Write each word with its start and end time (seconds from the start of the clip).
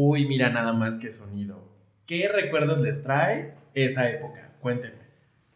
Uy, 0.00 0.28
mira 0.28 0.48
nada 0.48 0.72
más 0.72 0.96
que 0.96 1.10
sonido. 1.10 1.60
¿Qué 2.06 2.28
recuerdos 2.28 2.80
les 2.80 3.02
trae 3.02 3.54
esa 3.74 4.08
época? 4.08 4.52
Cuéntenme. 4.60 5.02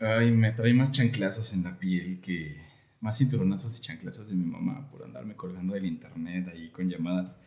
Ay, 0.01 0.33
me 0.33 0.51
trae 0.51 0.75
más 0.75 0.91
chanclazos 0.91 1.53
en 1.53 1.63
la 1.63 1.79
piel 1.79 2.21
que. 2.21 2.61
Más 3.01 3.19
cinturonazos 3.19 3.79
y 3.79 3.83
chanclazos 3.83 4.27
de 4.27 4.35
mi 4.35 4.45
mamá 4.45 4.91
por 4.91 5.05
andarme 5.05 5.37
colgando 5.37 5.75
del 5.75 5.87
internet 5.87 6.49
ahí 6.53 6.71
con 6.71 6.89
llamadas. 6.89 7.41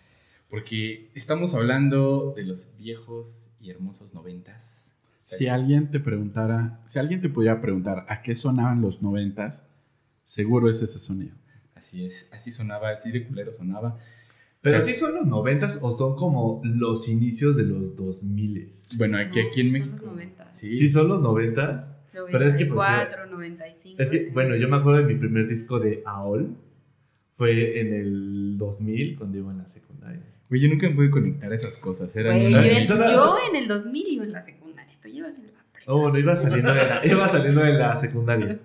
Porque 0.50 1.12
estamos 1.16 1.54
hablando 1.54 2.32
de 2.34 2.46
los 2.46 2.78
viejos 2.78 3.50
y 3.60 3.72
hermosos 3.72 4.14
noventas. 4.14 4.90
Si 5.12 5.48
alguien 5.50 5.92
te 5.92 6.00
preguntara, 6.00 6.80
si 6.86 6.98
alguien 6.98 7.20
te 7.20 7.28
pudiera 7.28 7.60
preguntar 7.60 8.06
a 8.08 8.22
qué 8.22 8.36
sonaban 8.36 8.80
los 8.80 9.02
noventas, 9.02 9.68
seguro 10.24 10.70
es 10.70 10.82
ese 10.82 11.00
sonido. 11.00 11.36
Así 11.76 12.06
es, 12.06 12.30
así 12.32 12.52
sonaba, 12.52 12.92
así 12.92 13.12
de 13.12 13.28
culero 13.28 13.52
sonaba. 13.52 14.00
Pero 14.66 14.82
sea, 14.82 14.94
sí 14.94 15.00
son 15.00 15.14
los 15.16 15.26
noventas 15.26 15.80
o 15.82 15.96
son 15.96 16.16
como 16.18 16.62
los 16.66 17.08
inicios 17.08 17.56
de 17.56 17.64
los 17.64 17.96
dos 17.96 18.24
miles. 18.24 18.90
Bueno, 18.98 19.18
aquí, 19.18 19.40
aquí 19.40 19.62
en 19.62 19.68
No, 19.68 19.72
son 19.74 19.80
México. 19.82 19.96
los 20.02 20.12
noventas. 20.14 20.58
Sí, 20.58 20.76
Sí 20.76 20.90
son 20.90 21.08
los 21.08 21.22
noventas. 21.22 21.88
Pero 22.32 22.46
es 22.48 22.56
que, 22.56 22.66
pues, 22.66 22.76
94, 22.90 23.26
95. 23.28 24.02
Es 24.02 24.10
que, 24.10 24.20
sí. 24.20 24.30
bueno, 24.34 24.56
yo 24.56 24.68
me 24.68 24.78
acuerdo 24.78 25.00
de 25.06 25.14
mi 25.14 25.20
primer 25.20 25.48
disco 25.48 25.80
de 25.80 26.02
AOL. 26.06 26.56
Fue 27.38 27.80
en 27.82 27.94
el 27.94 28.58
2000 28.58 29.18
cuando 29.18 29.38
iba 29.38 29.52
en 29.52 29.58
la 29.58 29.68
secundaria. 29.68 30.22
Güey, 30.50 30.62
yo 30.62 30.70
nunca 30.70 30.88
me 30.90 30.96
pude 30.96 31.10
conectar 31.10 31.52
a 31.52 31.56
esas 31.56 31.78
cosas. 31.78 32.16
Eran 32.16 32.40
Güey, 32.40 32.54
una- 32.54 32.64
yo, 32.66 32.72
en, 32.72 32.88
yo 33.10 33.36
en 33.50 33.56
el 33.58 33.68
2000 33.68 34.08
iba 34.08 34.24
en 34.24 34.32
la 34.32 34.42
secundaria. 34.42 34.96
Tú 35.02 35.10
llevas 35.10 35.38
en 35.40 35.48
la 35.48 35.52
prepa. 35.74 35.92
Oh, 35.92 36.00
bueno, 36.00 36.18
iba 36.18 36.36
saliendo 36.36 36.74
de 36.74 36.86
la, 36.88 37.02
iba 37.06 37.28
saliendo 37.28 37.62
de 37.62 37.74
la 37.74 38.00
secundaria. 38.00 38.60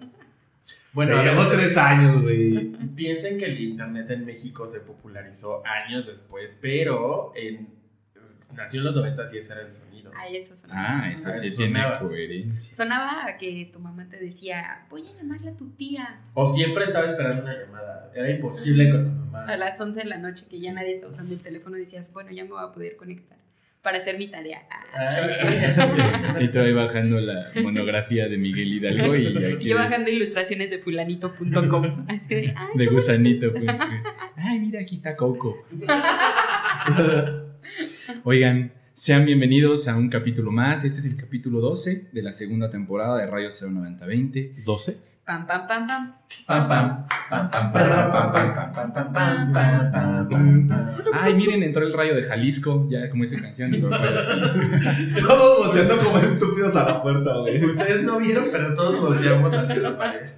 Bueno, 0.92 1.22
llevó 1.22 1.48
tres 1.48 1.76
años, 1.76 2.22
güey. 2.22 2.72
Piensen 2.96 3.38
que 3.38 3.46
el 3.46 3.60
internet 3.60 4.10
en 4.10 4.24
México 4.24 4.66
se 4.66 4.80
popularizó 4.80 5.62
años 5.66 6.06
después, 6.06 6.56
pero 6.60 7.32
en, 7.36 7.68
nació 8.54 8.80
en 8.80 8.86
los 8.86 8.94
90 8.96 9.22
y 9.32 9.38
ese 9.38 9.52
era 9.52 9.62
el 9.62 9.72
sonido. 9.72 10.10
Ah, 10.14 10.26
eso 10.28 10.56
sonaba. 10.56 11.02
Ah, 11.04 11.12
eso 11.12 11.32
sí 11.32 11.54
tiene 11.56 11.80
coherencia. 12.00 12.76
Sonaba 12.76 13.26
a 13.26 13.38
que 13.38 13.70
tu 13.72 13.78
mamá 13.78 14.08
te 14.08 14.18
decía, 14.18 14.86
voy 14.90 15.06
a 15.06 15.16
llamarle 15.16 15.50
a 15.50 15.56
tu 15.56 15.70
tía 15.70 16.20
O 16.34 16.52
siempre 16.52 16.84
estaba 16.84 17.06
esperando 17.06 17.42
una 17.42 17.56
llamada. 17.56 18.10
Era 18.14 18.28
imposible 18.28 18.90
con 18.90 19.04
tu 19.04 19.10
mamá. 19.10 19.44
a 19.44 19.56
las 19.56 19.80
11 19.80 20.00
de 20.00 20.06
la 20.06 20.18
noche 20.18 20.46
que 20.50 20.58
ya 20.58 20.72
nadie 20.72 20.94
está 20.94 21.08
usando 21.08 21.32
el 21.32 21.40
teléfono. 21.40 21.76
Decías, 21.76 22.12
bueno, 22.12 22.32
ya 22.32 22.42
me 22.44 22.50
voy 22.50 22.64
a 22.64 22.72
poder 22.72 22.96
conectar 22.96 23.39
para 23.82 23.98
hacer 23.98 24.18
mi 24.18 24.28
tarea. 24.28 24.62
Ah. 24.92 26.36
Y 26.40 26.48
te 26.48 26.58
voy 26.58 26.72
bajando 26.72 27.20
la 27.20 27.50
monografía 27.62 28.28
de 28.28 28.38
Miguel 28.38 28.72
Hidalgo 28.72 29.16
y 29.16 29.26
aquí 29.26 29.68
Yo 29.68 29.76
de, 29.76 29.82
bajando 29.82 30.10
ilustraciones 30.10 30.70
de 30.70 30.78
fulanito.com. 30.78 32.06
De, 32.28 32.54
de 32.74 32.86
gusanito. 32.86 33.52
pues, 33.52 33.66
Ay, 34.36 34.58
mira, 34.58 34.80
aquí 34.80 34.96
está 34.96 35.16
Coco. 35.16 35.66
Oigan, 38.24 38.72
sean 38.92 39.24
bienvenidos 39.24 39.88
a 39.88 39.96
un 39.96 40.08
capítulo 40.08 40.50
más. 40.50 40.84
Este 40.84 41.00
es 41.00 41.06
el 41.06 41.16
capítulo 41.16 41.60
12 41.60 42.08
de 42.12 42.22
la 42.22 42.32
segunda 42.32 42.70
temporada 42.70 43.18
de 43.18 43.26
Radio 43.26 43.48
09020. 43.48 44.56
¿12? 44.64 44.96
Pam, 45.30 45.46
pam, 45.46 45.62
pam, 45.68 45.86
pam. 45.86 46.12
Pam, 46.48 46.68
pam. 46.68 47.06
Ay, 51.12 51.34
miren, 51.34 51.62
entró 51.62 51.86
el 51.86 51.92
rayo 51.92 52.16
de 52.16 52.24
Jalisco. 52.24 52.88
Ya, 52.90 53.08
como 53.08 53.22
dice 53.22 53.40
canción, 53.40 53.72
entró 53.72 53.94
el 53.94 54.00
rayo 54.02 54.16
de 54.16 54.24
Jalisco. 54.24 55.28
Todos 55.28 55.66
volteando 55.68 56.02
como 56.02 56.18
estúpidos 56.18 56.74
a 56.74 56.84
la 56.84 57.00
puerta, 57.00 57.38
güey. 57.38 57.64
Ustedes 57.64 58.02
no 58.02 58.18
vieron, 58.18 58.48
pero 58.50 58.74
todos 58.74 59.00
volteamos 59.00 59.54
hacia 59.54 59.76
la 59.76 59.96
pared. 59.96 60.30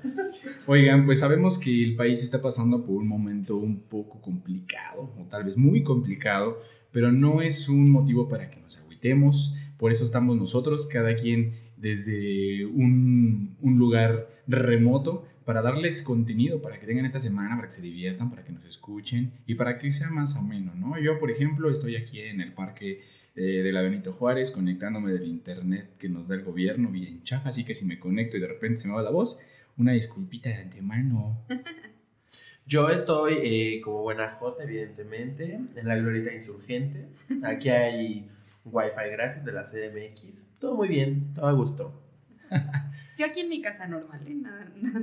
Oigan, 0.66 1.06
pues 1.06 1.20
sabemos 1.20 1.58
que 1.58 1.82
el 1.82 1.96
país 1.96 2.22
está 2.22 2.42
pasando 2.42 2.84
por 2.84 2.96
un 2.96 3.08
momento 3.08 3.56
un 3.56 3.80
poco 3.80 4.20
complicado, 4.20 5.10
o 5.18 5.24
tal 5.30 5.44
vez 5.44 5.56
muy 5.56 5.82
complicado, 5.82 6.60
pero 6.90 7.10
no 7.10 7.40
es 7.40 7.70
un 7.70 7.90
motivo 7.90 8.28
para 8.28 8.50
que 8.50 8.60
nos 8.60 8.76
agüitemos. 8.78 9.56
Por 9.78 9.90
eso 9.90 10.04
estamos 10.04 10.36
nosotros, 10.36 10.86
cada 10.86 11.16
quien 11.16 11.61
desde 11.82 12.64
un, 12.64 13.56
un 13.60 13.78
lugar 13.78 14.28
remoto, 14.46 15.26
para 15.44 15.60
darles 15.62 16.02
contenido, 16.02 16.62
para 16.62 16.78
que 16.78 16.86
tengan 16.86 17.04
esta 17.04 17.18
semana, 17.18 17.56
para 17.56 17.66
que 17.66 17.74
se 17.74 17.82
diviertan, 17.82 18.30
para 18.30 18.44
que 18.44 18.52
nos 18.52 18.64
escuchen 18.64 19.32
y 19.46 19.56
para 19.56 19.78
que 19.78 19.90
sea 19.90 20.08
más 20.10 20.36
ameno, 20.36 20.72
¿no? 20.76 20.96
Yo, 21.00 21.18
por 21.18 21.32
ejemplo, 21.32 21.68
estoy 21.68 21.96
aquí 21.96 22.20
en 22.20 22.40
el 22.40 22.52
parque 22.52 23.02
eh, 23.34 23.42
de 23.42 23.72
la 23.72 23.82
Benito 23.82 24.12
Juárez, 24.12 24.52
conectándome 24.52 25.10
del 25.10 25.26
internet 25.26 25.96
que 25.98 26.08
nos 26.08 26.28
da 26.28 26.36
el 26.36 26.44
gobierno 26.44 26.90
bien 26.90 27.24
chafa, 27.24 27.48
así 27.48 27.64
que 27.64 27.74
si 27.74 27.84
me 27.84 27.98
conecto 27.98 28.36
y 28.36 28.40
de 28.40 28.46
repente 28.46 28.78
se 28.78 28.86
me 28.86 28.94
va 28.94 29.02
la 29.02 29.10
voz, 29.10 29.40
una 29.76 29.92
disculpita 29.92 30.50
de 30.50 30.56
antemano. 30.56 31.44
Yo 32.64 32.88
estoy 32.90 33.34
eh, 33.42 33.80
como 33.82 34.02
buena 34.02 34.28
J, 34.28 34.62
evidentemente, 34.62 35.58
en 35.74 35.88
la 35.88 35.96
Glorieta 35.96 36.32
Insurgentes. 36.32 37.26
Aquí 37.42 37.68
hay 37.68 38.28
wifi 38.64 39.10
gratis 39.12 39.44
de 39.44 39.52
la 39.52 39.62
CDMX. 39.62 40.48
Todo 40.58 40.76
muy 40.76 40.88
bien, 40.88 41.32
todo 41.34 41.46
a 41.46 41.52
gusto. 41.52 42.02
Yo 43.18 43.26
aquí 43.26 43.40
en 43.40 43.48
mi 43.48 43.60
casa 43.62 43.86
normal, 43.86 44.20
¿eh? 44.26 44.34
Nada, 44.34 44.66
nada, 44.80 45.00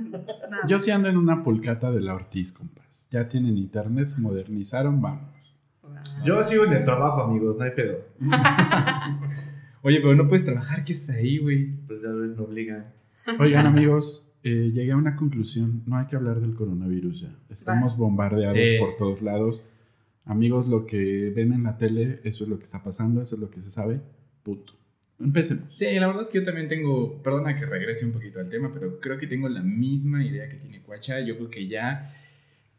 nada 0.50 0.66
Yo 0.66 0.78
sí 0.78 0.90
ando 0.90 1.08
en 1.08 1.16
una 1.16 1.42
pulcata 1.42 1.90
de 1.90 2.00
la 2.00 2.14
Ortiz, 2.14 2.52
compas. 2.52 3.08
Ya 3.10 3.28
tienen 3.28 3.56
internet, 3.56 4.06
se 4.08 4.20
modernizaron, 4.20 5.00
vamos. 5.00 5.30
Yo 6.24 6.42
sigo 6.44 6.64
en 6.64 6.72
el 6.72 6.84
trabajo, 6.84 7.22
amigos, 7.22 7.56
no 7.58 7.64
hay 7.64 7.70
pedo. 7.72 7.98
Oye, 9.82 10.00
pero 10.00 10.14
no 10.14 10.28
puedes 10.28 10.44
trabajar, 10.44 10.84
¿qué 10.84 10.92
es 10.92 11.08
ahí, 11.10 11.38
güey? 11.38 11.66
Pues 11.86 12.02
ya 12.02 12.10
ves, 12.10 12.36
me 12.36 12.42
obligan. 12.42 12.86
Oigan, 13.38 13.66
amigos, 13.66 14.30
eh, 14.42 14.70
llegué 14.72 14.92
a 14.92 14.96
una 14.96 15.16
conclusión. 15.16 15.82
No 15.86 15.96
hay 15.96 16.06
que 16.06 16.16
hablar 16.16 16.40
del 16.40 16.54
coronavirus 16.54 17.22
ya. 17.22 17.34
Estamos 17.48 17.96
bombardeados 17.96 18.56
Sí. 18.58 18.76
por 18.78 18.96
todos 18.96 19.22
lados. 19.22 19.62
Amigos, 20.24 20.68
lo 20.68 20.86
que 20.86 21.32
ven 21.34 21.52
en 21.52 21.64
la 21.64 21.78
tele, 21.78 22.20
eso 22.24 22.44
es 22.44 22.50
lo 22.50 22.58
que 22.58 22.64
está 22.64 22.82
pasando, 22.82 23.22
eso 23.22 23.34
es 23.34 23.40
lo 23.40 23.50
que 23.50 23.62
se 23.62 23.70
sabe. 23.70 24.00
Punto. 24.42 24.74
Empecemos. 25.18 25.64
Sí, 25.76 25.86
la 25.98 26.06
verdad 26.06 26.22
es 26.22 26.30
que 26.30 26.38
yo 26.38 26.44
también 26.44 26.68
tengo, 26.68 27.22
perdona 27.22 27.58
que 27.58 27.66
regrese 27.66 28.06
un 28.06 28.12
poquito 28.12 28.40
al 28.40 28.48
tema, 28.48 28.72
pero 28.72 29.00
creo 29.00 29.18
que 29.18 29.26
tengo 29.26 29.48
la 29.48 29.62
misma 29.62 30.24
idea 30.24 30.48
que 30.48 30.56
tiene 30.56 30.80
Cuacha. 30.80 31.20
Yo 31.20 31.36
creo 31.36 31.50
que 31.50 31.68
ya 31.68 32.14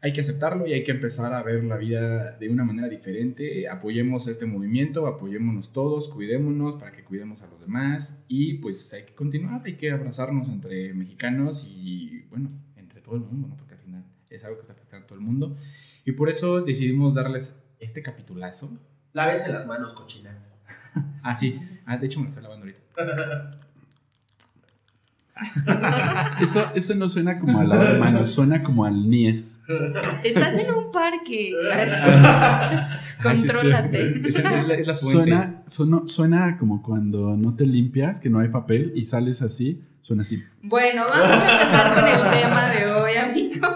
hay 0.01 0.13
que 0.13 0.21
aceptarlo 0.21 0.65
y 0.65 0.73
hay 0.73 0.83
que 0.83 0.91
empezar 0.91 1.31
a 1.33 1.43
ver 1.43 1.63
la 1.63 1.77
vida 1.77 2.37
de 2.39 2.49
una 2.49 2.63
manera 2.63 2.89
diferente. 2.89 3.69
Apoyemos 3.69 4.27
este 4.27 4.47
movimiento, 4.47 5.05
apoyémonos 5.05 5.71
todos, 5.71 6.09
cuidémonos 6.09 6.75
para 6.75 6.91
que 6.91 7.03
cuidemos 7.03 7.43
a 7.43 7.47
los 7.47 7.61
demás 7.61 8.25
y 8.27 8.55
pues 8.55 8.91
hay 8.93 9.03
que 9.03 9.13
continuar, 9.13 9.61
hay 9.63 9.75
que 9.75 9.91
abrazarnos 9.91 10.49
entre 10.49 10.93
mexicanos 10.93 11.69
y 11.69 12.23
bueno, 12.31 12.49
entre 12.75 13.01
todo 13.01 13.15
el 13.15 13.21
mundo, 13.21 13.49
¿no? 13.49 13.57
Porque 13.57 13.75
al 13.75 13.79
final 13.79 14.03
es 14.31 14.43
algo 14.43 14.57
que 14.57 14.61
está 14.61 14.73
afectando 14.73 15.05
a 15.05 15.07
todo 15.07 15.19
el 15.19 15.25
mundo. 15.25 15.55
Y 16.11 16.13
por 16.13 16.27
eso 16.27 16.59
decidimos 16.59 17.13
darles 17.13 17.55
este 17.79 18.03
capitulazo. 18.03 18.77
Lávense 19.13 19.49
las 19.49 19.65
manos, 19.65 19.93
cochinas. 19.93 20.53
Ah, 21.23 21.35
sí. 21.35 21.57
Ah, 21.85 21.95
de 21.95 22.07
hecho 22.07 22.19
me 22.19 22.25
lo 22.25 22.29
estoy 22.29 22.43
lavando 22.43 22.65
ahorita. 22.65 23.59
Eso, 26.41 26.69
eso 26.75 26.95
no 26.95 27.07
suena 27.07 27.39
como 27.39 27.59
a 27.59 27.63
la 27.63 27.97
mano, 27.97 28.25
suena 28.25 28.61
como 28.61 28.85
al 28.85 29.09
Nies. 29.09 29.63
Estás 30.23 30.55
en 30.59 30.71
un 30.71 30.91
parque. 30.91 31.53
Contrólate. 33.23 34.27
Es, 34.27 34.37
es 34.37 34.67
la, 34.67 34.73
es 34.75 34.87
la 34.87 34.93
fuente. 34.93 35.17
Suena, 35.17 35.63
suena, 35.67 36.01
suena 36.07 36.57
como 36.57 36.83
cuando 36.83 37.37
no 37.37 37.55
te 37.55 37.65
limpias, 37.65 38.19
que 38.19 38.29
no 38.29 38.39
hay 38.39 38.49
papel 38.49 38.91
y 38.95 39.05
sales 39.05 39.41
así. 39.41 39.81
Suena 40.01 40.23
así. 40.23 40.43
Bueno, 40.61 41.05
vamos 41.09 41.27
a 41.27 41.33
empezar 41.35 41.95
con 41.95 42.07
el 42.07 42.41
tema 42.41 42.69
de 42.69 42.91
hoy, 42.91 43.15
amigo. 43.15 43.67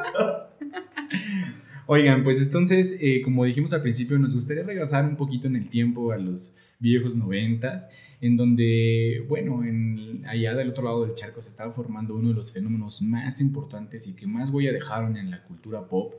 Oigan, 1.87 2.23
pues 2.23 2.41
entonces, 2.41 2.97
eh, 2.99 3.21
como 3.21 3.45
dijimos 3.45 3.71
al 3.73 3.83
principio, 3.83 4.17
nos 4.17 4.33
gustaría 4.33 4.63
regresar 4.63 5.05
un 5.05 5.15
poquito 5.15 5.47
en 5.47 5.55
el 5.55 5.69
tiempo 5.69 6.11
a 6.11 6.17
los 6.17 6.55
viejos 6.79 7.15
noventas, 7.15 7.89
en 8.21 8.37
donde, 8.37 9.23
bueno, 9.29 9.63
en, 9.63 10.25
allá 10.27 10.55
del 10.55 10.69
otro 10.69 10.83
lado 10.83 11.05
del 11.05 11.13
charco 11.13 11.41
se 11.41 11.49
estaba 11.49 11.71
formando 11.71 12.15
uno 12.15 12.29
de 12.29 12.33
los 12.33 12.51
fenómenos 12.51 13.03
más 13.03 13.39
importantes 13.39 14.07
y 14.07 14.15
que 14.15 14.25
más 14.25 14.49
huella 14.49 14.71
dejaron 14.71 15.15
en 15.15 15.29
la 15.29 15.43
cultura 15.43 15.87
pop, 15.87 16.15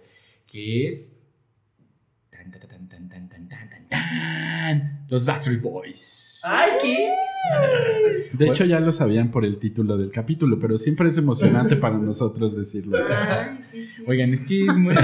que 0.47 0.87
es... 0.87 1.16
los 5.09 5.25
Backstreet 5.25 5.63
Boys. 5.63 6.43
¡Ay, 6.45 6.71
qué! 6.83 7.15
De 8.33 8.49
hecho, 8.49 8.65
ya 8.65 8.81
lo 8.81 8.91
sabían 8.93 9.31
por 9.31 9.45
el 9.45 9.59
título 9.59 9.97
del 9.97 10.11
capítulo, 10.11 10.59
pero 10.59 10.77
siempre 10.79 11.09
es 11.09 11.17
emocionante 11.17 11.77
para 11.77 11.97
nosotros 11.97 12.57
decirlo. 12.57 12.99
Oigan, 14.07 14.35
es 14.35 14.45
que 14.45 14.67
es 14.67 14.77
muy... 14.77 14.95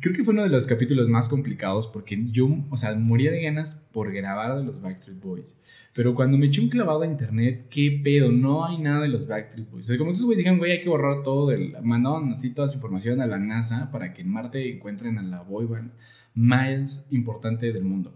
Creo 0.00 0.14
que 0.14 0.24
fue 0.24 0.32
uno 0.32 0.42
de 0.42 0.48
los 0.48 0.66
capítulos 0.66 1.08
más 1.08 1.28
complicados 1.28 1.86
porque 1.86 2.18
yo, 2.30 2.48
o 2.70 2.76
sea, 2.76 2.94
moría 2.94 3.30
de 3.30 3.42
ganas 3.42 3.76
por 3.92 4.12
grabar 4.12 4.56
de 4.56 4.64
los 4.64 4.80
Backstreet 4.80 5.20
Boys. 5.20 5.56
Pero 5.94 6.14
cuando 6.14 6.36
me 6.36 6.46
eché 6.46 6.60
un 6.60 6.68
clavado 6.68 7.02
a 7.02 7.06
internet, 7.06 7.66
¿qué 7.70 8.00
pedo? 8.02 8.32
No 8.32 8.64
hay 8.64 8.78
nada 8.78 9.02
de 9.02 9.08
los 9.08 9.28
Backstreet 9.28 9.70
Boys. 9.70 9.84
O 9.84 9.88
sea, 9.88 9.98
como 9.98 10.10
que 10.10 10.14
esos 10.14 10.26
güeyes 10.26 10.38
dijeron, 10.38 10.58
güey, 10.58 10.72
hay 10.72 10.82
que 10.82 10.88
borrar 10.88 11.22
todo. 11.22 11.48
Del... 11.48 11.76
Mandaban 11.82 12.32
así 12.32 12.50
toda 12.50 12.68
su 12.68 12.76
información 12.76 13.20
a 13.20 13.26
la 13.26 13.38
NASA 13.38 13.90
para 13.90 14.12
que 14.12 14.22
en 14.22 14.30
Marte 14.30 14.74
encuentren 14.74 15.18
a 15.18 15.22
la 15.22 15.42
boy 15.42 15.66
band 15.66 15.92
más 16.34 17.06
importante 17.10 17.72
del 17.72 17.84
mundo. 17.84 18.12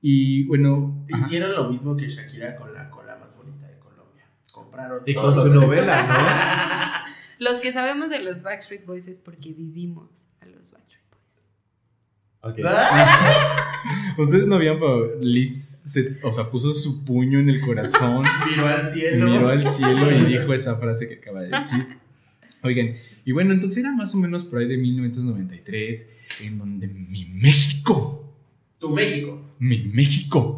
Y 0.00 0.44
bueno, 0.44 1.04
ajá. 1.12 1.24
Hicieron 1.24 1.54
lo 1.54 1.70
mismo 1.70 1.96
que 1.96 2.08
Shakira 2.08 2.56
con 2.56 2.72
la 2.74 2.90
cola 2.90 3.16
más 3.16 3.36
bonita 3.36 3.68
de 3.68 3.78
Colombia. 3.78 4.24
Compraron 4.50 5.02
Y 5.06 5.14
todo 5.14 5.34
con 5.34 5.48
su 5.48 5.54
novela, 5.54 7.04
Los 7.38 7.58
que 7.58 7.72
sabemos 7.72 8.08
de 8.10 8.22
los 8.22 8.42
Backstreet 8.42 8.86
Boys 8.86 9.08
es 9.08 9.18
porque 9.18 9.52
vivimos 9.52 10.28
a 10.40 10.46
los 10.46 10.70
Backstreet 10.72 11.01
Boys. 12.42 12.54
Ok. 12.54 12.58
Ustedes 14.18 14.46
no 14.46 14.58
vieron, 14.58 14.78
pero 14.78 15.20
Liz, 15.20 15.82
se- 15.86 16.18
o 16.22 16.32
sea, 16.32 16.50
puso 16.50 16.72
su 16.72 17.04
puño 17.04 17.38
en 17.40 17.48
el 17.48 17.60
corazón, 17.60 18.24
Miró 18.50 18.66
al 18.68 18.88
cielo. 18.92 19.26
miró 19.30 19.48
al 19.48 19.66
cielo 19.66 20.10
y 20.10 20.24
dijo 20.26 20.52
esa 20.52 20.76
frase 20.76 21.08
que 21.08 21.14
acaba 21.16 21.40
de 21.42 21.48
decir. 21.48 21.86
Oigan, 22.62 22.94
y 23.24 23.32
bueno, 23.32 23.52
entonces 23.52 23.78
era 23.78 23.90
más 23.92 24.14
o 24.14 24.18
menos 24.18 24.44
por 24.44 24.60
ahí 24.60 24.68
de 24.68 24.76
1993, 24.78 26.08
en 26.44 26.58
donde 26.58 26.86
mi 26.88 27.24
México, 27.24 28.36
Tu 28.78 28.90
México. 28.90 29.40
mi 29.58 29.78
México, 29.84 30.56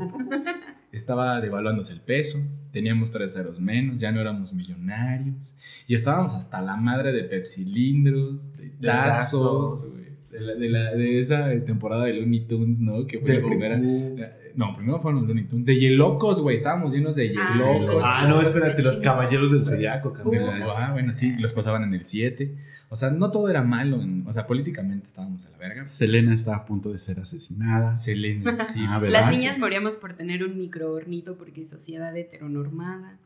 estaba 0.93 1.41
devaluándose 1.41 1.93
el 1.95 2.01
peso, 2.03 2.39
teníamos 2.73 3.11
tres 3.11 3.33
ceros 3.33 3.59
menos, 3.59 4.01
ya 4.01 4.13
no 4.13 4.21
éramos 4.21 4.53
millonarios, 4.53 5.57
y 5.87 5.95
estábamos 5.95 6.35
hasta 6.35 6.61
la 6.61 6.77
madre 6.77 7.13
de 7.13 7.25
pepsilindros, 7.25 8.53
de 8.57 8.65
De 8.71 8.77
tazos, 8.81 9.81
tazos. 9.81 10.01
De, 10.35 10.41
la- 10.41 10.55
de 10.55 10.69
la- 10.69 10.95
de 10.95 11.21
esa 11.21 11.49
temporada 11.65 12.05
de 12.05 12.15
Looney 12.15 12.41
Tunes, 12.47 12.81
¿no? 12.81 13.07
Que 13.07 13.19
fue 13.21 13.31
De 13.33 13.41
la 13.41 13.47
primera. 13.49 13.77
Goku. 13.79 14.17
No, 14.57 14.77
primero 14.77 15.01
fueron 15.01 15.21
los 15.21 15.29
Looney 15.29 15.45
Tunes. 15.49 15.67
De 15.67 15.79
Yelocos, 15.79 16.41
güey. 16.41 16.57
Estábamos 16.57 16.93
llenos 16.93 17.17
de 17.17 17.35
Ah, 17.39 17.53
Yelocos. 17.55 18.03
Ah, 18.05 18.27
no, 18.29 18.41
espérate, 18.43 18.83
los 18.83 19.01
caballeros 19.01 19.51
del 19.53 19.65
zodiaco. 19.65 20.13
Uh. 20.25 20.33
Ah, 20.77 20.91
bueno, 20.93 21.13
sí, 21.13 21.35
los 21.39 21.53
pasaban 21.53 21.83
en 21.85 21.95
el 21.95 22.05
7. 22.07 22.55
O 22.91 22.97
sea, 22.97 23.11
no 23.11 23.33
todo 23.33 23.49
era 23.49 23.63
malo. 23.65 24.01
en- 24.01 24.25
o 24.27 24.33
sea, 24.33 24.47
políticamente 24.47 25.07
estábamos 25.09 25.45
a 25.47 25.51
la 25.51 25.59
verga. 25.59 25.87
Selena 25.89 26.33
está 26.35 26.55
a 26.55 26.65
punto 26.67 26.93
de 26.93 26.99
ser 26.99 27.19
asesinada. 27.19 27.97
Selena, 27.97 28.65
sí. 28.73 28.85
Ah, 28.87 29.01
¿verdad? 29.01 29.23
Las 29.23 29.37
niñas 29.37 29.59
moríamos 29.59 29.97
por 29.97 30.13
tener 30.13 30.45
un 30.45 30.57
microhornito 30.59 31.37
porque 31.37 31.65
sociedad 31.65 32.17
heteronormada. 32.17 33.19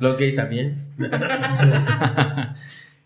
Los 0.00 0.16
gays 0.18 0.36
también. 0.36 0.84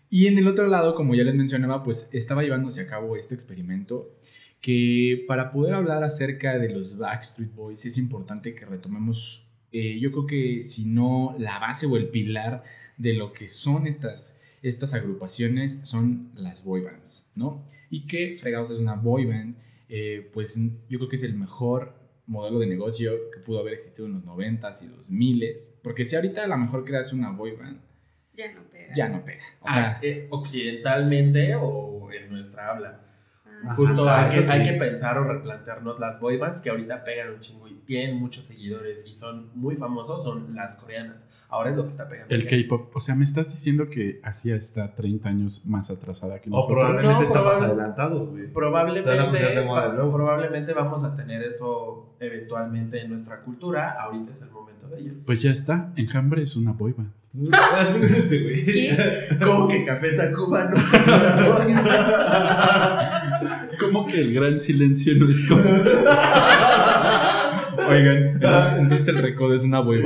y 0.09 0.27
en 0.27 0.37
el 0.37 0.47
otro 0.47 0.67
lado, 0.67 0.95
como 0.95 1.15
ya 1.15 1.23
les 1.23 1.35
mencionaba, 1.35 1.83
pues 1.83 2.09
estaba 2.11 2.43
llevándose 2.43 2.81
a 2.81 2.87
cabo 2.87 3.15
este 3.15 3.35
experimento 3.35 4.15
que 4.61 5.23
para 5.27 5.51
poder 5.51 5.73
hablar 5.73 6.03
acerca 6.03 6.57
de 6.57 6.69
los 6.69 6.97
Backstreet 6.97 7.53
Boys 7.53 7.85
es 7.85 7.97
importante 7.97 8.55
que 8.55 8.65
retomemos, 8.65 9.51
eh, 9.71 9.99
yo 9.99 10.11
creo 10.11 10.25
que 10.25 10.63
si 10.63 10.85
no 10.85 11.35
la 11.37 11.59
base 11.59 11.85
o 11.85 11.95
el 11.95 12.09
pilar 12.09 12.63
de 12.97 13.13
lo 13.13 13.31
que 13.31 13.47
son 13.47 13.87
estas, 13.87 14.41
estas 14.61 14.93
agrupaciones 14.93 15.81
son 15.83 16.31
las 16.35 16.65
boy 16.65 16.81
bands, 16.81 17.31
¿no? 17.35 17.65
Y 17.89 18.05
que 18.05 18.37
Fregados 18.37 18.71
es 18.71 18.79
una 18.79 18.95
boy 18.95 19.25
band, 19.25 19.55
eh, 19.87 20.29
pues 20.33 20.59
yo 20.89 20.99
creo 20.99 21.09
que 21.09 21.15
es 21.15 21.23
el 21.23 21.35
mejor 21.35 21.97
modelo 22.27 22.59
de 22.59 22.67
negocio 22.67 23.31
que 23.31 23.39
pudo 23.39 23.59
haber 23.59 23.73
existido 23.73 24.07
en 24.07 24.15
los 24.15 24.23
90s 24.23 24.83
y 24.83 24.87
2000s, 24.87 25.75
porque 25.81 26.03
si 26.03 26.15
ahorita 26.15 26.43
a 26.43 26.47
lo 26.47 26.57
mejor 26.57 26.83
creas 26.83 27.13
una 27.13 27.31
boy 27.31 27.55
band, 27.55 27.79
Ya 28.39 28.53
no 28.53 28.61
pega. 28.71 28.93
ya 28.93 29.09
no 29.09 29.25
pega. 29.25 29.43
O 29.59 29.65
O 29.65 29.67
sea, 29.67 29.99
sea, 29.99 29.99
eh, 30.01 30.27
occidentalmente 30.29 31.55
o 31.55 32.09
en 32.11 32.29
nuestra 32.31 32.69
habla. 32.69 33.01
Ah. 33.45 33.73
Justo 33.75 34.07
Ajá, 34.07 34.25
hay, 34.25 34.29
que, 34.37 34.43
sí. 34.43 34.49
hay 34.49 34.63
que 34.63 34.73
pensar 34.73 35.17
o 35.17 35.25
replantearnos 35.25 35.99
las 35.99 36.19
boy 36.21 36.37
bands 36.37 36.61
que 36.61 36.69
ahorita 36.69 37.03
pegan 37.03 37.33
un 37.33 37.39
chingo 37.41 37.67
y 37.67 37.73
tienen 37.85 38.15
muchos 38.15 38.45
seguidores 38.45 39.05
y 39.05 39.13
son 39.13 39.51
muy 39.55 39.75
famosos, 39.75 40.23
son 40.23 40.55
las 40.55 40.75
coreanas. 40.75 41.27
Ahora 41.49 41.71
es 41.71 41.77
lo 41.77 41.83
que 41.83 41.89
está 41.91 42.07
pegando. 42.07 42.33
El. 42.33 42.47
K-pop. 42.47 42.95
O 42.95 42.99
sea, 42.99 43.15
me 43.15 43.25
estás 43.25 43.47
diciendo 43.49 43.89
que 43.89 44.19
Asia 44.23 44.55
está 44.55 44.93
30 44.93 45.29
años 45.29 45.65
más 45.65 45.89
atrasada 45.89 46.39
que 46.39 46.49
O 46.49 46.53
nosotros. 46.53 46.77
probablemente 46.77 47.21
No, 47.21 47.27
está 47.27 47.41
más 47.41 47.61
adelantado, 47.61 48.27
güey. 48.27 48.47
Probablemente, 48.53 49.63
probablemente 50.11 50.73
vamos 50.73 51.03
a 51.03 51.15
tener 51.15 51.41
eso 51.41 52.13
eventualmente 52.19 53.01
en 53.01 53.09
nuestra 53.09 53.41
cultura. 53.41 53.95
Ahorita 53.99 54.29
es 54.31 54.41
el 54.43 54.51
momento 54.51 54.87
de 54.89 54.99
ellos. 54.99 55.23
Pues 55.25 55.41
ya 55.41 55.49
está. 55.51 55.91
Enjambre 55.95 56.43
es 56.43 56.55
una 56.55 56.73
boy 56.73 56.93
band. 56.93 57.11
¿Cómo 59.43 59.67
que 59.67 59.85
Café 59.85 60.13
Tacuba 60.13 60.65
no 60.65 60.77
¿Cómo 63.79 64.07
que 64.07 64.19
el 64.19 64.33
gran 64.33 64.59
silencio 64.59 65.13
no 65.15 65.29
es 65.29 65.47
como... 65.47 65.61
oigan, 67.87 68.17
entonces, 68.17 68.73
entonces 68.79 69.07
el 69.07 69.17
recodo 69.19 69.53
es 69.53 69.63
una 69.63 69.79
boy 69.79 70.01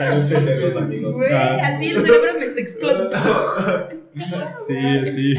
Ah, 0.00 0.78
amigos. 0.78 1.14
Güey, 1.14 1.32
así 1.32 1.90
el 1.90 2.02
cerebro 2.02 2.38
me 2.38 2.44
está 2.46 2.60
explotando. 2.60 3.88
Sí, 4.66 5.12
sí. 5.12 5.34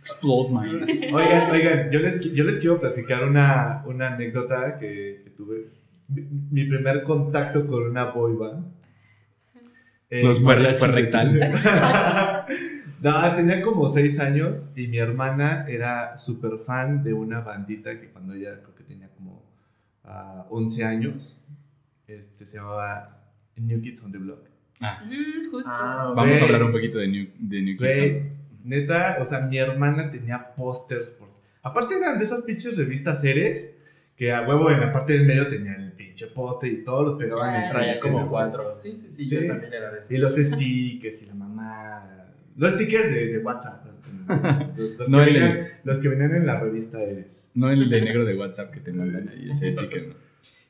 Explode 0.00 0.50
mind. 0.50 1.14
Oigan, 1.14 1.50
oigan, 1.50 1.90
yo 1.90 2.00
les, 2.00 2.20
yo 2.20 2.44
les 2.44 2.58
quiero 2.58 2.80
platicar 2.80 3.24
una, 3.24 3.84
una 3.86 4.14
anécdota 4.14 4.78
que, 4.78 5.20
que 5.24 5.30
tuve. 5.30 5.68
Mi, 6.08 6.22
mi 6.50 6.64
primer 6.64 7.02
contacto 7.04 7.66
con 7.66 7.84
una 7.84 8.06
boy 8.06 8.34
band. 8.36 8.66
Eh, 10.10 10.22
Los 10.22 10.40
Fue, 10.40 10.54
rectal. 10.56 11.40
no, 13.02 13.36
tenía 13.36 13.62
como 13.62 13.88
6 13.88 14.20
años 14.20 14.68
y 14.76 14.88
mi 14.88 14.98
hermana 14.98 15.66
era 15.68 16.18
súper 16.18 16.58
fan 16.58 17.02
de 17.02 17.12
una 17.14 17.40
bandita 17.40 17.98
que 17.98 18.10
cuando 18.10 18.34
ella 18.34 18.60
creo 18.60 18.74
que 18.74 18.84
tenía 18.84 19.08
como 19.08 19.42
ah, 20.04 20.46
11 20.50 20.84
años, 20.84 21.40
este, 22.06 22.44
se 22.44 22.58
llamaba 22.58 23.23
New 23.56 23.80
Kids 23.82 24.02
on 24.02 24.12
the 24.12 24.18
Block. 24.18 24.40
Ah, 24.80 25.02
Mm, 25.06 25.50
justo. 25.50 25.68
Ah, 25.70 26.12
vamos 26.16 26.40
a 26.40 26.44
hablar 26.44 26.62
un 26.64 26.72
poquito 26.72 26.98
de 26.98 27.08
New, 27.08 27.26
de 27.38 27.62
New 27.62 27.76
Kids. 27.76 27.96
Güey, 27.98 28.22
neta, 28.64 29.18
o 29.20 29.26
sea, 29.26 29.40
mi 29.40 29.58
hermana 29.58 30.10
tenía 30.10 30.54
pósters 30.54 31.10
por... 31.12 31.28
Aparte 31.62 31.96
eran 31.96 32.18
de 32.18 32.24
esas 32.24 32.42
pinches 32.42 32.76
revistas 32.76 33.20
series 33.20 33.70
que 34.16 34.32
a 34.32 34.42
huevo 34.46 34.70
en 34.70 34.80
la 34.80 34.92
parte 34.92 35.12
del 35.14 35.26
medio 35.26 35.48
tenían 35.48 35.80
el 35.80 35.92
pinche 35.92 36.26
póster 36.28 36.72
y 36.72 36.84
todos 36.84 37.06
los 37.08 37.18
pegaban 37.18 37.64
en. 37.64 37.70
Traía 37.70 38.00
como 38.00 38.20
en- 38.20 38.26
cuatro. 38.28 38.74
Sí, 38.80 38.94
sí, 38.94 39.08
sí, 39.08 39.24
Sí. 39.28 39.30
yo 39.30 39.46
también 39.46 39.72
era 39.72 39.90
de 39.90 40.00
eso. 40.00 40.12
Y 40.12 40.18
los 40.18 40.34
stickers 40.34 41.22
y 41.22 41.26
la 41.26 41.34
mamá. 41.34 42.26
Los 42.56 42.74
stickers 42.74 43.12
de, 43.12 43.26
de 43.28 43.38
WhatsApp. 43.38 43.84
Los, 43.86 44.28
los 44.98 45.08
No, 45.08 45.18
que 45.24 45.30
el 45.30 45.34
de- 45.34 45.40
venían, 45.40 45.68
los 45.84 45.98
que 46.00 46.08
venían 46.08 46.34
en 46.34 46.46
la 46.46 46.60
revista 46.60 47.02
Eres. 47.02 47.50
No 47.54 47.70
el 47.70 47.88
de 47.88 48.02
negro 48.02 48.24
de 48.24 48.36
WhatsApp 48.36 48.70
que 48.72 48.80
te 48.80 48.92
mandan 48.92 49.28
ahí, 49.30 49.48
ese 49.50 49.72
sticker, 49.72 50.08
¿no? 50.08 50.14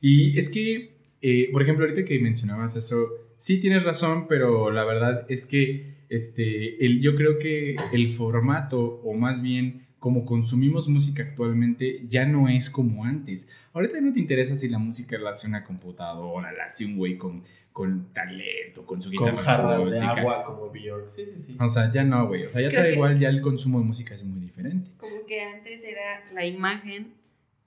Y 0.01 0.37
es 0.39 0.49
que, 0.49 0.94
eh, 1.21 1.49
por 1.51 1.61
ejemplo, 1.61 1.85
ahorita 1.85 2.05
que 2.05 2.19
mencionabas 2.19 2.75
eso, 2.75 3.09
sí 3.37 3.59
tienes 3.59 3.83
razón, 3.83 4.27
pero 4.27 4.71
la 4.71 4.83
verdad 4.83 5.25
es 5.29 5.45
que 5.45 5.95
este, 6.09 6.85
el, 6.85 7.01
yo 7.01 7.15
creo 7.15 7.39
que 7.39 7.75
el 7.91 8.13
formato, 8.13 9.01
o 9.03 9.13
más 9.13 9.41
bien 9.41 9.85
como 9.99 10.23
consumimos 10.23 10.87
música 10.87 11.23
actualmente, 11.23 12.05
ya 12.07 12.25
no 12.27 12.47
es 12.47 12.69
como 12.69 13.05
antes. 13.05 13.49
Ahorita 13.73 13.99
no 14.01 14.13
te 14.13 14.19
interesa 14.19 14.53
si 14.53 14.69
la 14.69 14.77
música 14.77 15.17
la 15.17 15.31
hace 15.31 15.47
una 15.47 15.63
computadora, 15.63 16.51
la 16.51 16.65
hace 16.65 16.85
un 16.85 16.95
güey 16.95 17.17
con, 17.17 17.43
con 17.73 18.13
talento, 18.13 18.85
con 18.85 19.01
su 19.01 19.09
guitarra 19.09 19.31
Con 19.31 19.39
jarras 19.43 19.91
de 19.91 19.99
agua 19.99 20.43
como 20.45 20.69
Bjork. 20.69 21.09
Sí, 21.09 21.23
sí, 21.25 21.41
sí. 21.41 21.57
O 21.59 21.67
sea, 21.67 21.91
ya 21.91 22.03
no, 22.03 22.27
güey. 22.27 22.43
O 22.45 22.49
sea, 22.51 22.61
ya 22.61 22.69
Creo 22.69 22.81
da 22.83 22.87
que- 22.89 22.93
igual, 22.93 23.19
ya 23.19 23.29
el 23.29 23.41
consumo 23.41 23.79
de 23.79 23.85
música 23.85 24.13
es 24.13 24.23
muy 24.23 24.39
diferente. 24.39 24.91
Como 24.97 25.25
que 25.25 25.41
antes 25.41 25.83
era 25.83 26.23
la 26.31 26.45
imagen, 26.45 27.13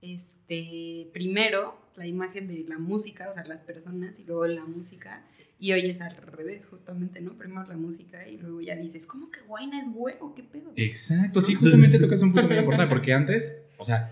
este, 0.01 1.09
primero 1.13 1.77
la 1.99 2.07
imagen 2.07 2.49
de 2.49 2.65
la 2.67 2.79
música, 2.79 3.29
o 3.31 3.35
sea, 3.35 3.45
las 3.45 3.63
personas 3.63 4.19
y 4.19 4.25
luego 4.25 4.47
la 4.47 4.65
música. 4.65 5.25
Y 5.59 5.73
hoy 5.73 5.91
es 5.91 6.01
al 6.01 6.17
revés, 6.17 6.67
justamente, 6.67 7.21
¿no? 7.21 7.37
Primero 7.37 7.67
la 7.67 7.77
música 7.77 8.27
y 8.29 8.39
luego 8.39 8.61
ya 8.61 8.77
dices, 8.77 9.05
¿cómo 9.07 9.31
que 9.31 9.41
Guayna 9.41 9.81
es 9.81 9.93
bueno? 9.93 10.35
¿Qué 10.35 10.45
pedo? 10.45 10.73
Exacto, 10.77 11.43
sí, 11.43 11.55
justamente 11.55 11.99
tocas 12.01 12.23
un 12.23 12.33
punto 12.33 12.49
muy 12.49 12.59
importante, 12.59 12.89
porque 12.89 13.13
antes, 13.13 13.57
o 13.77 13.85
sea, 13.85 14.11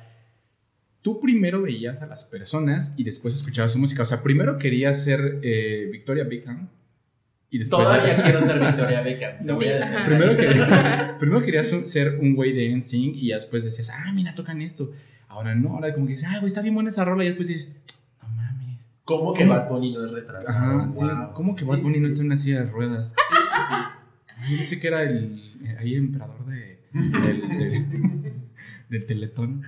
tú 1.03 1.21
primero 1.21 1.63
veías 1.63 2.03
a 2.03 2.07
las 2.07 2.25
personas 2.25 2.93
y 2.97 3.05
después 3.05 3.35
escuchabas 3.35 3.73
su 3.73 3.79
música. 3.79 4.03
O 4.03 4.07
sea, 4.07 4.23
primero 4.23 4.59
querías 4.59 5.05
ser 5.05 5.39
eh, 5.43 5.89
Victoria 5.93 6.25
Beckham 6.25 6.69
y 7.51 7.59
después... 7.59 7.83
Todavía 7.83 8.23
quiero 8.23 8.41
ser 8.43 8.59
Victoria 8.61 9.01
Beckham. 9.03 9.37
a. 9.41 10.07
Primero, 10.07 10.37
querías, 10.37 11.13
primero 11.21 11.43
querías 11.43 11.73
un- 11.73 11.87
ser 11.87 12.19
un 12.21 12.35
güey 12.35 12.53
de 12.53 12.75
NSYNC 12.77 13.17
y 13.17 13.29
después 13.29 13.65
decías, 13.65 13.91
ah, 13.91 14.13
mira, 14.13 14.35
tocan 14.35 14.61
esto. 14.63 14.91
Ahora 15.29 15.55
no, 15.55 15.71
ahora 15.75 15.93
como 15.95 16.07
que 16.07 16.11
dices, 16.13 16.29
ah, 16.31 16.37
güey, 16.39 16.47
está 16.47 16.63
bien 16.63 16.75
buena 16.75 16.91
esa 16.91 17.05
rola 17.05 17.25
y 17.25 17.29
después 17.29 17.49
dices, 17.49 17.77
no 18.23 18.29
mames. 18.31 18.91
¿Cómo 19.05 19.35
que 19.35 19.43
¿Cómo? 19.47 19.55
Bad 19.55 19.69
Bunny 19.69 19.93
no 19.93 20.05
es 20.05 20.11
retrasado? 20.13 20.49
Ajá, 20.81 20.91
sí, 20.91 21.05
Wow, 21.05 21.33
¿cómo 21.35 21.53
sí, 21.53 21.57
que 21.59 21.65
Bad 21.65 21.79
Bunny 21.81 21.95
sí, 21.97 22.01
no 22.01 22.07
está 22.07 22.21
en 22.21 22.27
una 22.27 22.37
silla 22.37 22.61
de 22.65 22.71
ruedas? 22.71 23.15
Yo 24.51 24.57
pensé 24.57 24.79
que 24.81 24.89
era 24.89 25.03
el, 25.03 25.43
eh, 25.65 25.77
ahí 25.79 25.93
el 25.95 25.99
emperador 26.01 26.45
de, 26.47 26.81
del, 26.93 27.49
del- 27.49 28.33
del 28.91 29.07
Teletón. 29.07 29.63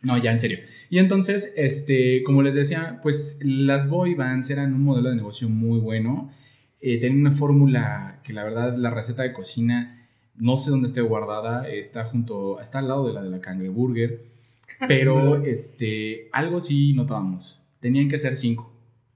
No, 0.00 0.16
ya 0.16 0.30
en 0.30 0.40
serio. 0.40 0.58
Y 0.90 0.98
entonces, 0.98 1.52
este, 1.56 2.22
como 2.22 2.42
les 2.42 2.54
decía, 2.54 3.00
pues 3.02 3.38
las 3.42 3.88
boy 3.88 4.14
bands 4.14 4.48
eran 4.50 4.72
un 4.72 4.82
modelo 4.84 5.10
de 5.10 5.16
negocio 5.16 5.48
muy 5.48 5.80
bueno. 5.80 6.30
Eh, 6.80 6.98
tenían 7.00 7.20
una 7.20 7.32
fórmula 7.32 8.20
que 8.22 8.32
la 8.32 8.44
verdad, 8.44 8.76
la 8.76 8.90
receta 8.90 9.22
de 9.22 9.32
cocina, 9.32 10.08
no 10.36 10.56
sé 10.56 10.70
dónde 10.70 10.86
esté 10.86 11.00
guardada, 11.00 11.68
está 11.68 12.04
junto, 12.04 12.60
está 12.60 12.78
al 12.78 12.88
lado 12.88 13.06
de 13.06 13.12
la 13.14 13.22
de 13.22 13.30
la 13.30 13.40
cangreburger. 13.40 14.24
Pero 14.86 15.42
este, 15.44 16.28
algo 16.32 16.60
sí 16.60 16.92
notábamos. 16.94 17.60
Tenían 17.80 18.08
que 18.08 18.18
ser 18.18 18.36
cinco, 18.36 18.72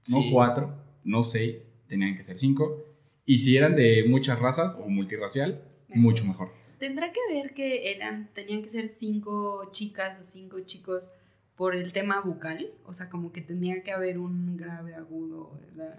no 0.09 0.21
Sí. 0.21 0.29
cuatro, 0.31 0.73
no 1.03 1.23
seis, 1.23 1.67
tenían 1.87 2.15
que 2.17 2.23
ser 2.23 2.37
cinco. 2.37 2.83
Y 3.25 3.39
si 3.39 3.55
eran 3.55 3.75
de 3.75 4.05
muchas 4.09 4.39
razas 4.39 4.77
o 4.83 4.89
multirracial, 4.89 5.61
mucho 5.87 6.25
mejor. 6.25 6.49
Tendrá 6.79 7.13
que 7.13 7.19
ver 7.31 7.53
que 7.53 7.93
eran, 7.95 8.29
tenían 8.33 8.61
que 8.61 8.69
ser 8.69 8.89
cinco 8.89 9.69
chicas 9.71 10.19
o 10.19 10.25
cinco 10.25 10.59
chicos 10.61 11.11
por 11.55 11.75
el 11.75 11.93
tema 11.93 12.19
bucal, 12.19 12.71
o 12.83 12.93
sea, 12.93 13.09
como 13.09 13.31
que 13.31 13.41
tenía 13.41 13.83
que 13.83 13.91
haber 13.91 14.17
un 14.17 14.57
grave 14.57 14.95
agudo. 14.95 15.57
la. 15.77 15.97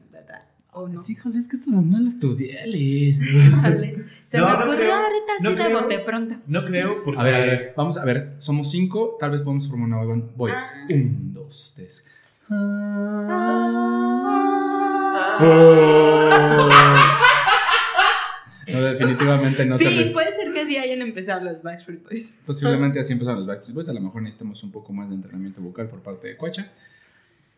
¿O 0.76 0.88
no? 0.88 1.00
Sí, 1.02 1.12
híjole, 1.12 1.38
es 1.38 1.46
que 1.46 1.56
eso 1.56 1.70
no 1.70 1.98
lo 2.00 2.08
estudié, 2.08 2.66
Liz. 2.66 3.20
Alex, 3.62 4.02
Se 4.24 4.38
No, 4.38 4.46
me 4.46 4.52
no 4.52 4.58
ocurrió 4.58 4.76
creo, 4.76 4.94
ahorita 4.94 5.32
no 5.42 5.50
así 5.50 5.58
de 5.58 5.74
bote 5.74 5.98
pronto. 6.00 6.34
No 6.48 6.64
creo, 6.66 7.04
porque. 7.04 7.20
A 7.20 7.24
ver, 7.24 7.34
a 7.34 7.38
ver, 7.38 7.74
vamos 7.76 7.96
a 7.96 8.04
ver. 8.04 8.34
Somos 8.38 8.72
cinco, 8.72 9.16
tal 9.20 9.30
vez 9.30 9.42
podemos 9.42 9.68
formar 9.68 9.86
una 9.86 10.04
band. 10.04 10.36
Voy. 10.36 10.50
Ah. 10.52 10.86
Un, 10.90 11.32
dos, 11.32 11.74
tres. 11.76 12.06
No, 18.72 18.80
definitivamente 18.82 19.66
no 19.66 19.78
se 19.78 19.88
sí, 19.88 20.10
puede 20.12 20.34
ser 20.36 20.52
que 20.52 20.60
así 20.62 20.76
hayan 20.76 21.02
empezado 21.02 21.42
los 21.44 21.62
Backstreet 21.62 22.02
Boys. 22.02 22.32
Posiblemente 22.44 22.98
así 22.98 23.12
empezaron 23.12 23.38
los 23.38 23.46
Backstreet 23.46 23.74
Boys. 23.76 23.88
A 23.88 23.92
lo 23.92 24.00
mejor 24.00 24.22
necesitamos 24.22 24.62
un 24.64 24.72
poco 24.72 24.92
más 24.92 25.10
de 25.10 25.16
entrenamiento 25.16 25.60
vocal 25.60 25.88
por 25.88 26.00
parte 26.00 26.28
de 26.28 26.36
Cuacha. 26.36 26.72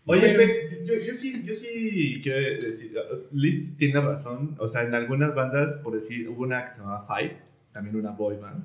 Oye, 0.07 0.21
Pero- 0.23 0.39
ve, 0.39 0.83
yo, 0.85 0.95
yo 1.05 1.15
sí, 1.15 1.43
yo 1.45 1.53
sí 1.55 2.21
quiero 2.23 2.39
decir, 2.65 2.93
Liz 3.33 3.77
tiene 3.77 4.01
razón, 4.01 4.55
o 4.59 4.69
sea, 4.69 4.83
en 4.83 4.95
algunas 4.95 5.35
bandas, 5.35 5.75
por 5.83 5.95
decir, 5.95 6.29
hubo 6.29 6.45
una 6.45 6.67
que 6.67 6.75
se 6.75 6.81
llamaba 6.81 7.07
Five, 7.07 7.37
también 7.73 7.97
una 7.97 8.13
boy 8.13 8.37
band, 8.37 8.65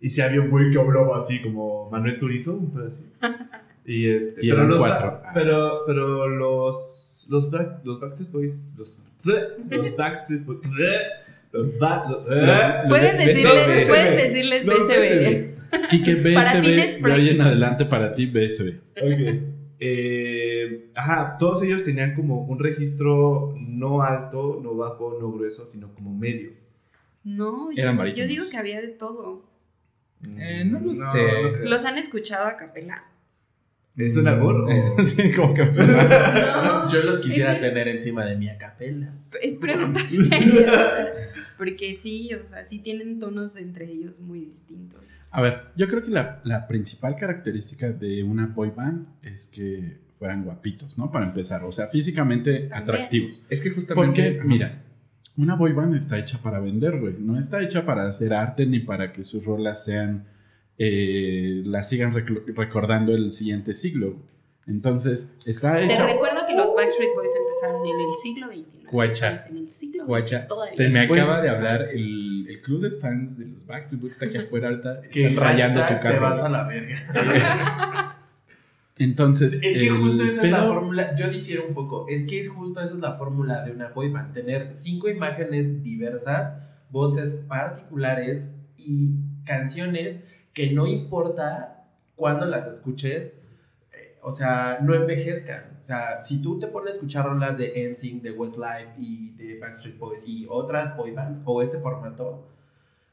y 0.00 0.10
si 0.10 0.20
había 0.20 0.40
un 0.42 0.50
güey 0.50 0.70
que 0.70 0.78
hablaba 0.78 1.18
así 1.22 1.40
como 1.40 1.88
Manuel 1.90 2.18
Turizo, 2.18 2.54
un 2.56 2.72
pedo 2.72 2.86
así. 2.88 3.04
Y 3.84 4.08
este, 4.10 4.46
Y 4.46 4.50
pero 4.50 4.64
los, 4.68 4.78
cuatro. 4.78 5.20
pero, 5.34 5.80
pero 5.88 6.28
los, 6.28 7.26
los, 7.28 7.50
back, 7.50 7.80
los 7.84 7.98
Backstreet 7.98 8.30
Boys, 8.30 8.64
los, 8.78 8.96
los 9.70 9.96
Backstreet 9.96 10.44
Boys, 10.44 10.60
los, 11.52 11.78
ba- 11.80 12.06
los, 12.08 12.88
Pueden 12.88 13.16
de- 13.16 13.26
decirles, 13.26 13.66
BSB. 13.66 13.88
pueden 13.88 14.16
decirles 14.16 14.64
Los 14.64 14.78
BSB. 14.86 14.90
Fines 15.90 16.22
BSB, 16.22 17.02
de 17.08 17.12
hoy 17.12 17.28
en 17.30 17.40
adelante 17.40 17.84
para 17.86 18.14
ti 18.14 18.26
BSB. 18.26 18.68
Ok. 19.02 19.42
Eh, 19.84 20.92
ajá, 20.94 21.36
todos 21.38 21.60
ellos 21.64 21.82
tenían 21.82 22.14
como 22.14 22.44
un 22.44 22.60
registro 22.60 23.52
no 23.58 24.00
alto, 24.02 24.60
no 24.62 24.76
bajo, 24.76 25.18
no 25.20 25.32
grueso, 25.32 25.68
sino 25.72 25.92
como 25.92 26.14
medio. 26.14 26.52
No, 27.24 27.68
Eran 27.72 27.98
yo, 27.98 28.14
yo 28.14 28.26
digo 28.28 28.44
que 28.48 28.56
había 28.56 28.80
de 28.80 28.88
todo. 28.88 29.42
Eh, 30.38 30.64
no 30.64 30.78
lo 30.78 30.94
sé. 30.94 31.02
creo. 31.10 31.68
¿Los 31.68 31.84
han 31.84 31.98
escuchado 31.98 32.46
a 32.46 32.56
capela? 32.56 33.04
¿Es 33.96 34.16
un 34.16 34.26
albur? 34.26 34.68
o- 34.70 35.02
sí, 35.02 35.32
como 35.32 35.52
que. 35.54 35.62
No. 35.72 36.88
Yo 36.90 37.02
los 37.02 37.20
quisiera 37.20 37.54
Es- 37.54 37.60
tener 37.60 37.88
encima 37.88 38.24
de 38.24 38.36
mi 38.36 38.48
acapela. 38.48 39.12
Es 39.40 39.58
pregunta 39.58 40.00
seria. 40.08 40.40
o 40.50 40.54
sea, 40.64 41.06
Porque 41.58 41.98
sí, 42.02 42.30
o 42.34 42.46
sea, 42.48 42.64
sí 42.66 42.78
tienen 42.78 43.18
tonos 43.18 43.56
entre 43.56 43.90
ellos 43.90 44.18
muy 44.20 44.40
distintos. 44.40 45.00
A 45.30 45.40
ver, 45.40 45.62
yo 45.76 45.88
creo 45.88 46.02
que 46.04 46.10
la, 46.10 46.40
la 46.44 46.66
principal 46.66 47.16
característica 47.16 47.90
de 47.90 48.22
una 48.24 48.46
boy 48.46 48.70
band 48.74 49.06
es 49.22 49.46
que 49.46 49.98
fueran 50.18 50.44
guapitos, 50.44 50.96
¿no? 50.98 51.10
Para 51.10 51.26
empezar, 51.26 51.64
o 51.64 51.72
sea, 51.72 51.86
físicamente 51.88 52.68
También. 52.68 52.74
atractivos. 52.82 53.44
Es 53.48 53.60
que 53.62 53.70
justamente. 53.70 54.32
Porque, 54.32 54.40
mira, 54.46 54.82
una 55.36 55.54
boy 55.56 55.72
band 55.72 55.94
está 55.96 56.18
hecha 56.18 56.38
para 56.42 56.60
vender, 56.60 56.98
güey. 57.00 57.14
No 57.18 57.38
está 57.38 57.62
hecha 57.62 57.84
para 57.86 58.06
hacer 58.08 58.32
arte 58.34 58.66
ni 58.66 58.80
para 58.80 59.12
que 59.12 59.24
sus 59.24 59.44
rolas 59.44 59.84
sean. 59.84 60.24
Eh, 60.78 61.62
las 61.64 61.88
sigan 61.88 62.14
recordando 62.54 63.14
el 63.14 63.32
siguiente 63.32 63.74
siglo. 63.74 64.16
Entonces, 64.66 65.36
está 65.44 65.74
Te 65.74 65.86
hecha. 65.86 66.06
recuerdo 66.06 66.46
que 66.46 66.54
los 66.54 66.72
Backstreet 66.76 67.10
Boys 67.16 67.30
empezaron 67.36 67.84
en 67.84 68.00
el 68.00 68.14
siglo 68.22 68.46
XXI. 68.46 68.82
Estamos 69.12 69.46
En 69.46 69.56
el 69.56 69.70
siglo 69.72 70.04
todavía. 70.06 70.76
Te- 70.76 70.88
Me 70.90 71.00
Después- 71.00 71.20
acaba 71.22 71.40
de 71.40 71.48
hablar 71.48 71.88
el, 71.92 72.46
el 72.48 72.62
club 72.62 72.80
de 72.82 72.90
fans 72.92 73.36
de 73.38 73.46
los 73.46 73.66
Backstreet 73.66 74.00
Boys 74.02 74.12
está 74.12 74.26
aquí 74.26 74.36
afuera 74.46 74.68
ahorita. 74.68 75.00
Que 75.10 75.30
rayando 75.30 75.80
tu 75.80 75.86
hashtag 75.86 76.12
te 76.14 76.18
vas 76.20 76.32
a 76.34 76.36
carro. 76.42 76.48
la 76.52 76.64
verga. 76.68 78.18
Entonces, 78.98 79.54
Es 79.62 79.78
que 79.78 79.88
justo 79.88 80.22
esa 80.22 80.42
es 80.44 80.50
la 80.50 80.64
fórmula, 80.64 81.16
yo 81.16 81.28
difiero 81.28 81.66
un 81.66 81.74
poco, 81.74 82.06
es 82.08 82.24
que 82.24 82.38
es 82.38 82.48
justo 82.48 82.80
esa 82.80 82.94
es 82.94 83.00
la 83.00 83.14
fórmula 83.16 83.64
de 83.64 83.72
una 83.72 83.88
boy 83.88 84.10
band, 84.12 84.32
tener 84.34 84.74
cinco 84.74 85.08
imágenes 85.08 85.82
diversas, 85.82 86.58
voces 86.90 87.34
particulares 87.48 88.50
y 88.76 89.14
canciones 89.44 90.20
que 90.52 90.72
no 90.72 90.86
importa 90.86 91.86
cuándo 92.16 92.46
las 92.46 92.66
escuches, 92.66 93.36
eh, 93.92 94.18
o 94.22 94.32
sea, 94.32 94.78
no 94.82 94.94
envejezcan. 94.94 95.78
O 95.80 95.84
sea, 95.84 96.22
si 96.22 96.40
tú 96.40 96.58
te 96.58 96.68
pones 96.68 96.88
a 96.88 96.92
escuchar 96.92 97.26
rolas 97.26 97.58
de 97.58 97.90
NSYNC, 97.90 98.22
de 98.22 98.30
Westlife 98.32 98.92
y 98.98 99.30
de 99.32 99.58
Backstreet 99.58 99.98
Boys 99.98 100.26
y 100.26 100.46
otras 100.48 100.96
boy 100.96 101.10
bands 101.10 101.42
o 101.44 101.62
este 101.62 101.78
formato, 101.78 102.46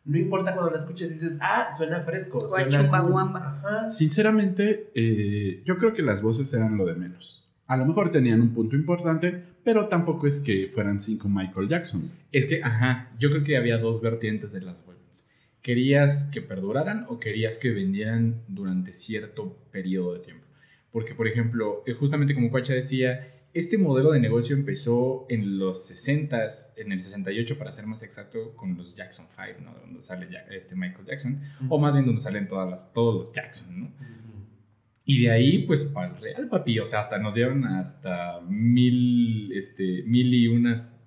no 0.06 0.18
importa 0.18 0.54
cuando 0.54 0.72
la 0.72 0.78
escuches, 0.78 1.10
dices, 1.10 1.38
ah, 1.42 1.70
suena 1.76 2.02
fresco. 2.02 2.40
O 2.40 2.46
a 2.46 2.50
suena 2.50 2.66
cool". 2.66 2.72
Chumbawamba. 2.72 3.60
Ajá. 3.64 3.90
Sinceramente, 3.90 4.92
eh, 4.96 5.62
yo 5.66 5.78
creo 5.78 5.94
que 5.94 6.02
las 6.02 6.22
voces 6.22 6.54
eran 6.54 6.78
lo 6.78 6.86
de 6.86 6.96
menos. 6.96 7.48
A 7.68 7.78
lo 7.78 7.86
mejor 7.86 8.12
tenían 8.12 8.42
un 8.42 8.54
punto 8.54 8.76
importante, 8.76 9.44
pero 9.64 9.88
tampoco 9.88 10.26
es 10.26 10.42
que 10.42 10.70
fueran 10.74 11.00
cinco 11.00 11.30
Michael 11.30 11.68
Jackson. 11.70 12.12
Es 12.32 12.48
que, 12.48 12.64
ajá, 12.64 13.12
yo 13.20 13.30
creo 13.30 13.44
que 13.44 13.58
había 13.58 13.78
dos 13.78 14.02
vertientes 14.02 14.52
de 14.52 14.62
las 14.62 14.84
boy 14.84 14.96
bands. 14.96 15.24
¿Querías 15.62 16.26
que 16.32 16.42
perduraran 16.42 17.06
o 17.10 17.20
querías 17.20 17.58
que 17.58 17.72
vendieran 17.72 18.44
durante 18.48 18.94
cierto 18.94 19.58
periodo 19.72 20.14
de 20.14 20.20
tiempo? 20.20 20.46
Porque, 20.92 21.14
por 21.14 21.28
ejemplo, 21.28 21.84
eh, 21.86 21.94
justamente 21.94 22.34
como 22.34 22.50
Cuacha 22.50 22.74
decía, 22.74 23.40
este 23.54 23.78
modelo 23.78 24.12
de 24.12 24.20
negocio 24.20 24.56
empezó 24.56 25.26
en 25.30 25.58
los 25.58 25.90
60s, 25.92 26.74
en 26.78 26.92
el 26.92 27.02
68 27.02 27.58
para 27.58 27.72
ser 27.72 27.88
más 27.88 28.04
exacto, 28.04 28.56
con 28.56 28.78
los 28.78 28.96
Jackson 28.96 29.26
5, 29.36 29.62
¿no? 29.62 29.74
Donde 29.74 30.04
sale 30.04 30.28
este 30.52 30.76
Michael 30.76 31.06
Jackson, 31.06 31.42
o 31.68 31.80
más 31.80 31.94
bien 31.94 32.06
donde 32.06 32.22
salen 32.22 32.48
todas 32.48 32.70
las, 32.70 32.94
todos 32.94 33.16
los 33.16 33.34
Jackson, 33.34 33.80
¿no? 33.80 33.92
Y 35.04 35.24
de 35.24 35.32
ahí, 35.32 35.60
pues, 35.66 35.86
para 35.86 36.14
el 36.14 36.22
real, 36.22 36.48
papi. 36.50 36.80
O 36.80 36.86
sea, 36.86 37.00
hasta 37.00 37.18
nos 37.18 37.34
dieron 37.34 37.66
hasta 37.66 38.42
mil, 38.42 39.52
este, 39.54 40.04
mil 40.04 40.32
y 40.32 40.48
unas 40.48 41.00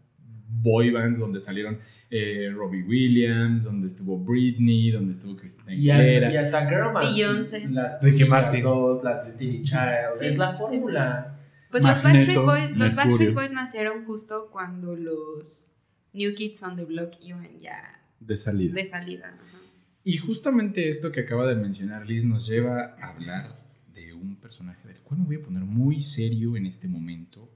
boy 0.49 0.91
bands 0.91 1.21
donde 1.21 1.41
salieron 1.41 1.79
eh, 2.15 2.51
Robbie 2.55 2.83
Williams, 2.83 3.65
donde 3.65 3.87
estuvo 3.89 4.19
Britney, 4.19 4.91
donde 4.91 5.15
estuvo 5.15 5.35
Christina 5.35 5.75
Y 5.75 5.89
hasta, 5.89 6.03
Aguilera. 6.03 6.31
y 6.33 6.37
hasta 6.37 6.69
Girl 6.69 6.93
Math, 6.93 7.05
Beyoncé. 7.15 7.69
Las 7.71 8.05
Ricky 8.05 8.25
Martin. 8.27 8.65
Las 9.03 9.25
Destiny 9.27 9.63
Child. 9.63 10.13
Sí, 10.13 10.27
es 10.27 10.37
la 10.39 10.53
sí. 10.53 10.59
fórmula. 10.59 11.39
Pues 11.71 11.83
los 11.83 12.05
Magneto, 12.05 12.45
Backstreet 12.45 12.69
Boys, 12.69 12.77
los. 12.77 12.95
Backstreet 12.95 13.35
Boys 13.35 13.51
nacieron 13.53 14.05
justo 14.05 14.51
cuando 14.53 14.95
los 14.95 15.71
New 16.13 16.35
Kids 16.35 16.63
on 16.63 16.77
the 16.77 16.85
Block 16.85 17.13
iban 17.23 17.59
ya 17.59 17.99
De 18.21 18.37
salida. 18.37 18.75
de 18.75 18.85
salida. 18.85 19.29
ajá. 19.29 19.59
Y 20.05 20.19
justamente 20.19 20.91
esto 20.91 21.13
que 21.13 21.21
acaba 21.21 21.47
de 21.47 21.55
mencionar 21.55 22.07
Liz 22.07 22.25
nos 22.27 22.47
lleva 22.47 22.95
a 23.01 23.09
hablar 23.13 23.57
de 23.95 24.13
un 24.13 24.37
personaje 24.37 24.87
del 24.87 24.99
cual 25.01 25.21
me 25.21 25.27
voy 25.27 25.37
a 25.37 25.43
poner 25.43 25.63
muy 25.63 25.99
serio 26.01 26.57
en 26.57 26.67
este 26.67 26.89
momento. 26.89 27.49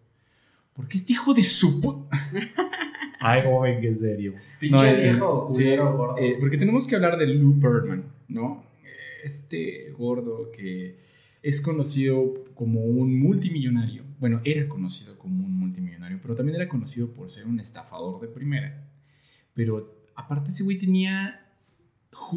Porque 0.77 0.99
este 0.99 1.13
hijo 1.15 1.33
de 1.35 1.43
su 1.43 1.81
pu- 1.81 2.07
Ay, 3.21 3.43
cómo 3.45 3.61
ven 3.63 3.81
que 3.81 3.89
es 3.89 3.99
serio. 3.99 4.35
Pinche 4.61 4.77
No, 4.77 4.85
eh, 4.85 4.97
viejo, 5.11 5.47
sí, 5.49 5.55
culero, 5.63 5.97
gordo. 5.97 6.19
eh, 6.19 6.37
porque 6.39 6.59
tenemos 6.59 6.87
que 6.87 6.95
hablar 6.97 7.17
de 7.19 7.27
Lou 7.27 7.55
Birdman, 7.55 8.05
¿no? 8.29 8.65
Eh, 8.85 8.89
Este 9.25 9.91
gordo 9.93 10.51
que 10.53 10.99
es 11.43 11.61
conocido 11.61 12.45
como 12.55 12.81
un 12.85 13.19
multimillonario. 13.19 14.05
Bueno, 14.19 14.41
era 14.45 14.69
conocido 14.69 15.19
como 15.19 15.45
un 15.45 15.59
multimillonario, 15.59 16.19
pero 16.23 16.35
también 16.35 16.57
era 16.57 16.69
conocido 16.69 17.09
por 17.13 17.31
ser 17.31 17.47
un 17.47 17.59
estafador 17.61 18.21
de 18.21 18.29
primera. 18.29 18.87
Pero 19.55 19.95
aparte 20.15 20.51
ese 20.51 20.63
güey 20.65 20.79
tenía... 20.79 21.43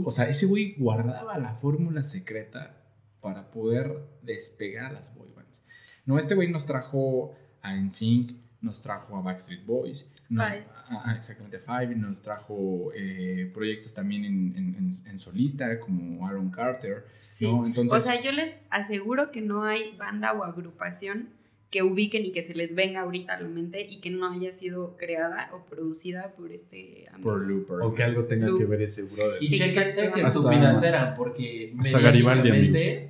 O 0.04 0.12
sea, 0.12 0.28
ese 0.30 0.46
güey 0.46 0.76
guardaba 0.78 1.38
la 1.38 1.56
fórmula 1.56 2.04
secreta 2.04 2.84
para 3.22 3.50
poder 3.52 3.98
despegar 4.24 4.86
a 4.88 4.92
las 4.94 5.16
boy 5.16 5.30
bands. 5.36 5.64
No, 6.06 6.18
este 6.18 6.36
güey 6.36 6.50
nos 6.52 6.66
trajo 6.66 7.34
a 7.62 7.76
NSYNC, 7.76 8.34
nos 8.62 8.82
trajo 8.82 9.16
a 9.18 9.22
Backstreet 9.22 9.66
Boys, 9.66 10.12
no- 10.30 10.44
Five. 10.46 10.66
ah, 10.90 11.04
ah, 11.06 11.16
exactamente 11.18 11.60
Five, 11.60 11.96
nos 11.96 12.22
trajo 12.22 12.92
eh, 12.96 13.50
proyectos 13.54 13.94
también 13.94 14.26
en, 14.26 14.54
en- 14.56 14.76
en- 14.76 14.92
en 15.10 15.18
solista 15.18 15.80
como 15.80 16.28
Aaron 16.28 16.50
Carter, 16.52 17.06
Sí. 17.28 17.46
¿no? 17.46 17.66
Entonces, 17.66 17.98
O 17.98 18.02
sea, 18.02 18.22
yo 18.22 18.32
les 18.32 18.56
aseguro 18.70 19.32
que 19.32 19.42
no 19.42 19.64
hay 19.64 19.96
banda 19.98 20.34
o 20.34 20.44
agrupación 20.44 21.30
que 21.70 21.84
ubiquen 21.84 22.26
y 22.26 22.32
que 22.32 22.42
se 22.42 22.56
les 22.56 22.74
venga 22.74 23.02
ahorita 23.02 23.36
a 23.36 23.40
la 23.40 23.48
mente 23.48 23.86
y 23.88 24.02
que 24.02 24.10
no 24.10 24.28
haya 24.32 24.52
sido 24.54 24.98
creada 24.98 25.52
o 25.54 25.64
producida 25.70 26.32
por 26.34 26.52
este 26.52 27.06
amigo. 27.14 27.30
por 27.30 27.42
Looper. 27.48 27.78
O 27.84 27.94
que 27.94 28.02
algo 28.04 28.24
tenga 28.26 28.48
Lu- 28.48 28.58
que 28.58 28.66
ver 28.66 28.82
ese 28.82 29.04
brother. 29.04 29.38
Y 29.40 29.54
Exacto. 29.62 30.02
qué 30.16 30.22
Hasta- 30.24 30.28
estúpidas 30.30 30.82
eran, 30.84 31.16
porque 31.16 31.76
hasta 31.80 32.00
Garibaldi, 32.00 32.50
mediáticamente, 32.50 33.10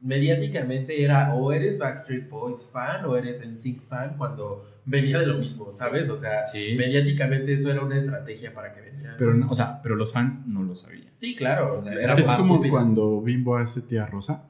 mediáticamente 0.00 1.02
era 1.02 1.34
o 1.34 1.50
eres 1.52 1.78
Backstreet 1.78 2.28
Boys 2.28 2.64
fan 2.72 3.04
o 3.04 3.16
eres 3.16 3.44
NSYNC 3.44 3.82
fan 3.88 4.16
cuando 4.16 4.64
venía 4.84 5.18
de 5.18 5.26
lo 5.26 5.38
mismo, 5.38 5.72
¿sabes? 5.74 6.08
O 6.08 6.16
sea, 6.16 6.40
Sí. 6.42 6.74
mediáticamente 6.76 7.52
eso 7.52 7.70
era 7.70 7.82
una 7.82 7.96
estrategia 7.96 8.54
para 8.54 8.72
que 8.72 8.80
vendieran. 8.80 9.16
Pero, 9.18 9.34
no- 9.34 9.50
o 9.50 9.54
sea, 9.54 9.80
pero 9.82 9.96
los 9.96 10.12
fans 10.12 10.46
no 10.46 10.62
lo 10.62 10.76
sabían. 10.76 11.10
Sí, 11.16 11.34
claro, 11.34 11.74
o 11.76 11.80
sea, 11.80 11.92
Es 11.94 12.00
era 12.00 12.14
es 12.14 12.26
como 12.28 12.62
cuando 12.68 13.20
Bimbo 13.20 13.56
hace 13.56 13.80
tía 13.82 14.06
Rosa. 14.06 14.44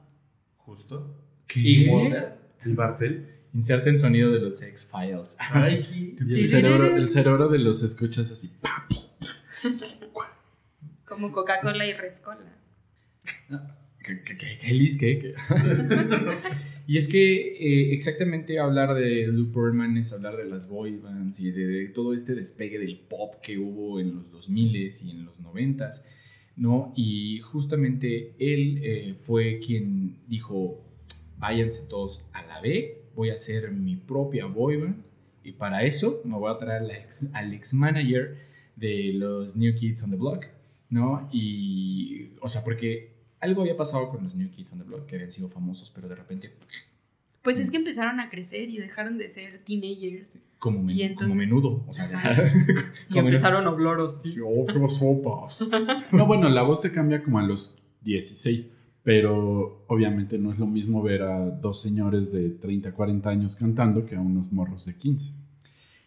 Justo. 0.57 1.15
¿Qué? 1.47 1.59
Y 1.59 1.87
Wonder. 1.89 2.37
¿Y 2.63 2.73
Barcel? 2.73 3.35
Inserten 3.53 3.97
sonido 3.97 4.31
de 4.31 4.39
los 4.39 4.61
X-Files. 4.61 5.35
El 6.19 6.47
cerebro, 6.47 6.95
el 6.95 7.09
cerebro 7.09 7.47
de 7.47 7.57
los 7.57 7.81
escuchas 7.81 8.29
así. 8.29 8.51
Como 11.05 11.31
Coca-Cola 11.31 11.85
y 11.87 11.93
Red 11.93 12.19
Cola. 12.21 13.69
¿Qué, 14.09 14.23
qué, 14.23 14.37
qué, 14.37 14.57
qué, 14.59 14.73
Liz? 14.73 14.97
¿Qué? 14.97 15.19
¿Qué? 15.19 15.33
y 16.87 16.97
es 16.97 17.07
que 17.07 17.53
eh, 17.59 17.93
exactamente 17.93 18.57
hablar 18.57 18.95
de 18.95 19.27
Lou 19.27 19.51
Pearlman 19.51 19.97
es 19.97 20.11
hablar 20.11 20.35
de 20.35 20.45
las 20.45 20.67
boy 20.67 20.97
bands 20.97 21.39
y 21.39 21.51
de, 21.51 21.67
de 21.67 21.87
todo 21.89 22.15
este 22.15 22.33
despegue 22.33 22.79
del 22.79 22.97
pop 23.01 23.35
que 23.43 23.59
hubo 23.59 23.99
en 23.99 24.15
los 24.15 24.33
2000s 24.33 25.05
y 25.05 25.11
en 25.11 25.25
los 25.25 25.43
90s, 25.43 26.05
¿no? 26.55 26.91
Y 26.95 27.41
justamente 27.41 28.33
él 28.39 28.79
eh, 28.81 29.15
fue 29.19 29.59
quien 29.59 30.17
dijo, 30.27 30.83
váyanse 31.37 31.87
todos 31.87 32.31
a 32.33 32.43
la 32.47 32.61
B, 32.61 33.03
voy 33.13 33.29
a 33.29 33.35
hacer 33.35 33.69
mi 33.69 33.95
propia 33.95 34.47
boy 34.47 34.77
band 34.77 35.05
y 35.43 35.51
para 35.51 35.83
eso 35.83 36.23
me 36.25 36.35
voy 36.35 36.51
a 36.51 36.57
traer 36.57 36.81
al 36.81 36.89
ex, 36.89 37.29
al 37.35 37.53
ex 37.53 37.75
manager 37.75 38.39
de 38.75 39.13
los 39.13 39.55
New 39.55 39.75
Kids 39.75 40.01
on 40.01 40.09
the 40.09 40.17
Block, 40.17 40.47
¿no? 40.89 41.29
Y, 41.31 42.31
o 42.41 42.49
sea, 42.49 42.63
porque 42.63 43.18
algo 43.41 43.61
había 43.61 43.77
pasado 43.77 44.09
con 44.09 44.23
los 44.23 44.35
New 44.35 44.49
Kids 44.51 44.73
on 44.73 44.79
the 44.79 44.85
Block, 44.85 45.05
que 45.05 45.15
habían 45.15 45.31
sido 45.31 45.47
famosos, 45.49 45.89
pero 45.91 46.07
de 46.09 46.15
repente, 46.15 46.53
Pues 47.41 47.57
es 47.57 47.71
que 47.71 47.77
empezaron 47.77 48.19
a 48.19 48.29
crecer 48.29 48.69
y 48.69 48.77
dejaron 48.77 49.17
de 49.17 49.29
ser 49.29 49.63
teenagers. 49.65 50.31
como, 50.59 50.83
men- 50.83 50.99
entonces- 50.99 51.27
como 51.27 51.35
menudo, 51.35 51.83
o 51.87 51.93
sea. 51.93 52.09
Y 53.09 53.13
como 53.13 53.27
empezaron 53.29 53.65
a 53.65 53.69
hablar 53.69 53.99
así. 54.01 54.31
Sí, 54.33 54.39
oh, 54.43 54.65
qué 54.65 54.89
sopas. 54.89 55.67
No, 56.11 56.25
bueno, 56.25 56.49
la 56.49 56.63
voz 56.63 56.81
te 56.81 56.91
cambia 56.91 57.23
como 57.23 57.39
a 57.39 57.43
los 57.43 57.75
16, 58.01 58.71
pero 59.03 59.85
obviamente 59.87 60.37
no 60.37 60.51
es 60.51 60.59
lo 60.59 60.67
mismo 60.67 61.01
ver 61.01 61.21
a 61.23 61.49
dos 61.49 61.81
señores 61.81 62.31
de 62.33 62.49
30, 62.49 62.91
40 62.91 63.29
años 63.29 63.55
cantando 63.55 64.05
que 64.05 64.15
a 64.15 64.19
unos 64.21 64.51
morros 64.51 64.85
de 64.85 64.95
15. 64.95 65.31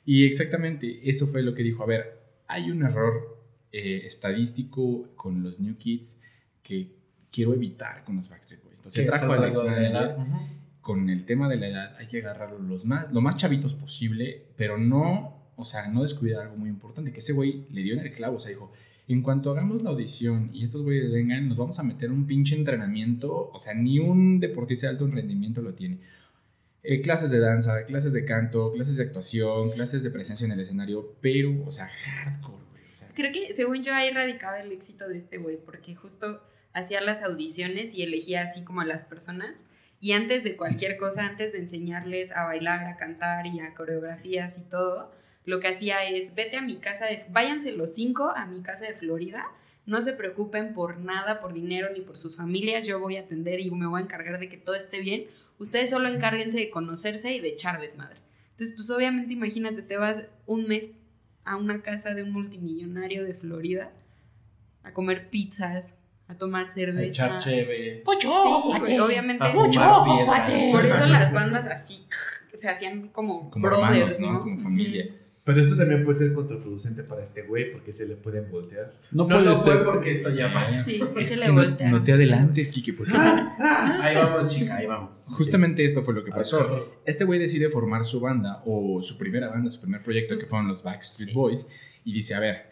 Y 0.05 0.25
exactamente 0.27 1.09
eso 1.09 1.27
fue 1.27 1.43
lo 1.43 1.55
que 1.55 1.63
dijo. 1.63 1.83
A 1.83 1.87
ver, 1.87 2.21
hay 2.47 2.71
un 2.71 2.83
error 2.83 3.39
eh, 3.73 4.03
estadístico 4.05 5.09
con 5.17 5.43
los 5.43 5.59
New 5.61 5.77
Kids 5.77 6.21
que 6.63 6.91
quiero 7.33 7.55
evitar 7.55 8.05
con 8.05 8.17
los 8.17 8.29
Backstreet 8.29 8.63
Boys. 8.63 8.79
Entonces, 8.79 9.03
Sí, 9.03 9.07
trajo 9.09 9.33
al 9.33 9.45
ex 9.49 9.59
hablando 9.59 9.81
de 9.81 9.89
la 9.89 10.01
manager. 10.01 10.11
edad. 10.17 10.19
Ujú. 10.27 10.47
con 10.83 11.09
el 11.11 11.25
tema 11.25 11.49
de 11.49 11.57
la 11.57 11.69
edad 11.69 11.97
hay 11.99 12.09
que 12.09 12.19
agarrarlo 12.19 12.59
los 12.59 12.85
más, 12.85 13.13
lo 13.13 13.21
más 13.21 13.37
chavitos 13.37 13.75
posible, 13.77 14.47
pero 14.57 14.79
no, 14.79 15.53
o 15.57 15.65
sea, 15.65 15.87
no 15.89 16.03
descuidar 16.03 16.43
algo 16.43 16.57
muy 16.57 16.69
importante, 16.71 17.13
que 17.13 17.21
ese 17.21 17.33
güey 17.33 17.67
le 17.71 17.83
dio 17.83 17.95
en 17.95 18.01
el 18.01 18.13
clavo, 18.13 18.39
o 18.39 18.41
sea, 18.41 18.51
dijo, 18.51 18.73
en 19.07 19.23
cuanto 19.23 19.53
hagamos 19.53 19.83
la 19.85 19.91
audición 19.91 20.51
y 20.53 20.65
estos 20.65 20.83
güeyes 20.83 21.13
vengan, 21.13 21.49
nos 21.49 21.57
vamos 21.57 21.79
a 21.79 21.85
meter 21.85 22.11
un 22.11 22.27
pinche 22.27 22.57
entrenamiento, 22.57 23.49
o 23.53 23.59
sea, 23.61 23.75
ni 23.75 24.01
un 24.01 24.41
deportista 24.41 24.89
de 24.89 24.93
alto 24.95 25.07
rendimiento 25.07 25.63
lo 25.63 25.73
tiene. 25.75 25.99
Eh, 26.83 27.01
clases 27.01 27.31
de 27.31 27.39
danza, 27.39 27.85
clases 27.85 28.13
de 28.13 28.25
canto, 28.25 28.73
clases 28.73 28.97
de 28.97 29.05
actuación, 29.05 29.71
clases 29.71 30.03
de 30.03 30.11
presencia 30.11 30.45
en 30.47 30.51
el 30.51 30.59
escenario, 30.61 31.15
pero, 31.21 31.65
o 31.65 31.71
sea, 31.71 31.87
hardcore, 31.87 32.65
güey, 32.73 32.83
o 32.91 32.95
sea, 32.95 33.09
Creo 33.15 33.31
que 33.33 33.55
según 33.55 33.85
yo 33.85 33.95
ahí 33.95 34.11
radicaba 34.11 34.59
el 34.59 34.73
éxito 34.73 35.09
de 35.09 35.19
este 35.19 35.39
güey, 35.39 35.59
porque 35.65 35.95
justo 35.95 36.43
hacía 36.73 37.01
las 37.01 37.23
audiciones 37.23 37.95
y 37.95 38.03
elegía 38.03 38.43
así 38.43 38.63
como 38.63 38.81
a 38.81 38.85
las 38.85 39.03
personas. 39.05 39.67
Y 40.01 40.13
antes 40.13 40.43
de 40.43 40.57
cualquier 40.57 40.97
cosa, 40.97 41.27
antes 41.27 41.53
de 41.53 41.59
enseñarles 41.59 42.33
a 42.33 42.45
bailar, 42.45 42.85
a 42.85 42.97
cantar 42.97 43.47
y 43.47 43.61
a 43.61 43.75
coreografías 43.75 44.59
y 44.59 44.63
todo, 44.63 45.13
lo 45.45 45.61
que 45.61 45.69
hacía 45.69 46.05
es, 46.05 46.35
vete 46.35 46.57
a 46.57 46.63
mi 46.63 46.79
casa, 46.79 47.07
de, 47.07 47.25
váyanse 47.31 47.73
los 47.73 47.95
cinco 47.95 48.33
a 48.35 48.47
mi 48.47 48.63
casa 48.63 48.87
de 48.87 48.95
Florida, 48.95 49.45
no 49.87 50.01
se 50.01 50.13
preocupen 50.13 50.75
por 50.75 50.99
nada, 50.99 51.41
por 51.41 51.53
dinero 51.53 51.89
ni 51.93 52.01
por 52.01 52.17
sus 52.17 52.37
familias, 52.37 52.87
yo 52.87 53.01
voy 53.01 53.17
a 53.17 53.23
atender 53.23 53.61
y 53.61 53.71
me 53.71 53.87
voy 53.87 54.01
a 54.01 54.05
encargar 54.05 54.39
de 54.39 54.49
que 54.49 54.57
todo 54.57 54.77
esté 54.77 55.01
bien, 55.01 55.27
ustedes 55.59 55.91
solo 55.91 56.09
encárguense 56.09 56.59
de 56.59 56.71
conocerse 56.71 57.33
y 57.33 57.41
de 57.41 57.49
echar 57.49 57.81
desmadre. 57.81 58.21
Entonces, 58.51 58.77
pues 58.77 58.91
obviamente 58.91 59.33
imagínate, 59.33 59.83
te 59.83 59.97
vas 59.97 60.27
un 60.47 60.69
mes 60.69 60.93
a 61.45 61.57
una 61.57 61.83
casa 61.83 62.15
de 62.15 62.23
un 62.23 62.31
multimillonario 62.31 63.25
de 63.25 63.35
Florida 63.35 63.93
a 64.85 64.93
comer 64.93 65.31
pizzas, 65.31 65.97
a 66.33 66.39
tomar 66.39 66.67
A 66.71 66.75
cerveza. 66.75 67.03
echar 67.03 67.39
cheve. 67.39 68.03
Sí, 68.21 68.27
güey, 68.27 68.99
obviamente. 68.99 69.45
A 69.45 69.53
fumar. 69.53 70.47
Por 70.73 70.85
eso 70.87 71.07
las 71.07 71.33
bandas 71.33 71.67
así 71.67 72.05
se 72.55 72.69
hacían 72.69 73.09
como, 73.09 73.51
como 73.51 73.67
brothers, 73.69 74.17
hermanos, 74.17 74.21
¿no? 74.21 74.33
¿no? 74.33 74.41
Como 74.41 74.59
familia. 74.59 75.07
Pero 75.45 75.61
eso 75.61 75.75
también 75.77 76.05
puede 76.05 76.19
ser 76.21 76.33
contraproducente 76.35 77.03
para 77.03 77.25
este 77.25 77.43
güey 77.43 77.73
porque 77.73 77.91
se 77.93 78.07
le 78.07 78.15
pueden 78.15 78.49
voltear. 78.49 78.93
No, 79.11 79.25
No, 79.25 79.29
puede 79.31 79.45
no 79.45 79.57
ser. 79.59 79.73
fue 79.79 79.85
porque 79.85 80.13
esto 80.13 80.31
ya 80.31 80.47
pasa. 80.53 80.85
Sí, 80.85 81.01
sí 81.13 81.21
Es 81.21 81.29
se 81.31 81.35
que 81.35 81.41
le 81.41 81.47
no, 81.49 81.55
voltea. 81.55 81.91
no 81.91 82.05
te 82.05 82.13
adelantes, 82.13 82.71
Kike, 82.71 82.93
porque 82.93 83.13
Ahí 83.17 84.15
vamos, 84.15 84.55
chica, 84.55 84.77
ahí 84.77 84.87
vamos. 84.87 85.27
justamente 85.37 85.85
esto 85.85 86.03
fue 86.05 86.15
lo 86.15 86.23
que 86.23 86.31
pasó. 86.31 86.59
Pasó. 86.61 86.93
Este 87.05 87.25
güey 87.25 87.41
decide 87.41 87.69
formar 87.71 88.05
su 88.05 88.21
banda 88.21 88.63
o 88.67 89.03
su 89.03 89.19
primera 89.19 89.49
banda, 89.49 89.69
su 89.69 89.81
primer 89.81 90.01
proyecto 90.03 90.39
que 90.39 90.47
fueron 90.47 90.69
los 90.69 90.85
Backstreet 90.85 91.31
Sí. 91.31 91.35
Boys 91.35 91.69
y 92.05 92.13
dice, 92.13 92.37
a 92.37 92.41
ver, 92.41 92.67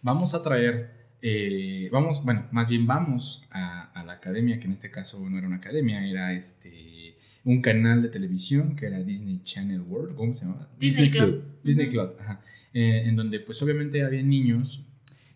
vamos 0.00 0.32
a 0.34 0.42
traer, 0.42 1.03
eh, 1.26 1.88
vamos, 1.90 2.22
bueno, 2.22 2.46
más 2.52 2.68
bien 2.68 2.86
vamos 2.86 3.48
a, 3.50 3.90
a 3.98 4.04
la 4.04 4.12
academia, 4.12 4.60
que 4.60 4.66
en 4.66 4.72
este 4.72 4.90
caso 4.90 5.26
no 5.30 5.38
era 5.38 5.46
una 5.46 5.56
academia, 5.56 6.06
era 6.06 6.34
este 6.34 7.16
un 7.44 7.62
canal 7.62 8.02
de 8.02 8.10
televisión 8.10 8.76
que 8.76 8.84
era 8.84 9.02
Disney 9.02 9.40
Channel 9.42 9.80
World, 9.80 10.16
¿cómo 10.16 10.34
se 10.34 10.44
llama? 10.44 10.68
Disney 10.78 11.10
Club. 11.10 11.42
Disney. 11.62 11.88
Club, 11.88 12.14
ajá. 12.20 12.42
Eh, 12.74 13.04
en 13.06 13.16
donde 13.16 13.40
pues 13.40 13.62
obviamente 13.62 14.02
había 14.02 14.22
niños 14.22 14.84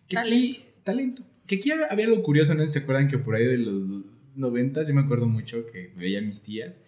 que 0.07 0.17
aquí, 0.19 0.59
talento, 0.83 1.23
que 1.47 1.55
aquí 1.55 1.71
había, 1.71 1.87
había 1.87 2.05
algo 2.05 2.21
curioso, 2.21 2.53
¿no? 2.53 2.67
¿Se 2.67 2.79
acuerdan 2.79 3.07
que 3.07 3.17
por 3.17 3.33
ahí 3.33 3.45
de 3.45 3.57
los 3.57 3.83
90 4.35 4.83
yo 4.83 4.93
me 4.93 5.01
acuerdo 5.01 5.25
mucho 5.25 5.65
que 5.71 5.91
veía 5.97 6.19
a 6.19 6.21
mis 6.21 6.41
tías 6.41 6.83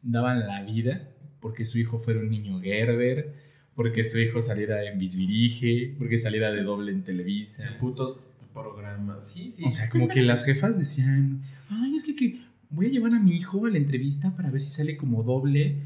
daban 0.00 0.46
la 0.46 0.62
vida 0.62 1.10
porque 1.40 1.64
su 1.64 1.80
hijo 1.80 1.98
fuera 1.98 2.20
un 2.20 2.30
niño 2.30 2.60
Gerber, 2.60 3.34
porque 3.74 4.04
su 4.04 4.20
hijo 4.20 4.40
saliera 4.40 4.84
en 4.88 4.98
Bisbirige, 4.98 5.94
porque 5.98 6.18
saliera 6.18 6.52
de 6.52 6.62
doble 6.62 6.92
en 6.92 7.02
Televisa. 7.02 7.76
Putos 7.80 8.24
programas. 8.54 9.28
Sí, 9.28 9.50
sí. 9.50 9.64
O 9.66 9.70
sea, 9.70 9.90
como 9.90 10.08
que 10.08 10.22
las 10.22 10.44
jefas 10.44 10.78
decían, 10.78 11.42
ay, 11.68 11.94
es 11.96 12.04
que, 12.04 12.16
que 12.16 12.40
voy 12.70 12.86
a 12.86 12.88
llevar 12.88 13.12
a 13.12 13.18
mi 13.18 13.32
hijo 13.32 13.66
a 13.66 13.70
la 13.70 13.76
entrevista 13.76 14.34
para 14.34 14.50
ver 14.50 14.62
si 14.62 14.70
sale 14.70 14.96
como 14.96 15.22
doble 15.22 15.76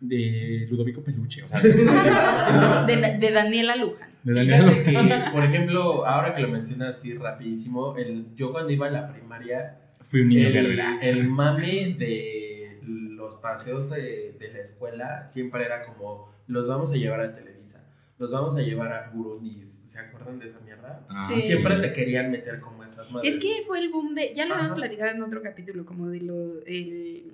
de 0.00 0.66
Ludovico 0.70 1.02
Peluche. 1.02 1.42
O 1.42 1.48
sea, 1.48 1.60
De, 2.86 3.18
de 3.18 3.30
Daniela 3.32 3.76
Luján. 3.76 4.10
de 4.22 4.34
Daniel 4.34 4.70
Fíjate 4.84 5.24
que, 5.24 5.30
por 5.30 5.44
ejemplo, 5.44 6.06
ahora 6.06 6.34
que 6.34 6.42
lo 6.42 6.48
mencionas 6.48 6.96
así 6.96 7.14
rapidísimo, 7.14 7.96
el, 7.96 8.26
yo 8.36 8.52
cuando 8.52 8.70
iba 8.70 8.86
a 8.86 8.90
la 8.90 9.12
primaria, 9.12 9.76
Fui 10.02 10.22
un 10.22 10.28
niño 10.28 10.48
el, 10.48 10.80
el 11.02 11.28
mame 11.28 11.94
de 11.98 12.80
los 12.82 13.36
paseos 13.36 13.90
de, 13.90 14.34
de 14.40 14.52
la 14.52 14.60
escuela 14.60 15.28
siempre 15.28 15.64
era 15.64 15.84
como, 15.84 16.28
los 16.48 16.66
vamos 16.66 16.90
a 16.92 16.96
llevar 16.96 17.20
a 17.20 17.32
Televisa, 17.32 17.84
los 18.20 18.30
vamos 18.30 18.56
a 18.56 18.60
llevar 18.60 18.92
a 18.92 19.10
Burundi, 19.10 19.64
¿se 19.66 19.98
acuerdan 19.98 20.38
de 20.38 20.46
esa 20.46 20.60
mierda? 20.60 21.04
Ah, 21.08 21.28
Sí. 21.34 21.42
Siempre 21.42 21.76
te 21.78 21.92
querían 21.92 22.30
meter 22.30 22.60
como 22.60 22.84
esas 22.84 23.10
madres. 23.10 23.34
Es 23.34 23.40
que 23.40 23.62
fue 23.66 23.80
el 23.80 23.88
boom 23.90 24.14
de. 24.14 24.32
Ya 24.34 24.44
lo 24.46 24.52
habíamos 24.54 24.72
Ajá. 24.72 24.80
platicado 24.82 25.10
en 25.10 25.22
otro 25.22 25.42
capítulo, 25.42 25.84
como 25.86 26.08
de 26.08 26.20
lo. 26.20 26.62
El, 26.66 27.32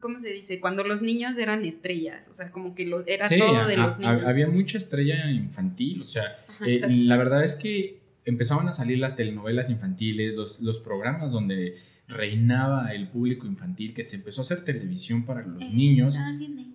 ¿Cómo 0.00 0.20
se 0.20 0.32
dice? 0.32 0.60
Cuando 0.60 0.84
los 0.84 1.00
niños 1.02 1.38
eran 1.38 1.64
estrellas. 1.64 2.28
O 2.28 2.34
sea, 2.34 2.50
como 2.52 2.74
que 2.74 2.86
lo, 2.86 3.06
era 3.06 3.28
Sí, 3.28 3.38
todo 3.38 3.66
de 3.66 3.74
a- 3.74 3.86
los 3.86 3.96
a- 3.96 3.98
niños. 3.98 4.22
había 4.24 4.48
mucha 4.48 4.76
estrella 4.78 5.30
infantil, 5.30 6.02
o 6.02 6.04
sea, 6.04 6.36
Ajá, 6.48 6.66
eh, 6.66 6.80
la 6.88 7.16
verdad 7.16 7.42
es 7.42 7.56
que 7.56 8.00
empezaban 8.26 8.68
a 8.68 8.72
salir 8.72 8.98
las 8.98 9.16
telenovelas 9.16 9.70
infantiles, 9.70 10.34
los, 10.34 10.60
los 10.60 10.78
programas 10.78 11.32
donde 11.32 11.76
reinaba 12.06 12.92
el 12.92 13.08
público 13.08 13.46
infantil, 13.46 13.94
que 13.94 14.04
se 14.04 14.16
empezó 14.16 14.42
a 14.42 14.44
hacer 14.44 14.62
televisión 14.64 15.24
para 15.24 15.42
los 15.46 15.70
niños. 15.70 16.16
alguien 16.18 16.73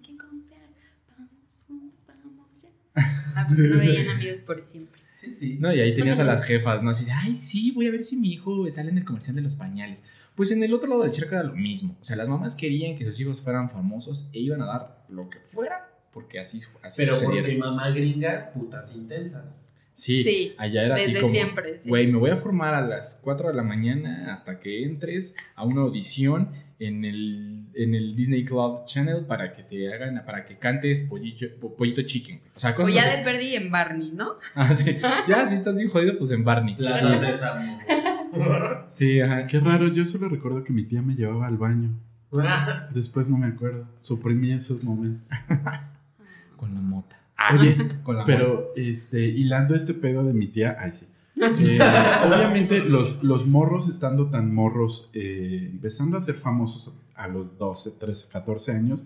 Ah, 3.42 3.46
porque 3.48 3.64
no 3.64 3.78
veían 3.78 4.10
amigos 4.16 4.42
por 4.42 4.62
siempre. 4.62 5.02
Sí, 5.16 5.32
sí. 5.34 5.58
No, 5.60 5.74
y 5.74 5.82
ahí 5.82 5.94
tenías 5.96 6.18
a 6.20 6.24
las 6.24 6.46
jefas, 6.46 6.82
¿no? 6.82 6.92
Así 6.92 7.04
de, 7.04 7.12
ay, 7.12 7.36
sí, 7.36 7.72
voy 7.72 7.88
a 7.88 7.92
ver 7.92 8.04
si 8.04 8.16
mi 8.16 8.32
hijo 8.32 8.70
sale 8.72 8.90
en 8.90 8.98
el 9.00 9.04
comercial 9.04 9.36
de 9.36 9.42
los 9.42 9.56
pañales. 9.56 10.04
Pues 10.36 10.52
en 10.52 10.64
el 10.64 10.74
otro 10.74 10.90
lado 10.90 11.04
del 11.04 11.12
charco 11.12 11.36
era 11.36 11.44
lo 11.44 11.56
mismo. 11.56 11.98
O 12.00 12.04
sea, 12.04 12.16
las 12.16 12.30
mamás 12.30 12.56
querían 12.56 12.98
que 12.98 13.06
sus 13.06 13.20
hijos 13.20 13.42
fueran 13.42 13.70
famosos 13.70 14.30
e 14.32 14.40
iban 14.40 14.62
a 14.62 14.66
dar 14.66 15.04
lo 15.10 15.30
que 15.30 15.40
fuera, 15.40 15.90
porque 16.14 16.40
así, 16.40 16.60
así 16.82 17.02
Pero 17.02 17.16
sucediera. 17.16 17.42
porque 17.42 17.58
mamá 17.58 17.90
gringas, 17.90 18.46
putas 18.52 18.96
intensas. 18.96 19.68
Sí, 20.00 20.24
Sí, 20.24 20.54
allá 20.58 20.86
era 20.86 20.96
así 20.96 21.08
Desde 21.08 21.22
como, 21.22 21.34
siempre. 21.34 21.80
sí. 21.80 21.90
güey, 21.90 22.08
me 22.08 22.18
voy 22.18 22.30
a 22.30 22.38
formar 22.38 22.74
a 22.74 22.82
las 22.82 23.20
4 23.24 23.50
de 23.50 23.54
la 23.54 23.64
mañana 23.64 24.32
hasta 24.34 24.60
que 24.60 24.84
entres 24.84 25.36
a 25.56 25.66
una 25.66 25.82
audición 25.82 26.50
en 26.80 27.04
el, 27.04 27.66
en 27.74 27.94
el 27.96 28.16
Disney 28.16 28.46
Club 28.46 28.86
Channel 28.86 29.26
para 29.26 29.52
que 29.54 29.64
te 29.64 29.94
hagan, 29.94 30.24
para 30.26 30.46
que 30.46 30.58
cantes 30.58 31.04
pollillo, 31.04 31.50
pollito 31.78 32.02
chicken. 32.04 32.40
O 32.56 32.60
sea, 32.60 32.72
O 32.72 32.76
cosas 32.76 32.94
ya 32.94 33.02
así. 33.04 33.18
de 33.18 33.24
perdí 33.26 33.56
en 33.56 33.70
Barney, 33.70 34.12
¿no? 34.14 34.36
Ah, 34.56 34.74
sí. 34.74 34.98
Ya, 35.28 35.46
si 35.46 35.56
estás 35.56 35.76
bien 35.76 35.90
jodido, 35.90 36.18
pues 36.18 36.32
en 36.32 36.44
Barney. 36.46 36.76
Plaza 36.76 37.18
Sésamo. 37.20 37.80
Sí, 38.92 39.20
ajá. 39.20 39.48
Qué 39.48 39.60
raro, 39.60 39.88
yo 39.88 40.06
solo 40.06 40.30
recuerdo 40.30 40.64
que 40.64 40.72
mi 40.72 40.84
tía 40.84 41.02
me 41.02 41.16
llevaba 41.16 41.48
al 41.48 41.58
baño. 41.58 41.90
Después 42.94 43.28
no 43.28 43.38
me 43.38 43.48
acuerdo. 43.48 43.88
Suprimí 44.00 44.52
esos 44.54 44.84
momentos. 44.84 45.28
Con 46.56 46.74
la 46.74 46.80
mota. 46.82 47.20
Oye, 47.54 47.78
Con 48.04 48.18
la 48.18 48.26
pero 48.26 48.74
este, 48.76 49.26
hilando 49.26 49.76
este 49.76 49.94
pedo 49.94 50.24
de 50.24 50.34
mi 50.34 50.48
tía, 50.48 50.78
ay 50.80 50.92
sí. 50.92 51.06
Eh, 51.42 51.80
obviamente 52.26 52.80
los, 52.80 53.24
los 53.24 53.48
morros 53.48 53.88
estando 53.88 54.30
tan 54.30 54.54
morros, 54.54 55.10
eh, 55.14 55.70
empezando 55.72 56.18
a 56.18 56.22
ser 56.22 56.36
famosos 56.36 56.94
a 57.16 57.28
los 57.30 57.58
12, 57.58 57.92
13, 57.92 58.28
14 58.30 58.72
años, 58.74 59.04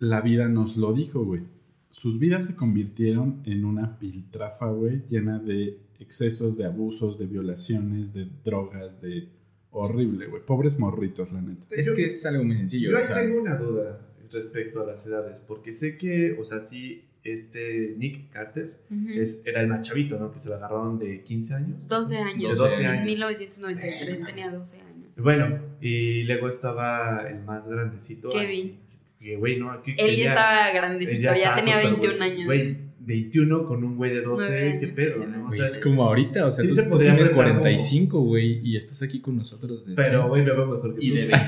la 0.00 0.22
vida 0.22 0.48
nos 0.48 0.76
lo 0.76 0.92
dijo, 0.92 1.24
güey. 1.24 1.42
Sus 1.90 2.18
vidas 2.18 2.46
se 2.46 2.56
convirtieron 2.56 3.42
en 3.44 3.64
una 3.64 3.98
piltrafa, 3.98 4.66
güey, 4.66 5.02
llena 5.08 5.38
de 5.38 5.78
excesos, 6.00 6.56
de 6.56 6.64
abusos, 6.64 7.18
de 7.18 7.26
violaciones, 7.26 8.12
de 8.12 8.28
drogas, 8.44 9.00
de 9.00 9.28
Horrible, 9.72 10.26
güey. 10.26 10.44
Pobres 10.44 10.78
morritos, 10.78 11.30
la 11.32 11.40
neta. 11.40 11.64
Es 11.70 11.92
que 11.92 12.06
es 12.06 12.26
algo 12.26 12.44
muy 12.44 12.56
sencillo. 12.56 12.90
Yo 12.90 12.98
o 12.98 13.02
sea, 13.02 13.20
tengo 13.20 13.40
una 13.40 13.56
duda 13.56 14.00
respecto 14.32 14.80
a 14.80 14.86
las 14.86 15.06
edades, 15.06 15.40
porque 15.40 15.72
sé 15.72 15.96
que, 15.96 16.36
o 16.40 16.44
sea, 16.44 16.60
sí, 16.60 17.04
este 17.24 17.94
Nick 17.98 18.30
Carter 18.30 18.74
Ujú. 18.90 19.10
es, 19.20 19.42
era 19.44 19.60
el 19.60 19.66
más 19.68 19.82
chavito, 19.82 20.18
¿no? 20.18 20.32
Que 20.32 20.40
se 20.40 20.48
lo 20.48 20.54
agarraron 20.56 20.98
de 20.98 21.22
15 21.22 21.54
años. 21.54 21.86
12 21.88 22.16
años. 22.16 22.58
12 22.58 22.80
en 22.80 22.86
años. 22.86 23.04
1993 23.04 24.24
tenía 24.26 24.50
12 24.50 24.76
años. 24.80 24.90
Bueno, 25.22 25.58
y 25.80 26.22
luego 26.24 26.48
estaba 26.48 27.26
el 27.28 27.40
más 27.44 27.66
grandecito. 27.68 28.30
Kevin. 28.30 28.60
sí, 28.62 28.78
Que, 29.18 29.36
güey, 29.36 29.58
no, 29.58 29.70
aquí. 29.70 29.94
Él 29.98 30.16
ya 30.16 30.30
estaba 30.30 30.70
grandecito, 30.72 31.20
ya, 31.20 31.32
estaba 31.34 31.56
tenía 31.56 31.82
súper 31.82 31.90
21 31.90 32.16
güey. 32.16 32.30
años. 32.32 32.46
Güey, 32.46 32.76
21 33.02 33.66
con 33.66 33.84
un 33.84 33.96
güey 33.96 34.12
de 34.14 34.20
12, 34.22 34.46
Nueve 34.48 34.78
qué 34.80 34.86
pedo, 34.88 35.26
¿no? 35.26 35.48
O 35.48 35.52
sea, 35.52 35.66
es 35.66 35.78
como 35.78 36.04
ahorita, 36.04 36.46
o 36.46 36.50
sea, 36.50 36.62
sí 36.62 36.68
tú, 36.68 36.74
se 36.74 36.82
tú 36.84 36.98
tienes 36.98 37.28
prestar 37.28 37.48
como- 37.48 37.60
45, 37.60 38.20
güey, 38.20 38.60
y 38.66 38.76
estás 38.76 39.02
aquí 39.02 39.20
con 39.20 39.36
nosotros. 39.36 39.86
De, 39.86 39.94
Pero, 39.94 40.28
güey, 40.28 40.42
me 40.42 40.52
veo 40.52 40.66
mejor 40.66 40.94
que 40.98 41.04
Y 41.04 41.08
tú. 41.10 41.14
de 41.16 41.26
20. 41.26 41.38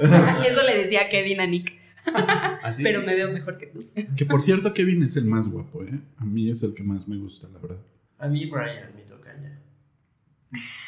Eso 0.50 0.62
le 0.66 0.82
decía 0.82 1.08
Kevin 1.10 1.40
a 1.40 1.46
Nick. 1.46 1.72
Así. 2.62 2.82
Pero 2.82 3.02
me 3.02 3.14
veo 3.14 3.32
mejor 3.32 3.58
que 3.58 3.66
tú. 3.66 3.84
Que 4.16 4.26
por 4.26 4.42
cierto, 4.42 4.72
Kevin 4.74 5.02
es 5.02 5.16
el 5.16 5.24
más 5.24 5.48
guapo, 5.48 5.84
¿eh? 5.84 6.00
A 6.16 6.24
mí 6.24 6.50
es 6.50 6.62
el 6.62 6.74
que 6.74 6.82
más 6.82 7.08
me 7.08 7.16
gusta, 7.16 7.48
la 7.48 7.58
verdad. 7.58 7.80
A 8.18 8.28
mí, 8.28 8.46
Brian, 8.46 8.94
me 8.94 9.02
toca 9.02 9.34
ya. 9.40 9.60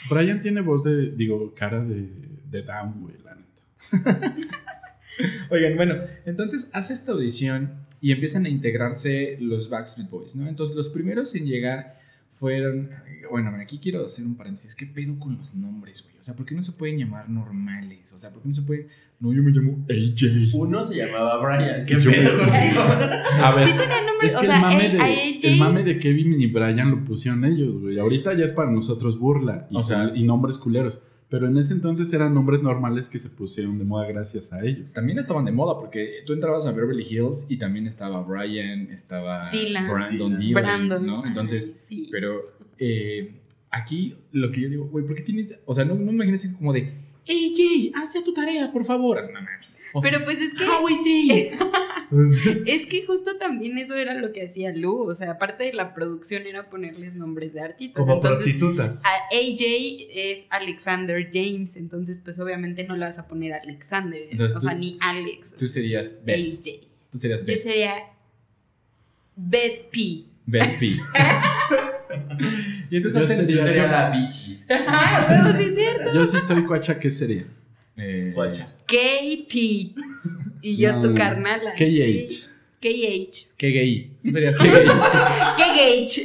Brian 0.09 0.40
tiene 0.40 0.61
voz 0.61 0.85
de, 0.85 1.11
digo, 1.12 1.55
cara 1.55 1.85
de, 1.85 2.09
de 2.50 2.62
down, 2.62 3.00
güey, 3.00 3.16
la 3.24 3.35
neta. 3.35 4.37
Oigan, 5.50 5.77
bueno, 5.77 5.96
entonces 6.24 6.70
hace 6.72 6.94
esta 6.94 7.12
audición 7.12 7.85
y 8.00 8.12
empiezan 8.12 8.44
a 8.46 8.48
integrarse 8.48 9.38
los 9.40 9.70
Backstreet 9.70 10.11
Boys, 10.11 10.37
¿no? 10.37 10.48
Entonces 10.48 10.77
los 10.77 10.88
primeros 10.88 11.35
en 11.35 11.46
llegar 11.46 12.00
fueron, 12.44 12.90
bueno, 13.30 13.50
aquí 13.59 13.78
quiero 13.78 14.04
hacer 14.04 14.26
un 14.26 14.35
paréntesis, 14.37 14.74
¿qué 14.74 14.85
pedo 14.85 15.18
con 15.18 15.38
los 15.38 15.54
nombres, 15.54 16.02
güey? 16.04 16.18
O 16.18 16.22
sea, 16.22 16.35
¿por 16.37 16.44
qué 16.44 16.54
no 16.54 16.61
se 16.61 16.72
pueden 16.72 16.98
llamar 16.98 17.26
normales? 17.30 18.12
O 18.12 18.18
sea, 18.18 18.30
¿por 18.30 18.42
qué 18.42 18.48
no 18.48 18.54
se 18.54 18.61
pueden, 18.61 18.88
no, 19.18 19.33
yo 19.33 19.42
me 19.42 19.50
llamo 19.50 19.83
AJ. 19.88 20.54
Uno 20.54 20.83
se 20.83 20.96
llamaba 20.96 21.38
Brian. 21.38 21.87
¿Qué 21.87 21.94
Yo 21.98 22.11
me- 22.11 22.16
pedo 22.18 22.30
contigo? 22.38 22.83
A 23.42 23.54
ver, 23.57 23.68
Sí 23.68 23.74
tenía 23.78 24.02
nombre, 24.07 24.28
es 24.28 24.37
o 24.37 24.40
que 24.40 24.46
sea, 24.46 24.57
el, 24.57 24.61
mame 24.61 24.88
de, 24.90 25.00
AJ. 25.00 25.38
el 25.44 25.59
mame 25.59 25.83
de 25.85 25.98
Kevin 25.98 26.38
y 26.38 26.46
Brian 26.48 26.90
lo 26.90 27.02
pusieron 27.02 27.44
ellos, 27.46 27.78
güey. 27.80 27.98
Ahorita 27.98 28.35
ya 28.37 28.44
es 28.44 28.52
para 28.52 28.70
nosotros 28.70 29.18
burla 29.18 29.66
y, 29.70 29.76
O 29.76 29.83
sea- 29.83 30.12
y 30.14 30.22
nombres 30.22 30.59
culeros. 30.59 30.98
Pero 31.35 31.49
en 31.49 31.57
ese 31.57 31.73
entonces 31.73 32.12
eran 32.12 32.33
nombres 32.33 32.62
normales 32.62 33.09
que 33.09 33.18
se 33.18 33.29
pusieron 33.29 33.77
de 33.77 33.85
moda 33.85 34.07
gracias 34.07 34.53
a 34.53 34.64
ellos. 34.64 34.92
También 34.92 35.18
estaban 35.18 35.44
de 35.44 35.51
moda 35.51 35.81
porque 35.81 36.23
tú 36.25 36.33
entrabas 36.33 36.64
a 36.64 36.70
Beverly 36.70 37.03
Hills 37.03 37.47
y 37.49 37.57
también 37.57 37.88
estaba 37.88 38.23
Brian, 38.23 38.88
estaba 38.92 39.51
Dylan. 39.51 39.88
Brandon, 39.88 40.38
Dylan. 40.38 40.38
Dylan, 40.38 40.62
Brandon. 40.62 41.07
¿no? 41.07 41.27
Entonces, 41.27 41.75
Ay, 41.75 41.87
sí. 41.88 42.09
Pero 42.12 42.53
eh, 42.79 43.35
aquí 43.68 44.14
lo 44.31 44.53
que 44.53 44.61
yo 44.61 44.68
digo, 44.68 44.87
güey, 44.87 45.05
¿por 45.05 45.16
qué 45.16 45.23
tienes.? 45.23 45.59
O 45.66 45.75
sea, 45.75 45.85
no, 45.85 45.97
no 45.97 46.05
me 46.05 46.12
imagines 46.12 46.55
como 46.57 46.73
de. 46.73 46.92
Hey, 47.27 47.55
Jay, 47.57 47.93
haz 47.95 48.13
ya 48.15 48.23
tu 48.23 48.33
tarea, 48.35 48.71
por 48.73 48.85
favor. 48.85 49.23
No 49.33 49.41
mames. 49.41 49.79
O, 49.95 50.01
Pero 50.01 50.25
pues 50.25 50.39
es 50.41 50.55
que. 50.55 50.65
Howie 50.65 50.99
D. 51.05 51.53
Es 52.67 52.87
que 52.87 53.05
justo 53.07 53.39
también 53.39 53.77
eso 53.79 53.95
era 53.97 54.15
lo 54.15 54.33
que 54.33 54.45
hacía 54.47 54.71
Lu. 54.73 54.99
O 55.09 55.15
sea, 55.15 55.33
aparte 55.33 55.65
de 55.65 55.73
la 55.73 55.95
producción 55.95 56.47
era 56.47 56.69
ponerles 56.71 57.17
nombres 57.17 57.53
de 57.55 57.61
artistas. 57.61 58.01
Como 58.01 58.15
entonces, 58.17 58.45
prostitutas. 58.45 59.03
a 59.05 59.09
AJ 59.35 59.63
es 60.11 60.47
Alexander 60.51 61.29
James. 61.33 61.75
Entonces, 61.77 62.21
pues 62.23 62.39
obviamente 62.39 62.85
no 62.85 62.95
le 62.95 63.07
vas 63.07 63.19
a 63.19 63.27
poner 63.27 63.55
Alexander. 63.55 64.23
Entonces 64.31 64.57
o 64.57 64.61
tú- 64.61 64.67
sea, 64.67 64.75
ni 64.77 64.97
Alex. 65.01 65.53
Tú 65.59 65.67
serías 65.67 66.21
Beth. 66.25 66.37
AJ. 66.37 66.89
Tú 67.11 67.19
serías 67.19 67.41
Yo 67.41 67.47
Beth. 67.47 67.59
sería 67.59 67.95
Beth 69.35 69.91
P. 69.91 70.25
Beth 70.47 70.79
P. 70.79 70.91
y 72.90 72.96
entonces 72.96 73.20
Yo 73.20 73.33
hacen. 73.35 73.48
Yo 73.48 73.59
sería- 73.64 73.87
la 73.90 74.11
bichi. 74.11 74.61
Ah, 74.70 75.27
huevo, 75.44 75.59
sí 75.59 75.64
es 75.70 75.74
cierto. 75.74 76.14
Yo 76.14 76.27
sí 76.27 76.38
soy 76.40 76.64
cuacha, 76.64 76.98
¿qué 76.98 77.11
sería? 77.11 77.44
eh, 77.96 78.33
Guacha. 78.35 78.68
KP. 78.87 79.55
Y 80.62 80.77
yo 80.77 80.92
No, 80.94 81.03
tu 81.03 81.09
no. 81.11 81.14
carnala. 81.14 81.72
KH. 81.74 81.79
sí. 81.79 82.44
KH. 82.81 83.48
Qué 83.57 83.68
gay. 83.70 84.12
Serías 84.31 84.59
qué 84.59 84.68
gay. 84.68 84.87
KH. 85.59 86.20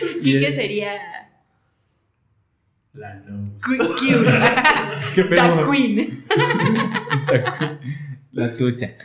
Y 0.20 0.22
Kike 0.22 0.46
el- 0.46 0.54
sería 0.54 0.92
La 2.92 3.14
no. 3.16 3.52
Cute. 3.60 4.30
¿Qué 5.14 5.24
pedo? 5.24 5.70
Queen. 5.70 6.24
La 8.32 8.56
tuya. 8.56 8.96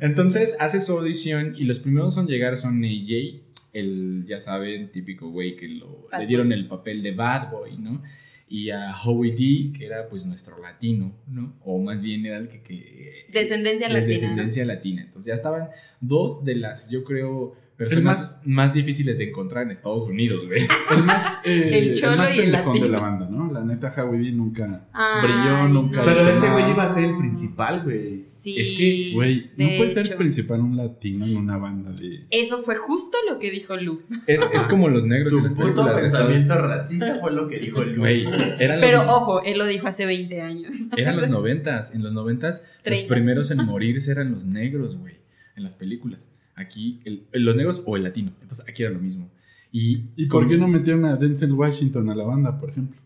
Entonces 0.00 0.56
hace 0.60 0.80
su 0.80 0.98
audición 0.98 1.54
y 1.56 1.64
los 1.64 1.78
primeros 1.78 2.16
en 2.18 2.26
llegar 2.26 2.56
son 2.56 2.84
AJ, 2.84 3.40
el, 3.74 4.24
ya 4.26 4.40
saben, 4.40 4.90
típico 4.90 5.28
güey 5.28 5.56
que 5.56 5.68
lo, 5.68 6.08
le 6.18 6.26
dieron 6.26 6.52
el 6.52 6.66
papel 6.66 7.02
de 7.02 7.12
Bad 7.12 7.50
Boy, 7.50 7.76
¿no? 7.76 8.02
Y 8.48 8.70
a 8.70 8.92
Howie 8.92 9.32
D, 9.32 9.76
que 9.76 9.86
era 9.86 10.08
pues 10.08 10.24
nuestro 10.26 10.62
latino, 10.62 11.12
¿no? 11.26 11.56
O 11.64 11.78
más 11.82 12.00
bien 12.00 12.24
era 12.24 12.38
el 12.38 12.48
que... 12.48 12.62
que 12.62 13.26
Descendencia 13.32 13.88
de 13.88 13.94
latina. 13.94 14.12
Descendencia 14.12 14.64
latina. 14.64 15.02
Entonces 15.02 15.26
ya 15.26 15.34
estaban 15.34 15.68
dos 16.00 16.44
de 16.44 16.54
las, 16.54 16.90
yo 16.90 17.04
creo, 17.04 17.56
personas 17.76 18.42
más, 18.44 18.72
difíciles 18.72 19.18
de 19.18 19.28
encontrar 19.30 19.64
en 19.64 19.72
Estados 19.72 20.08
Unidos, 20.08 20.46
güey. 20.46 20.62
El 20.96 21.02
más, 21.02 21.40
eh, 21.44 21.70
El 21.78 22.04
el 22.04 22.16
más 22.16 22.30
el 22.30 22.36
pendejón 22.36 22.80
de 22.80 22.88
la 22.88 23.00
banda, 23.00 23.28
¿no? 23.28 23.52
La 23.52 23.64
neta, 23.64 23.92
Howie 23.96 24.18
D 24.18 24.32
nunca 24.32 24.86
Ay, 24.92 25.26
brilló, 25.26 25.68
nunca 25.68 25.96
no. 25.98 26.04
Pero 26.04 26.28
ese 26.30 26.50
güey 26.50 26.70
iba 26.70 26.84
a 26.84 26.94
ser 26.94 27.04
el 27.04 27.16
principal, 27.18 27.82
güey. 27.82 28.22
Sí. 28.24 28.58
Es 28.58 28.72
que, 28.72 29.10
Güey, 29.14 29.50
no 29.56 29.66
de 29.68 29.76
puede 29.76 29.90
ser 29.90 30.06
hecho. 30.06 30.16
principal 30.16 30.60
un 30.60 30.76
latino 30.76 31.24
en 31.26 31.36
una 31.36 31.56
banda 31.56 31.90
de... 31.92 32.26
Eso 32.30 32.62
fue 32.62 32.76
justo 32.76 33.16
lo 33.28 33.38
que 33.38 33.50
dijo 33.50 33.76
Lu. 33.76 34.02
Es, 34.26 34.48
es 34.52 34.66
como 34.66 34.88
los 34.88 35.04
negros 35.04 35.32
en 35.32 35.44
las 35.44 35.54
películas 35.54 36.00
de 36.00 36.06
Estados 36.06 36.26
pensamiento 36.28 36.66
racista 36.66 37.18
fue 37.20 37.32
lo 37.32 37.48
que 37.48 37.58
dijo 37.58 37.82
el 37.82 37.98
Güey, 37.98 38.24
Pero 38.58 39.02
los, 39.04 39.12
ojo, 39.12 39.42
él 39.42 39.58
lo 39.58 39.66
dijo 39.66 39.88
hace 39.88 40.06
20 40.06 40.40
años. 40.42 40.74
eran 40.96 41.16
los 41.16 41.28
noventas. 41.30 41.94
En 41.94 42.02
los 42.02 42.12
noventas, 42.12 42.64
los 42.84 43.00
primeros 43.00 43.50
en 43.50 43.64
morirse 43.64 44.10
eran 44.10 44.30
los 44.32 44.46
negros, 44.46 44.96
güey. 44.96 45.14
En 45.56 45.62
las 45.62 45.74
películas. 45.74 46.28
Aquí, 46.56 47.00
el- 47.04 47.24
los 47.32 47.56
negros 47.56 47.82
o 47.86 47.96
el 47.96 48.02
latino. 48.04 48.32
Entonces, 48.40 48.64
aquí 48.68 48.82
era 48.82 48.92
lo 48.92 49.00
mismo. 49.00 49.28
Y, 49.72 50.04
¿Y 50.16 50.26
por 50.26 50.46
qué 50.48 50.56
no 50.56 50.68
metieron 50.68 51.04
a 51.04 51.16
Denzel 51.16 51.52
Washington 51.52 52.08
a 52.10 52.14
la 52.14 52.24
banda, 52.24 52.58
por 52.60 52.70
ejemplo? 52.70 53.00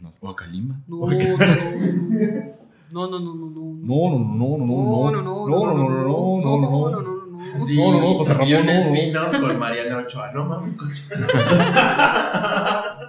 no, 0.00 0.10
o 0.20 0.28
a 0.30 0.36
Kalimba. 0.36 0.80
No, 0.86 1.06
no, 1.06 1.08
no, 1.10 1.38
no, 3.18 3.34
no, 3.34 3.50
no, 3.50 3.50
no. 3.50 3.78
No, 3.80 4.10
no, 4.10 4.18
no, 4.18 4.58
no, 4.58 4.66
No, 4.66 5.10
no, 5.10 5.10
no, 5.10 5.22
no, 5.22 5.46
no, 5.46 5.48
no, 5.48 5.58
no, 5.58 5.80
no, 5.80 6.40
no, 6.40 6.90
no, 6.90 6.90
no, 6.90 7.02
no, 7.02 7.02
no, 7.02 7.26
no. 7.26 7.66
Sí, 7.66 7.76
No, 7.76 7.92
no, 7.92 8.00
no, 8.00 8.14
José 8.14 8.34
Ramón, 8.34 8.52
un 8.52 8.68
spin-off 8.68 9.40
con 9.40 9.58
Mariana 9.58 9.98
Ochoa. 9.98 10.32
No 10.32 10.44
mames. 10.46 10.76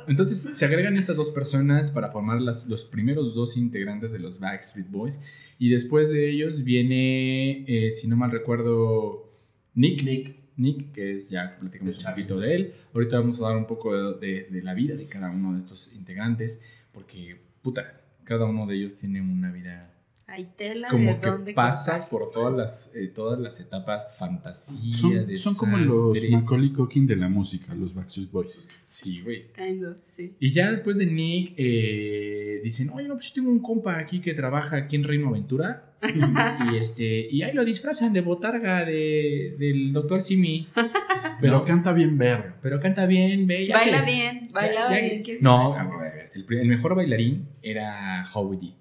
Entonces 0.07 0.57
se 0.57 0.65
agregan 0.65 0.97
estas 0.97 1.15
dos 1.15 1.29
personas 1.29 1.91
para 1.91 2.09
formar 2.09 2.41
las- 2.41 2.65
los 2.67 2.83
primeros 2.83 3.35
dos 3.35 3.57
integrantes 3.57 4.11
de 4.11 4.19
los 4.19 4.39
Backstreet 4.39 4.89
Boys. 4.89 5.21
Y 5.59 5.69
después 5.69 6.09
de 6.09 6.29
ellos 6.31 6.63
viene, 6.63 7.63
eh, 7.67 7.91
si 7.91 8.07
no 8.07 8.15
mal 8.17 8.31
recuerdo, 8.31 9.28
Nick. 9.75 10.03
Nick. 10.03 10.35
Nick, 10.57 10.91
que 10.91 11.13
es 11.13 11.29
ya 11.29 11.57
platicamos 11.57 11.97
un 11.99 12.03
poquito 12.11 12.37
de 12.39 12.55
él. 12.55 12.73
Ahorita 12.93 13.19
vamos 13.19 13.41
a 13.41 13.45
hablar 13.45 13.59
un 13.59 13.67
poco 13.67 13.95
de, 14.17 14.27
de- 14.27 14.43
de 14.49 14.61
la 14.61 14.73
vida 14.73 14.95
de 14.97 15.05
cada 15.05 15.31
uno 15.31 15.53
de 15.53 15.59
estos 15.59 15.93
integrantes, 15.93 16.61
porque, 16.91 17.39
puta, 17.61 18.01
cada 18.25 18.45
uno 18.45 18.67
de 18.67 18.75
ellos 18.75 18.95
tiene 18.95 19.21
una 19.21 19.51
vida 19.53 19.93
Hay 20.31 20.47
tela 20.55 20.87
de 20.89 20.91
como 20.91 21.19
que 21.19 21.27
dónde 21.27 21.53
pasa 21.53 22.07
por 22.07 22.29
todas 22.29 22.53
las, 22.55 22.91
eh, 22.95 23.07
todas 23.07 23.39
las 23.39 23.59
etapas 23.59 24.15
fantasía, 24.17 24.91
Son, 24.93 25.37
son 25.37 25.55
como 25.55 25.77
los. 25.77 26.17
Macaulay 26.29 26.69
Culkin 26.71 27.07
de 27.07 27.15
la 27.15 27.27
música, 27.29 27.73
los 27.73 27.93
Backstreet 27.93 28.31
Boys. 28.31 28.51
Sí, 28.83 29.21
güey. 29.21 29.51
Kind 29.53 29.85
of, 29.85 29.97
sí. 30.15 30.33
Y 30.39 30.51
ya 30.51 30.71
después 30.71 30.97
de 30.97 31.05
Nick, 31.05 31.53
eh, 31.57 32.59
dicen, 32.63 32.89
oye, 32.91 33.07
no, 33.07 33.15
pues 33.15 33.27
yo 33.29 33.33
tengo 33.35 33.51
un 33.51 33.59
compa 33.59 33.97
aquí 33.97 34.19
que 34.19 34.33
trabaja 34.33 34.77
aquí 34.77 34.95
en 34.95 35.03
Reino 35.03 35.29
Aventura. 35.29 35.85
y 36.71 36.77
este 36.77 37.27
y 37.29 37.41
ahí 37.43 37.53
lo 37.53 37.65
disfrazan 37.65 38.13
de 38.13 38.21
botarga 38.21 38.85
de, 38.85 39.55
del 39.59 39.91
doctor 39.91 40.21
Simi. 40.21 40.67
Pero 41.41 41.59
No, 41.59 41.65
canta 41.65 41.91
bien 41.93 42.17
verga. 42.17 42.55
pero 42.61 42.79
canta 42.81 43.05
bien, 43.05 43.47
ve. 43.47 43.65
ya 43.67 43.77
Baila 43.77 44.03
que- 44.05 44.11
bien, 44.11 44.49
baila 44.53 44.89
ya- 44.89 45.01
ya 45.01 45.01
bien. 45.23 45.37
No, 45.41 45.73
ver, 45.73 46.11
ver, 46.13 46.31
el, 46.35 46.57
el 46.59 46.67
mejor 46.67 46.95
bailarín 46.95 47.47
era 47.61 48.23
Howie 48.33 48.59
D. 48.59 48.73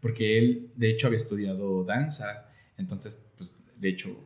Porque 0.00 0.38
él, 0.38 0.68
de 0.76 0.90
hecho, 0.90 1.06
había 1.08 1.18
estudiado 1.18 1.84
danza. 1.84 2.48
Entonces, 2.78 3.22
pues, 3.36 3.56
de 3.76 3.88
hecho, 3.88 4.16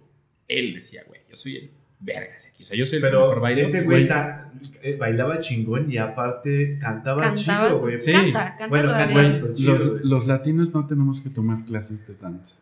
él 0.49 0.75
decía, 0.75 1.03
güey, 1.07 1.21
yo 1.29 1.37
soy 1.37 1.57
el 1.57 1.71
vergas 2.01 2.47
aquí. 2.53 2.63
O 2.65 2.67
sea, 2.67 2.77
yo 2.77 2.85
soy 2.87 2.97
el 2.99 3.03
mejor 3.03 3.29
Pero 3.31 3.41
bailo. 3.41 3.63
ese 3.63 3.83
güey 3.83 4.07
ta- 4.07 4.53
eh, 4.83 4.97
bailaba 4.97 5.41
chingón 5.41 5.91
y 5.91 5.97
aparte 5.97 6.79
cantaba, 6.81 7.23
Cantaba 7.23 7.67
chido, 7.69 7.79
su- 7.79 7.85
güey. 7.87 7.99
Sí. 7.99 8.13
Canta, 8.13 8.45
canta 8.51 8.67
Bueno, 8.69 8.89
todavía. 8.91 9.15
canta 9.23 9.39
súper 9.39 9.55
chido, 9.55 9.99
Los, 10.03 10.27
latinos 10.27 10.75
no 10.75 10.87
tenemos 10.87 11.21
que 11.21 11.31
tomar 11.31 11.65
clases 11.65 12.07
de 12.07 12.15
danza. 12.15 12.57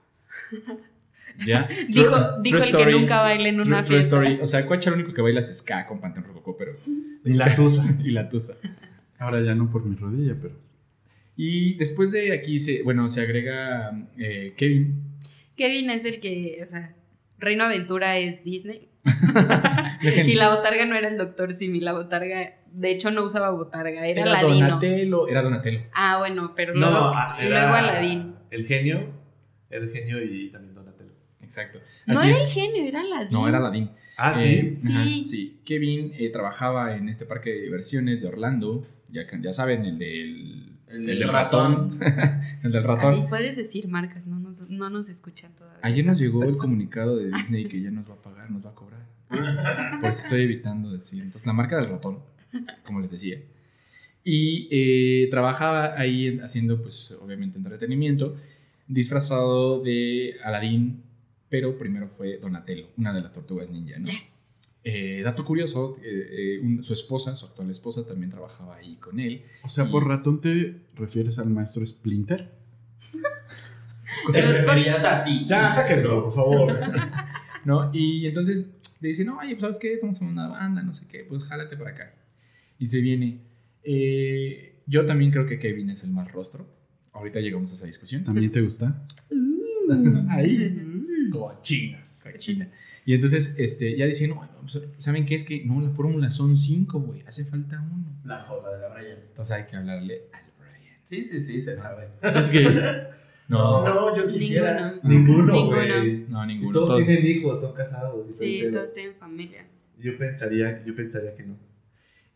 ¿Ya? 1.46 1.68
Dijo, 1.88 2.10
True- 2.10 2.42
dijo 2.42 2.58
true 2.58 2.68
el 2.70 2.76
que 2.76 2.92
nunca 2.92 3.20
baila 3.22 3.48
en 3.48 3.56
una 3.60 3.82
true 3.84 3.98
fiesta. 3.98 4.16
story. 4.22 4.38
O 4.42 4.46
sea, 4.46 4.66
Cuacha 4.66 4.90
lo 4.90 4.96
único 4.96 5.12
que 5.14 5.22
baila 5.22 5.40
es 5.40 5.56
ska 5.58 5.86
con 5.86 6.00
Panteón 6.00 6.24
Rococó, 6.26 6.56
pero... 6.56 6.76
Y 7.24 7.32
la 7.32 7.54
tusa. 7.54 7.84
y 8.04 8.10
la 8.10 8.28
tusa. 8.28 8.54
Ahora 9.18 9.40
ya 9.40 9.54
no 9.54 9.70
por 9.70 9.84
mi 9.84 9.96
rodilla, 9.96 10.36
pero... 10.40 10.54
Y 11.36 11.74
después 11.74 12.12
de 12.12 12.32
aquí, 12.32 12.58
se, 12.58 12.82
bueno, 12.82 13.08
se 13.08 13.20
agrega 13.22 13.90
eh, 14.18 14.52
Kevin. 14.56 15.02
Kevin 15.56 15.90
es 15.90 16.04
el 16.04 16.20
que, 16.20 16.58
o 16.62 16.66
sea, 16.66 16.94
Reino 17.38 17.64
Aventura 17.64 18.18
es 18.18 18.42
Disney. 18.44 18.88
Y 20.26 20.34
la 20.34 20.48
botarga 20.54 20.84
no 20.84 20.96
era 20.96 21.08
el 21.08 21.16
doctor 21.16 21.52
Simi, 21.54 21.78
la 21.80 21.92
botarga, 21.92 22.56
de 22.72 22.90
hecho 22.90 23.10
no 23.12 23.22
usaba 23.24 23.50
botarga, 23.50 24.04
era, 24.06 24.22
era 24.22 24.32
Ladino. 24.32 24.66
Donatello, 24.68 25.28
era 25.28 25.42
Donatello. 25.42 25.80
Ah, 25.94 26.16
bueno, 26.18 26.52
pero 26.56 26.74
No, 26.74 26.90
luego, 26.90 27.12
ah, 27.14 27.36
luego 27.40 27.54
era 27.54 27.78
Aladín. 27.78 28.34
El 28.50 28.66
genio, 28.66 29.08
el 29.70 29.90
genio 29.92 30.20
y 30.22 30.50
también 30.50 30.74
Donatello. 30.74 31.12
Exacto. 31.40 31.78
No 32.06 32.20
era 32.20 32.30
es. 32.32 32.40
el 32.42 32.48
genio, 32.48 32.84
era 32.84 33.00
Aladín. 33.00 33.28
No, 33.32 33.46
era 33.48 33.58
Aladdin. 33.58 33.90
Ah, 34.18 34.42
Eh, 34.42 34.74
sí. 34.76 34.88
ajá, 34.88 35.04
Sí. 35.04 35.24
sí. 35.24 35.60
Kevin 35.64 36.12
eh, 36.18 36.30
trabajaba 36.30 36.96
en 36.96 37.08
este 37.08 37.24
parque 37.24 37.50
de 37.50 37.60
diversiones 37.62 38.20
de 38.20 38.28
Orlando. 38.28 38.84
Ya, 39.08 39.26
que- 39.28 39.38
ya 39.40 39.52
saben, 39.52 39.84
el 39.84 39.98
del, 39.98 40.72
El 40.92 41.08
el 41.08 41.28
ratón. 41.28 41.98
el 42.62 42.70
del 42.72 42.84
ratón. 42.84 43.14
Ay, 43.14 43.24
puedes 43.28 43.56
decir 43.56 43.88
marcas, 43.88 44.26
no 44.26 44.38
nos, 44.38 44.68
no 44.70 44.90
nos 44.90 45.08
escuchan 45.08 45.52
todavía. 45.56 45.80
Ayer 45.82 46.04
nos 46.04 46.18
llegó 46.18 46.44
el 46.44 46.56
comunicado 46.56 47.16
de 47.16 47.30
Disney 47.30 47.64
que 47.66 47.80
ya 47.80 47.90
nos 47.90 48.08
va 48.08 48.14
a 48.14 48.22
pagar, 48.22 48.50
nos 48.50 48.64
va 48.64 48.70
a 48.70 48.74
cobrar. 48.74 49.06
Por 50.00 50.10
eso 50.10 50.22
estoy 50.22 50.42
evitando 50.42 50.92
decir. 50.92 51.22
Entonces, 51.22 51.46
la 51.46 51.52
marca 51.54 51.76
del 51.76 51.88
ratón, 51.88 52.18
como 52.84 53.00
les 53.00 53.10
decía. 53.10 53.38
Y 54.24 54.68
eh, 54.70 55.28
trabajaba 55.30 55.98
ahí 55.98 56.26
en- 56.28 56.42
haciendo, 56.42 56.80
pues, 56.82 57.10
obviamente, 57.20 57.58
entretenimiento, 57.58 58.36
disfrazado 58.86 59.82
de 59.82 60.36
Aladdin, 60.44 61.02
pero 61.48 61.76
primero 61.78 62.08
fue 62.08 62.36
Donatello, 62.38 62.88
una 62.98 63.12
de 63.12 63.20
las 63.22 63.32
tortugas 63.32 63.68
ninja, 63.70 63.98
¿no? 63.98 64.04
Yes. 64.06 64.41
Eh, 64.84 65.20
dato 65.22 65.44
curioso, 65.44 65.96
eh, 66.02 66.56
eh, 66.56 66.60
un- 66.60 66.82
su 66.82 66.92
esposa, 66.92 67.36
su 67.36 67.46
actual 67.46 67.70
esposa, 67.70 68.04
también 68.04 68.30
trabajaba 68.30 68.76
ahí 68.76 68.96
con 68.96 69.20
él. 69.20 69.44
O 69.62 69.68
sea, 69.68 69.88
por 69.90 70.06
ratón 70.08 70.40
te 70.40 70.80
refieres 70.96 71.38
al 71.38 71.50
maestro 71.50 71.84
Splinter. 71.86 72.50
Te 74.32 74.42
referías 74.42 75.04
a 75.04 75.24
ti. 75.24 75.44
Ya, 75.46 75.70
sáquenlo, 75.74 76.24
por 76.24 76.34
favor. 76.34 76.74
¿no? 77.64 77.90
Y 77.92 78.26
entonces 78.26 78.70
le 79.00 79.08
dicen, 79.10 79.28
oye, 79.30 79.50
pues 79.52 79.60
sabes 79.60 79.78
qué, 79.78 79.94
estamos 79.94 80.20
en 80.20 80.28
una 80.28 80.48
banda, 80.48 80.82
no 80.82 80.92
sé 80.92 81.06
qué, 81.08 81.24
pues 81.24 81.44
jálate 81.44 81.76
para 81.76 81.90
acá. 81.90 82.14
Y 82.78 82.86
se 82.86 83.00
viene. 83.00 83.40
Eh, 83.84 84.80
yo 84.86 85.06
también 85.06 85.30
creo 85.30 85.46
que 85.46 85.58
Kevin 85.58 85.90
es 85.90 86.04
el 86.04 86.10
más 86.10 86.30
rostro. 86.30 86.66
Ahorita 87.12 87.40
llegamos 87.40 87.70
a 87.70 87.74
esa 87.74 87.86
discusión. 87.86 88.24
¿También 88.24 88.50
te 88.50 88.60
gusta? 88.60 89.06
Ahí. 90.28 91.28
Como 91.30 91.60
chingas. 91.62 92.21
China. 92.38 92.68
Y 93.04 93.14
entonces 93.14 93.54
este, 93.58 93.96
ya 93.96 94.06
dicen, 94.06 94.30
no, 94.30 94.48
pues, 94.60 94.80
¿saben 94.98 95.26
qué? 95.26 95.34
Es 95.34 95.44
que 95.44 95.64
no, 95.64 95.80
la 95.80 95.90
fórmula 95.90 96.30
son 96.30 96.56
cinco, 96.56 97.00
güey. 97.00 97.22
Hace 97.26 97.44
falta 97.44 97.80
uno. 97.80 98.20
La 98.24 98.40
joda 98.40 98.74
de 98.76 98.80
la 98.82 98.88
Brian. 98.94 99.18
Entonces 99.28 99.56
hay 99.56 99.64
que 99.66 99.76
hablarle 99.76 100.22
al 100.32 100.42
Brian. 100.58 100.96
Sí, 101.02 101.24
sí, 101.24 101.40
sí, 101.40 101.60
se 101.60 101.76
sabe. 101.76 102.08
Es 102.22 102.48
que 102.48 102.62
No, 103.48 103.84
no, 103.84 103.94
no, 103.94 104.16
yo 104.16 104.26
quisiera. 104.26 104.94
Ninguno. 105.02 105.66
Güey. 105.66 106.26
ninguno. 106.46 106.72
Todos, 106.72 106.88
Todos- 106.88 107.04
tienen 107.04 107.26
hijos, 107.26 107.60
son 107.60 107.74
casados. 107.74 108.34
Sí, 108.34 108.64
todos 108.70 108.94
tienen 108.94 109.14
familia. 109.16 109.66
Yo 109.98 110.16
pensaría, 110.16 110.82
yo 110.84 110.94
pensaría 110.96 111.34
que 111.34 111.42
no. 111.44 111.56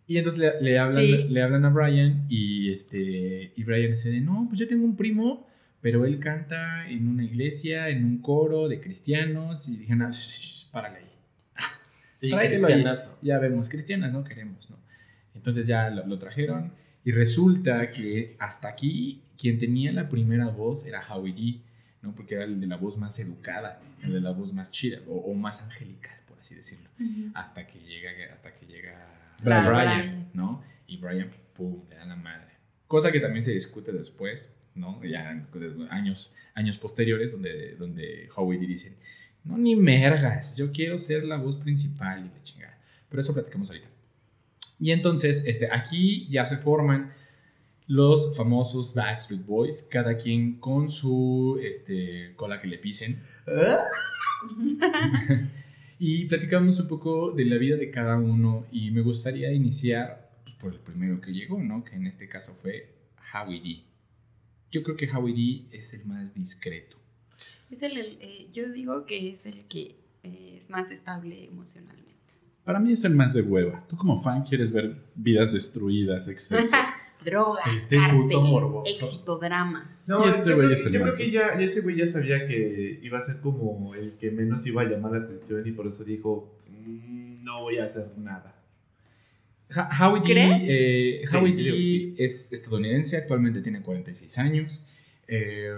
Y 0.09 0.18
entonces 0.18 0.38
le, 0.40 0.61
le 0.61 0.78
hablan, 0.78 1.02
Sí. 1.02 1.24
le 1.30 1.42
hablan 1.42 1.64
a 1.64 1.70
Brian 1.70 2.26
y, 2.28 2.70
este, 2.70 3.52
y 3.56 3.64
Brian 3.64 3.90
dice 3.90 4.20
no, 4.20 4.44
pues 4.48 4.59
yo 4.61 4.68
tengo 4.68 4.85
un 4.85 4.96
primo, 4.96 5.46
pero 5.80 6.04
él 6.04 6.18
canta 6.18 6.88
en 6.88 7.08
una 7.08 7.24
iglesia, 7.24 7.88
en 7.88 8.04
un 8.04 8.18
coro 8.18 8.68
de 8.68 8.80
cristianos. 8.80 9.68
Y 9.68 9.76
dijeron, 9.76 10.02
ah, 10.02 10.10
párale 10.72 10.98
ahí. 10.98 11.04
Sí, 12.14 12.30
Tráetelo 12.30 12.68
ahí. 12.68 12.82
no. 12.82 12.94
Ya 13.20 13.38
vemos, 13.38 13.68
cristianas 13.68 14.12
no 14.12 14.24
queremos, 14.24 14.70
¿no? 14.70 14.78
Entonces 15.34 15.66
ya 15.66 15.90
lo, 15.90 16.06
lo 16.06 16.18
trajeron 16.18 16.72
y 17.04 17.12
resulta 17.12 17.90
que 17.90 18.36
hasta 18.38 18.68
aquí 18.68 19.22
quien 19.38 19.58
tenía 19.58 19.92
la 19.92 20.08
primera 20.08 20.48
voz 20.48 20.86
era 20.86 21.02
Howie 21.06 21.34
D, 21.34 21.60
¿no? 22.00 22.14
Porque 22.14 22.36
era 22.36 22.44
el 22.44 22.58
de 22.58 22.66
la 22.66 22.76
voz 22.76 22.96
más 22.96 23.18
educada, 23.20 23.82
el 24.02 24.14
de 24.14 24.20
la 24.22 24.30
voz 24.30 24.54
más 24.54 24.70
chida 24.70 25.00
o, 25.06 25.16
o 25.16 25.34
más 25.34 25.62
angelical, 25.62 26.18
por 26.26 26.38
así 26.38 26.54
decirlo 26.54 26.88
hasta 27.34 27.66
que 27.66 27.78
llega 27.78 28.10
hasta 28.32 28.54
que 28.54 28.66
llega 28.66 29.06
Brian, 29.42 29.66
Brian. 29.66 30.30
¿no? 30.32 30.62
Y 30.86 30.96
Brian 30.96 31.30
pum 31.54 31.82
le 31.88 31.96
da 31.96 32.04
la 32.06 32.16
madre. 32.16 32.52
Cosa 32.86 33.12
que 33.12 33.20
también 33.20 33.42
se 33.42 33.52
discute 33.52 33.92
después, 33.92 34.58
¿no? 34.76 35.02
Ya 35.04 35.46
años 35.90 36.36
años 36.54 36.78
posteriores 36.78 37.32
donde 37.32 37.76
donde 37.76 38.28
Howie 38.34 38.58
D 38.58 38.66
dicen, 38.66 38.96
"No 39.44 39.58
ni 39.58 39.76
mergas, 39.76 40.56
yo 40.56 40.72
quiero 40.72 40.98
ser 40.98 41.24
la 41.24 41.36
voz 41.36 41.56
principal 41.56 42.26
y 42.26 42.36
la 42.36 42.42
chingada." 42.42 42.78
Pero 43.08 43.20
eso 43.20 43.34
platicamos 43.34 43.70
ahorita. 43.70 43.88
Y 44.78 44.90
entonces, 44.90 45.44
este 45.46 45.68
aquí 45.72 46.28
ya 46.28 46.44
se 46.44 46.56
forman 46.56 47.12
los 47.86 48.36
famosos 48.36 48.94
Backstreet 48.94 49.46
Boys, 49.46 49.88
cada 49.90 50.18
quien 50.18 50.58
con 50.58 50.90
su 50.90 51.58
este, 51.62 52.34
cola 52.36 52.60
que 52.60 52.68
le 52.68 52.78
pisen. 52.78 53.20
Y 55.98 56.26
platicamos 56.26 56.78
un 56.80 56.88
poco 56.88 57.30
de 57.30 57.46
la 57.46 57.56
vida 57.56 57.76
de 57.76 57.90
cada 57.90 58.18
uno 58.18 58.66
y 58.70 58.90
me 58.90 59.00
gustaría 59.00 59.50
iniciar 59.52 60.30
pues, 60.44 60.54
por 60.56 60.74
el 60.74 60.80
primero 60.80 61.22
que 61.22 61.32
llegó, 61.32 61.62
¿no? 61.62 61.84
Que 61.84 61.96
en 61.96 62.06
este 62.06 62.28
caso 62.28 62.54
fue 62.60 62.94
Howie 63.32 63.60
D. 63.60 63.82
Yo 64.76 64.82
creo 64.82 64.96
que 64.96 65.08
Howie 65.10 65.34
D 65.70 65.76
es 65.78 65.94
el 65.94 66.04
más 66.04 66.34
discreto. 66.34 66.98
Es 67.70 67.82
el, 67.82 67.96
el, 67.96 68.18
eh, 68.20 68.46
yo 68.52 68.70
digo 68.70 69.06
que 69.06 69.30
es 69.30 69.46
el 69.46 69.64
que 69.68 69.96
eh, 70.22 70.56
es 70.58 70.68
más 70.68 70.90
estable 70.90 71.44
emocionalmente. 71.46 72.12
para 72.62 72.78
mí 72.78 72.92
es 72.92 73.02
el 73.04 73.14
más 73.14 73.32
de 73.32 73.40
hueva. 73.40 73.86
Tú 73.88 73.96
como 73.96 74.20
fan 74.20 74.42
quieres 74.44 74.70
ver 74.70 75.02
vidas 75.14 75.52
destruidas, 75.52 76.28
excesos. 76.28 76.68
Drogas, 77.24 77.66
Este 77.74 77.96
cárcel, 77.96 78.36
éxito, 78.84 79.38
drama. 79.38 79.98
No, 80.06 80.26
Y 80.26 80.28
este 80.28 80.50
yo, 80.50 80.56
güey 80.56 80.68
creo, 80.68 80.78
es 80.78 80.86
el 80.86 80.92
yo 80.92 81.00
creo 81.02 81.16
que 81.16 81.30
ya, 81.30 81.58
ya 81.58 81.64
ese 81.64 81.80
güey 81.80 81.96
ya 81.96 82.06
sabía 82.06 82.46
que 82.46 83.00
iba 83.02 83.18
a 83.18 83.22
ser 83.22 83.40
como 83.40 83.94
el 83.94 84.18
que 84.18 84.30
menos 84.30 84.64
iba 84.66 84.82
a 84.82 84.84
llamar 84.84 85.12
la 85.12 85.18
atención 85.24 85.66
y 85.66 85.72
por 85.72 85.86
eso 85.88 86.04
dijo, 86.04 86.54
"Mm, 86.68 87.42
no 87.42 87.62
voy 87.62 87.78
a 87.78 87.84
hacer 87.86 88.12
nada. 88.18 88.55
Howie 89.74 90.22
eh, 90.26 91.24
Sí, 91.29 91.57
sí. 91.57 92.14
es 92.18 92.52
estadounidense, 92.52 93.16
actualmente 93.16 93.61
tiene 93.62 93.83
46 93.83 94.38
años. 94.38 94.85
eh, 95.29 95.72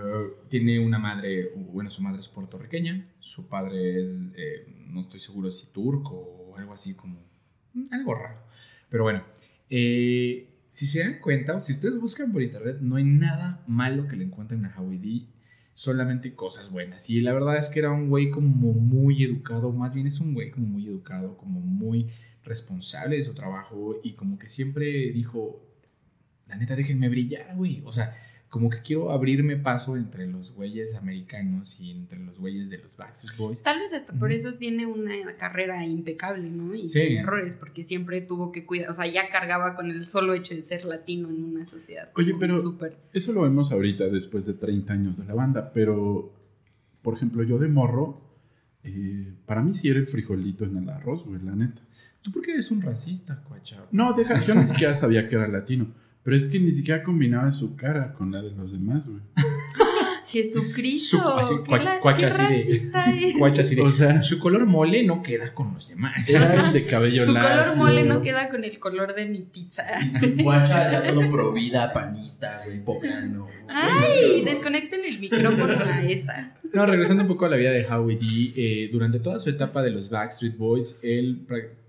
tiene 0.50 0.78
una 0.78 0.98
madre, 0.98 1.52
bueno, 1.56 1.88
su 1.88 2.02
madre 2.02 2.18
es 2.20 2.28
puertorriqueña, 2.28 3.06
su 3.18 3.48
padre 3.48 3.98
es, 4.00 4.20
eh, 4.36 4.66
no 4.88 5.00
estoy 5.00 5.20
seguro 5.20 5.50
si 5.50 5.68
turco 5.72 6.14
o 6.14 6.56
algo 6.58 6.74
así 6.74 6.92
como, 6.94 7.18
mm, 7.72 7.86
algo 7.92 8.14
raro. 8.14 8.40
Pero 8.90 9.04
bueno, 9.04 9.24
eh, 9.70 10.50
si 10.70 10.86
se 10.86 11.00
dan 11.00 11.18
cuenta, 11.20 11.54
o 11.54 11.60
si 11.60 11.72
ustedes 11.72 11.98
buscan 11.98 12.30
por 12.30 12.42
internet, 12.42 12.78
no 12.82 12.96
hay 12.96 13.04
nada 13.04 13.64
malo 13.66 14.06
que 14.06 14.16
le 14.16 14.24
encuentren 14.24 14.66
a 14.66 14.74
Howie 14.78 14.98
D, 14.98 15.22
solamente 15.72 16.34
cosas 16.34 16.70
buenas. 16.70 17.08
Y 17.08 17.20
la 17.22 17.32
verdad 17.32 17.56
es 17.56 17.70
que 17.70 17.78
era 17.78 17.90
un 17.90 18.08
güey 18.10 18.30
como 18.30 18.72
muy 18.74 19.22
educado, 19.24 19.72
más 19.72 19.94
bien 19.94 20.06
es 20.08 20.20
un 20.20 20.34
güey 20.34 20.50
como 20.50 20.66
muy 20.66 20.86
educado, 20.86 21.38
como 21.38 21.60
muy 21.60 22.08
responsable 22.48 23.16
de 23.16 23.22
su 23.22 23.34
trabajo 23.34 24.00
y 24.02 24.14
como 24.14 24.38
que 24.38 24.48
siempre 24.48 24.86
dijo, 25.12 25.60
la 26.48 26.56
neta, 26.56 26.74
déjenme 26.74 27.08
brillar, 27.08 27.54
güey. 27.56 27.82
O 27.84 27.92
sea, 27.92 28.16
como 28.48 28.70
que 28.70 28.80
quiero 28.80 29.10
abrirme 29.10 29.56
paso 29.56 29.96
entre 29.98 30.26
los 30.26 30.54
güeyes 30.54 30.94
americanos 30.94 31.78
y 31.80 31.90
entre 31.90 32.18
los 32.18 32.38
güeyes 32.38 32.70
de 32.70 32.78
los 32.78 32.96
Backstreet 32.96 33.36
Boys. 33.36 33.62
Tal 33.62 33.78
vez 33.78 33.92
hasta 33.92 34.14
por 34.14 34.32
eso 34.32 34.50
tiene 34.58 34.86
una 34.86 35.12
carrera 35.36 35.84
impecable, 35.84 36.48
¿no? 36.50 36.74
Y 36.74 36.88
Sí. 36.88 36.98
sin 37.08 37.18
errores, 37.18 37.56
porque 37.56 37.84
siempre 37.84 38.22
tuvo 38.22 38.50
que 38.50 38.64
cuidar, 38.64 38.88
o 38.88 38.94
sea, 38.94 39.06
ya 39.06 39.28
cargaba 39.30 39.74
con 39.76 39.90
el 39.90 40.06
solo 40.06 40.32
hecho 40.32 40.54
de 40.54 40.62
ser 40.62 40.86
latino 40.86 41.28
en 41.28 41.44
una 41.44 41.66
sociedad. 41.66 42.10
Oye, 42.16 42.30
como 42.30 42.40
pero- 42.40 42.60
súper- 42.60 42.96
Eso 43.12 43.32
lo 43.34 43.42
vemos 43.42 43.70
ahorita 43.70 44.04
después 44.08 44.46
de 44.46 44.54
30 44.54 44.94
años 44.94 45.18
de 45.18 45.24
la 45.26 45.34
banda, 45.34 45.70
pero 45.74 46.32
por 47.02 47.14
ejemplo, 47.14 47.42
yo 47.42 47.58
de 47.58 47.68
morro, 47.68 48.22
eh, 48.82 49.34
para 49.44 49.62
mí 49.62 49.74
sí 49.74 49.88
era 49.90 49.98
el 49.98 50.06
frijolito 50.06 50.64
en 50.64 50.78
el 50.78 50.88
arroz, 50.88 51.24
güey, 51.26 51.42
la 51.42 51.54
neta. 51.54 51.82
¿Tú 52.22 52.32
por 52.32 52.42
qué 52.42 52.52
eres 52.52 52.70
un 52.70 52.82
racista, 52.82 53.40
cuacha? 53.48 53.76
No, 53.92 54.12
deja, 54.12 54.40
yo 54.44 54.54
ni 54.54 54.62
siquiera 54.62 54.94
sabía 54.94 55.28
que 55.28 55.34
era 55.36 55.48
latino, 55.48 55.86
pero 56.22 56.36
es 56.36 56.48
que 56.48 56.58
ni 56.58 56.72
siquiera 56.72 57.02
combinaba 57.02 57.52
su 57.52 57.76
cara 57.76 58.12
con 58.12 58.32
la 58.32 58.42
de 58.42 58.50
los 58.50 58.72
demás, 58.72 59.06
güey. 59.08 59.20
Jesucristo, 60.26 61.18
Su- 61.18 61.28
así, 61.38 61.54
qué, 61.64 61.70
cua- 61.72 61.82
la- 61.82 62.00
cuacha 62.00 62.28
qué 62.28 62.44
así 62.44 62.54
de-. 62.64 63.34
Cuacha 63.38 63.62
O 63.82 63.90
sea, 63.90 64.22
su 64.22 64.38
color 64.38 64.66
mole 64.66 65.02
no 65.02 65.22
queda 65.22 65.54
con 65.54 65.72
los 65.72 65.88
demás. 65.88 66.28
era 66.28 66.66
el 66.66 66.72
de 66.74 66.84
cabello 66.84 67.24
Su 67.24 67.32
color 67.32 67.56
lacio. 67.56 67.76
mole 67.82 68.04
no 68.04 68.20
queda 68.20 68.48
con 68.50 68.62
el 68.64 68.78
color 68.78 69.14
de 69.14 69.24
mi 69.26 69.38
pizza. 69.40 69.84
Guacha, 70.42 70.92
ya 70.92 71.14
todo 71.14 71.30
pro 71.30 71.52
vida, 71.52 71.92
panista, 71.94 72.60
güey, 72.66 72.84
poblano. 72.84 73.46
Ay, 73.68 74.42
desconecten 74.44 75.00
el 75.04 75.18
micrófono 75.18 75.78
a 75.84 76.02
esa. 76.02 76.54
No, 76.74 76.84
regresando 76.84 77.22
un 77.22 77.28
poco 77.28 77.46
a 77.46 77.48
la 77.48 77.56
vida 77.56 77.70
de 77.70 77.86
Howie 77.86 78.16
D, 78.18 78.52
eh, 78.54 78.90
durante 78.92 79.20
toda 79.20 79.38
su 79.38 79.48
etapa 79.48 79.82
de 79.82 79.90
los 79.92 80.10
Backstreet 80.10 80.58
Boys, 80.58 81.00
él 81.02 81.46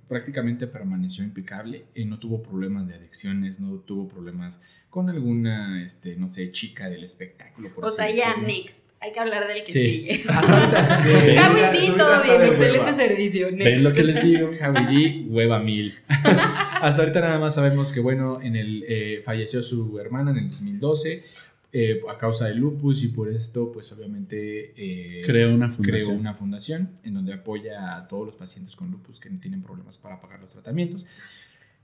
prácticamente 0.09 0.67
permaneció 0.67 1.23
impecable, 1.23 1.85
eh, 1.95 2.03
no 2.05 2.19
tuvo 2.19 2.41
problemas 2.43 2.87
de 2.87 2.95
adicciones, 2.95 3.59
no 3.61 3.75
tuvo 3.79 4.07
problemas 4.09 4.61
con 4.89 5.09
alguna, 5.09 5.81
este, 5.83 6.15
no 6.17 6.27
sé, 6.27 6.51
chica 6.51 6.89
del 6.89 7.03
espectáculo. 7.03 7.69
Por 7.73 7.85
O 7.85 7.91
sea, 7.91 8.09
ya, 8.09 8.29
decirlo. 8.29 8.47
next. 8.47 8.79
Hay 9.01 9.13
que 9.13 9.19
hablar 9.21 9.47
del 9.47 9.63
que 9.63 9.71
Sí. 9.71 9.89
sigue. 9.91 10.23
Vida 10.25 11.71
todo 11.97 12.23
bien, 12.23 12.41
excelente 12.43 12.79
hueva. 12.79 12.97
servicio. 12.97 13.51
next. 13.51 13.63
¿Ven 13.63 13.83
lo 13.83 13.93
que 13.93 14.03
les 14.03 14.23
digo? 14.23 14.49
D, 14.51 15.25
hueva 15.29 15.59
mil. 15.59 15.93
Hasta 16.09 17.01
ahorita 17.03 17.21
nada 17.21 17.39
más 17.39 17.55
sabemos 17.55 17.93
que, 17.93 17.99
bueno, 18.01 18.41
en 18.41 18.55
el, 18.57 18.83
eh, 18.89 19.21
falleció 19.23 19.61
su 19.61 19.99
hermana 19.99 20.31
en 20.31 20.37
el 20.39 20.49
2012. 20.49 21.23
Eh, 21.71 22.01
a 22.09 22.17
causa 22.17 22.47
del 22.47 22.57
lupus 22.57 23.03
y 23.03 23.09
por 23.09 23.29
esto, 23.29 23.71
pues 23.71 23.91
obviamente 23.91 24.73
eh, 24.75 25.21
Creó 25.25 25.53
una 25.53 25.69
creó 25.69 25.75
fundación. 26.05 26.17
una 26.19 26.33
fundación 26.33 26.89
en 27.03 27.13
donde 27.13 27.33
apoya 27.33 27.95
a 27.97 28.07
todos 28.07 28.25
los 28.25 28.35
pacientes 28.35 28.75
con 28.75 28.89
lupus 28.91 29.19
que 29.19 29.29
no 29.29 29.39
tienen 29.39 29.61
problemas 29.61 29.97
para 29.97 30.19
pagar 30.19 30.39
los 30.41 30.51
tratamientos. 30.51 31.05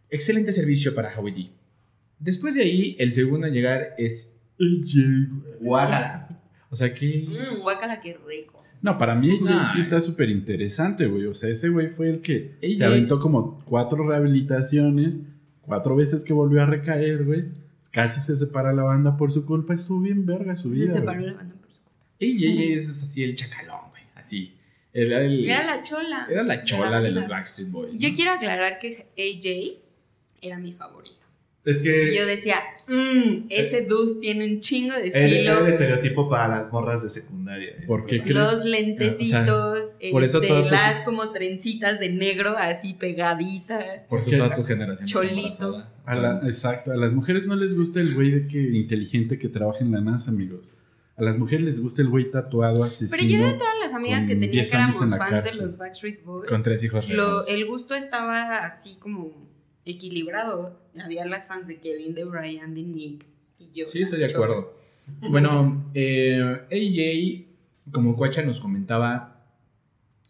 Excelente 0.10 0.52
servicio 0.52 0.94
para 0.96 1.18
Howie 1.20 1.34
D. 1.34 1.50
Después 2.20 2.56
de 2.56 2.62
ahí, 2.62 2.96
el 3.00 3.12
segundo 3.12 3.46
en 3.48 3.54
llegar 3.54 3.94
es. 3.98 4.36
Guácala. 5.60 6.30
O 6.72 6.76
sea 6.76 6.94
que... 6.94 7.26
Mmm, 7.30 7.62
guácala, 7.62 8.02
qué 8.02 8.18
rico. 8.28 8.62
No, 8.82 8.98
para 8.98 9.16
mí 9.16 9.32
AJ 9.32 9.42
Nah. 9.44 9.66
sí 9.66 9.80
está 9.80 10.02
súper 10.02 10.30
interesante, 10.30 11.06
güey. 11.06 11.26
O 11.28 11.34
sea, 11.34 11.50
ese 11.50 11.70
güey 11.70 11.88
fue 11.88 12.10
el 12.10 12.20
que 12.20 12.56
AJ. 12.62 12.76
se 12.78 12.84
aventó 12.84 13.20
como 13.22 13.64
cuatro 13.66 14.06
rehabilitaciones, 14.06 15.20
cuatro 15.62 15.96
veces 15.96 16.24
que 16.24 16.34
volvió 16.34 16.62
a 16.62 16.66
recaer, 16.66 17.24
güey. 17.24 17.46
Casi 17.96 18.20
se 18.20 18.36
separa 18.36 18.74
la 18.74 18.84
banda 18.84 19.16
por 19.16 19.32
su 19.32 19.46
culpa. 19.46 19.74
Estuvo 19.74 20.02
bien 20.02 20.26
verga 20.26 20.58
su 20.58 20.74
Se 20.74 20.82
vida. 20.82 20.92
separó 20.92 21.20
güey. 21.22 21.32
la 21.32 21.38
banda 21.38 21.56
por 21.56 21.72
su 21.72 21.80
culpa. 21.82 21.98
AJ 22.22 22.74
es 22.78 22.90
así 22.90 23.24
el 23.24 23.36
chacalón, 23.36 23.90
güey. 23.92 24.04
Así. 24.16 24.54
Era, 24.92 25.22
el- 25.22 25.46
Era 25.46 25.64
la 25.66 25.82
chola. 25.82 26.28
era 26.30 26.44
la 26.44 26.58
de 26.58 26.64
chola 26.66 27.00
de 27.00 27.12
los. 27.12 27.28
Backstreet 27.30 27.72
Boys. 27.72 27.98
Yo 27.98 28.14
quiero 28.14 28.32
aclarar 28.32 28.80
que 28.80 29.08
AJ 29.18 29.80
era 30.42 30.58
mi 30.58 30.74
favorito. 30.74 31.25
Es 31.66 31.78
que 31.78 32.14
Y 32.14 32.18
yo 32.18 32.26
decía, 32.28 32.58
mmm, 32.88 33.48
ese 33.50 33.82
dude 33.82 34.22
tiene 34.22 34.46
un 34.46 34.60
chingo 34.62 34.94
de 34.94 35.08
era, 35.08 35.18
era 35.20 35.26
el 35.28 35.34
estilo. 35.36 35.68
estereotipo 35.68 36.30
para 36.30 36.62
las 36.62 36.72
morras 36.72 37.02
de 37.02 37.10
secundaria. 37.10 37.70
¿eh? 37.72 37.84
¿Por 37.88 38.06
qué 38.06 38.22
crees? 38.22 38.36
Los 38.36 38.64
lentecitos, 38.66 39.80
por 40.12 40.24
eso 40.24 40.42
este, 40.42 40.64
las 40.70 41.02
como 41.04 41.32
trencitas 41.32 42.00
de 42.00 42.10
negro 42.10 42.56
así 42.58 42.94
pegaditas. 42.94 44.04
Por 44.10 44.20
eso 44.20 44.32
toda 44.32 44.54
tu 44.54 44.64
generación. 44.64 45.08
está 45.08 45.20
Cholito. 45.20 45.84
A 46.06 46.16
la- 46.16 46.42
exacto. 46.46 46.92
A 46.92 46.96
las 46.98 47.14
mujeres 47.14 47.48
no 47.48 47.56
les 47.56 47.76
gusta 47.76 48.00
el 48.00 48.14
güey 48.14 48.32
de 48.32 48.48
que 48.48 48.60
inteligente 48.62 49.40
que 49.40 49.50
trabaja 49.50 49.80
en 49.80 49.92
la 49.92 50.02
NASA, 50.02 50.32
amigos. 50.32 50.72
A 51.18 51.24
las 51.24 51.38
mujeres 51.38 51.64
les 51.66 51.80
gusta 51.82 52.02
el 52.02 52.10
güey 52.10 52.30
tatuado 52.30 52.84
asesino. 52.84 53.10
Pero 53.18 53.24
yo 53.24 53.38
de 53.48 53.54
todas 53.54 53.74
las 53.84 53.94
amigas 53.94 54.26
que 54.26 54.34
con 54.34 54.40
tenía 54.42 54.52
10 54.52 54.70
que 54.70 54.76
éramos 54.76 54.98
fans 55.18 55.44
de 55.46 55.62
los 55.64 55.78
Backstreet 55.78 56.24
Boys, 56.26 56.50
con 56.50 56.62
tres 56.62 56.84
hijos 56.84 57.10
lo- 57.10 57.48
el 57.48 57.66
gusto 57.66 57.96
estaba 57.96 58.66
así 58.66 58.96
como 59.00 59.32
equilibrado. 59.86 60.80
Había 61.02 61.26
las 61.26 61.48
fans 61.48 61.68
de 61.68 61.80
Kevin, 61.80 62.14
de 62.14 62.24
Brian, 62.26 62.74
de 62.74 62.82
Nick 62.82 63.26
y 63.60 63.72
yo. 63.74 63.86
Sí, 63.86 64.02
estoy 64.02 64.20
de 64.20 64.26
acuerdo. 64.26 64.76
Bueno, 65.30 65.92
eh, 65.94 66.42
AJ, 66.72 67.92
como 67.92 68.16
Cuacha 68.16 68.42
nos 68.42 68.60
comentaba, 68.60 69.46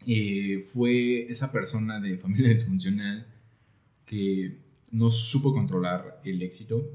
eh, 0.06 0.64
fue 0.72 1.30
esa 1.30 1.50
persona 1.50 1.98
de 2.00 2.18
familia 2.18 2.48
disfuncional 2.54 3.26
que 4.04 4.58
no 4.92 5.10
supo 5.10 5.52
controlar 5.52 6.20
el 6.24 6.42
éxito. 6.42 6.88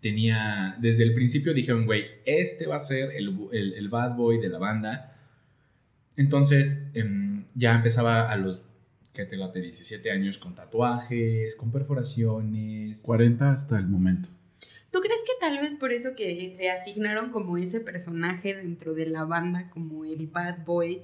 Tenía, 0.00 0.76
desde 0.80 1.02
el 1.02 1.14
principio 1.14 1.52
dijeron, 1.54 1.86
güey, 1.86 2.04
este 2.26 2.66
va 2.66 2.76
a 2.76 2.80
ser 2.80 3.10
el- 3.16 3.48
el 3.52 3.88
bad 3.88 4.14
boy 4.14 4.38
de 4.38 4.48
la 4.50 4.58
banda. 4.58 5.16
Entonces, 6.16 6.86
em, 6.94 7.44
ya 7.54 7.74
empezaba 7.74 8.30
a 8.30 8.36
los, 8.36 8.62
que 9.16 9.24
te 9.24 9.36
late, 9.36 9.60
17 9.60 10.10
años 10.10 10.36
con 10.36 10.54
tatuajes, 10.54 11.54
con 11.56 11.72
perforaciones. 11.72 13.02
40 13.02 13.50
hasta 13.50 13.78
el 13.78 13.88
momento. 13.88 14.28
¿Tú 14.90 15.00
crees 15.00 15.20
que 15.26 15.32
tal 15.40 15.58
vez 15.58 15.74
por 15.74 15.90
eso 15.90 16.10
que 16.14 16.54
le 16.56 16.70
asignaron 16.70 17.30
como 17.30 17.56
ese 17.56 17.80
personaje 17.80 18.54
dentro 18.54 18.94
de 18.94 19.06
la 19.06 19.24
banda, 19.24 19.70
como 19.70 20.04
el 20.04 20.26
bad 20.26 20.64
boy, 20.64 21.02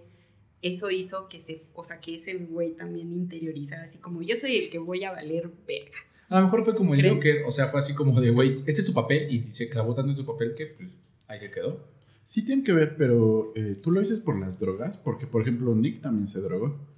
eso 0.61 0.91
hizo 0.91 1.29
que 1.29 1.41
se, 1.41 1.65
o 1.75 1.85
sea, 1.85 2.01
que 2.01 2.15
ese 2.17 2.35
güey 2.35 2.77
también 2.77 3.13
interiorizara 3.13 3.83
así 3.83 3.99
como 3.99 4.23
yo 4.23 4.37
soy 4.37 4.57
el 4.57 4.71
que 4.71 4.79
voy 4.79 5.05
a 5.05 5.11
valer 5.11 5.51
verga? 5.67 5.97
A 6.29 6.39
lo 6.39 6.45
mejor 6.47 6.65
fue 6.65 6.75
como 6.75 6.95
el. 6.95 7.09
Joker, 7.09 7.43
o 7.47 7.51
sea, 7.51 7.67
fue 7.67 7.81
así 7.81 7.95
como 7.95 8.21
de, 8.21 8.31
güey, 8.31 8.63
este 8.67 8.83
es 8.83 8.85
tu 8.87 8.95
papel 8.95 9.31
y 9.31 9.53
se 9.53 9.69
clavó 9.69 9.95
tanto 9.95 10.11
en 10.13 10.17
su 10.17 10.25
papel 10.25 10.55
que 10.55 10.67
pues 10.67 10.97
ahí 11.29 11.41
se 11.41 11.51
quedó. 11.51 11.85
Sí 12.25 12.45
tiene 12.45 12.63
que 12.63 12.73
ver, 12.73 12.97
pero 12.97 13.53
eh, 13.57 13.77
tú 13.83 13.91
lo 13.91 14.01
dices 14.01 14.21
por 14.21 14.39
las 14.39 14.59
drogas, 14.59 14.97
porque 14.97 15.27
por 15.27 15.43
ejemplo 15.43 15.75
Nick 15.75 16.01
también 16.01 16.29
se 16.29 16.41
drogó. 16.41 16.92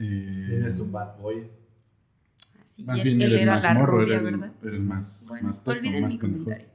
Eh, 0.00 0.64
es 0.66 0.78
un 0.80 0.90
bad 0.92 1.16
boy. 1.18 1.46
Así, 2.64 2.82
más 2.84 2.96
y 2.96 3.00
él, 3.00 3.04
bien 3.04 3.22
él 3.22 3.32
el 3.34 3.38
era 3.40 3.54
más 3.54 3.62
la 3.62 3.74
morro, 3.74 3.98
rubia, 4.00 4.16
era 4.16 4.28
el- 4.28 4.36
¿verdad? 4.36 4.52
Era 4.62 4.72
el 4.76 4.80
más, 4.82 5.26
Bueno, 5.28 5.46
más 5.48 5.68
olviden 5.68 6.02
más 6.02 6.12
mi 6.12 6.18
pendejo. 6.18 6.44
comentario. 6.44 6.66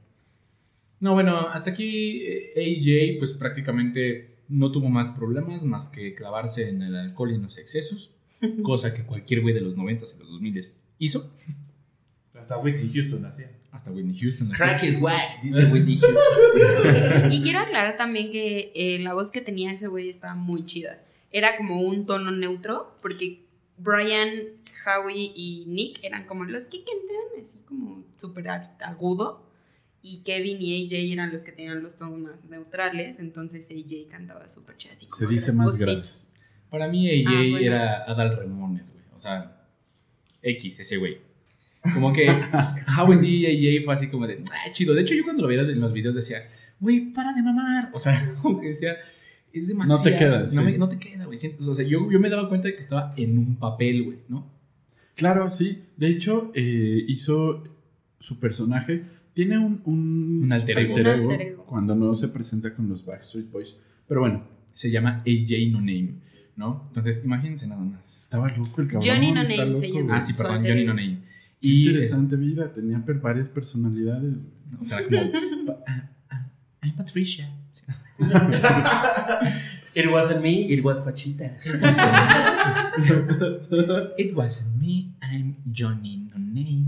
No, 1.00 1.12
bueno, 1.14 1.36
hasta 1.48 1.70
aquí 1.70 2.22
eh, 2.24 2.52
AJ 2.56 3.18
pues 3.18 3.32
prácticamente 3.32 4.36
no 4.48 4.70
tuvo 4.72 4.88
más 4.88 5.10
problemas 5.10 5.64
más 5.64 5.88
que 5.88 6.14
clavarse 6.14 6.68
en 6.68 6.82
el 6.82 6.94
alcohol 6.96 7.32
y 7.32 7.34
en 7.34 7.42
los 7.42 7.58
excesos, 7.58 8.14
cosa 8.62 8.94
que 8.94 9.02
cualquier 9.02 9.40
güey 9.42 9.52
de 9.54 9.60
los 9.60 9.76
90s 9.76 10.14
y 10.14 10.18
los 10.18 10.30
2000 10.30 10.62
hizo, 10.98 11.32
Hasta 12.34 12.58
Whitney 12.58 12.90
Houston 12.94 13.24
hacía. 13.26 13.50
hasta 13.72 13.90
Whitney 13.90 14.16
Houston. 14.18 14.52
así. 14.52 14.62
Crack 14.62 14.82
is 14.84 14.98
whack, 15.00 15.42
dice 15.42 15.64
Whitney 15.66 15.98
Houston. 15.98 17.32
Y 17.32 17.42
quiero 17.42 17.58
aclarar 17.58 17.96
también 17.96 18.30
que 18.30 18.72
eh, 18.74 18.98
la 19.00 19.12
voz 19.14 19.30
que 19.30 19.40
tenía 19.40 19.72
ese 19.72 19.88
güey 19.88 20.08
estaba 20.08 20.34
muy 20.34 20.64
chida. 20.64 21.02
Era 21.36 21.56
como 21.56 21.80
un 21.82 22.06
tono 22.06 22.30
neutro, 22.30 22.98
porque 23.02 23.44
Brian, 23.76 24.30
Howie 24.86 25.32
y 25.34 25.64
Nick 25.68 26.02
eran 26.02 26.26
como 26.26 26.44
los 26.44 26.62
que 26.64 26.78
cantaban 26.78 27.44
así 27.44 27.58
como 27.66 28.04
súper 28.16 28.44
ag- 28.46 28.76
agudo. 28.80 29.44
Y 30.00 30.22
Kevin 30.22 30.58
y 30.60 30.86
AJ 30.86 31.12
eran 31.12 31.32
los 31.32 31.42
que 31.42 31.52
tenían 31.52 31.82
los 31.82 31.96
tonos 31.96 32.18
más 32.20 32.44
neutrales. 32.44 33.18
Entonces 33.18 33.68
AJ 33.70 34.08
cantaba 34.08 34.48
súper 34.48 34.76
chido. 34.76 34.92
Así 34.92 35.06
Se 35.06 35.10
como 35.24 35.30
dice 35.30 35.52
más 35.52 35.76
gras. 35.78 36.32
Para 36.70 36.88
mí 36.88 37.08
AJ 37.10 37.26
Ah, 37.28 37.32
bueno, 37.50 37.58
era 37.58 38.04
Adal 38.04 38.36
Ramones, 38.36 38.92
güey, 38.92 39.04
o 39.14 39.18
sea, 39.18 39.66
X, 40.42 40.80
ese 40.80 40.96
güey. 40.96 41.18
Como 41.94 42.12
que 42.12 42.28
Howie 42.98 43.28
y 43.28 43.76
AJ 43.78 43.84
fue 43.84 43.94
así 43.94 44.08
como 44.08 44.26
de, 44.26 44.42
ah, 44.52 44.72
chido. 44.72 44.94
De 44.94 45.02
hecho, 45.02 45.14
yo 45.14 45.24
cuando 45.24 45.42
lo 45.42 45.48
veía 45.48 45.60
en 45.62 45.80
los 45.80 45.92
videos 45.92 46.14
decía, 46.14 46.48
güey, 46.80 47.12
para 47.12 47.32
de 47.32 47.42
mamar. 47.42 47.90
O 47.92 47.98
sea, 47.98 48.14
como 48.42 48.60
que 48.60 48.68
decía, 48.68 48.96
es 49.58 49.68
demasiado. 49.68 49.98
No 49.98 50.04
te 50.10 50.16
quedas, 50.16 50.54
No, 50.54 50.60
sí. 50.62 50.66
me- 50.72 50.78
no 50.78 50.88
te 50.88 50.98
queda, 50.98 51.24
güey. 51.26 51.38
Siento- 51.38 51.70
O 51.70 51.74
sea, 51.74 51.84
yo, 51.86 52.10
yo 52.10 52.20
me 52.20 52.28
daba 52.30 52.48
cuenta 52.48 52.68
de 52.68 52.74
que 52.74 52.80
estaba 52.80 53.14
en 53.16 53.38
un 53.38 53.56
papel, 53.56 54.04
güey, 54.04 54.18
¿no? 54.28 54.50
Claro, 55.14 55.48
sí. 55.50 55.82
De 55.96 56.08
hecho, 56.08 56.50
eh, 56.54 57.04
hizo 57.08 57.64
su 58.20 58.38
personaje. 58.38 59.04
Tiene 59.34 59.58
un, 59.58 59.80
un, 59.84 60.40
Un 60.44 60.52
alter 60.52 60.78
ego. 60.78 60.94
Un 60.94 61.06
alter 61.06 61.40
ego. 61.42 61.64
cuando 61.66 61.94
no 61.94 62.14
se 62.14 62.28
presenta 62.28 62.74
con 62.74 62.88
los 62.88 63.04
Backstreet 63.04 63.50
Boys. 63.50 63.76
Pero 64.08 64.20
bueno, 64.20 64.44
Se 64.74 64.90
llama 64.90 65.22
AJ 65.26 65.70
No 65.72 65.78
Name, 65.80 66.16
¿no? 66.54 66.84
Entonces, 66.88 67.24
imagínense 67.24 67.66
nada 67.66 67.80
más. 67.82 68.24
estaba 68.24 68.48
loco 68.54 68.82
el 68.82 68.88
cabrón. 68.88 69.08
Johnny 69.10 69.32
No 69.32 69.42
Name 69.42 69.74
se 69.74 69.90
llama. 69.90 70.16
Ah, 70.16 70.20
sí, 70.20 70.34
perdón, 70.34 70.56
alter 70.56 70.70
Johnny 70.72 70.82
ego. 70.84 70.94
No 70.94 71.00
Name. 71.00 71.18
Qué 71.60 71.66
Y, 71.68 71.86
interesante 71.86 72.36
vida. 72.36 72.72
Tenía 72.74 73.02
varias 73.22 73.48
personalidades. 73.48 74.34
o 74.78 74.84
sea, 74.84 75.02
como, 75.02 75.32
pa- 75.66 75.78
ah, 75.86 76.10
ah, 76.28 76.50
I'm 76.82 76.94
Patricia. 76.94 77.50
Sí. 77.76 77.84
It 79.94 80.10
wasn't 80.12 80.42
me, 80.42 80.66
it 80.70 80.84
was 80.84 81.00
Pachita. 81.00 81.56
It 84.18 84.34
wasn't 84.34 84.76
me, 84.78 85.14
I'm 85.22 85.56
Johnny 85.74 86.28
No 86.30 86.38
Name. 86.38 86.86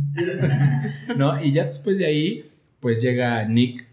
no, 1.17 1.43
y 1.43 1.53
ya 1.53 1.65
después 1.65 1.99
de 1.99 2.07
ahí, 2.07 2.45
pues 2.81 3.01
llega 3.01 3.45
Nick 3.47 3.87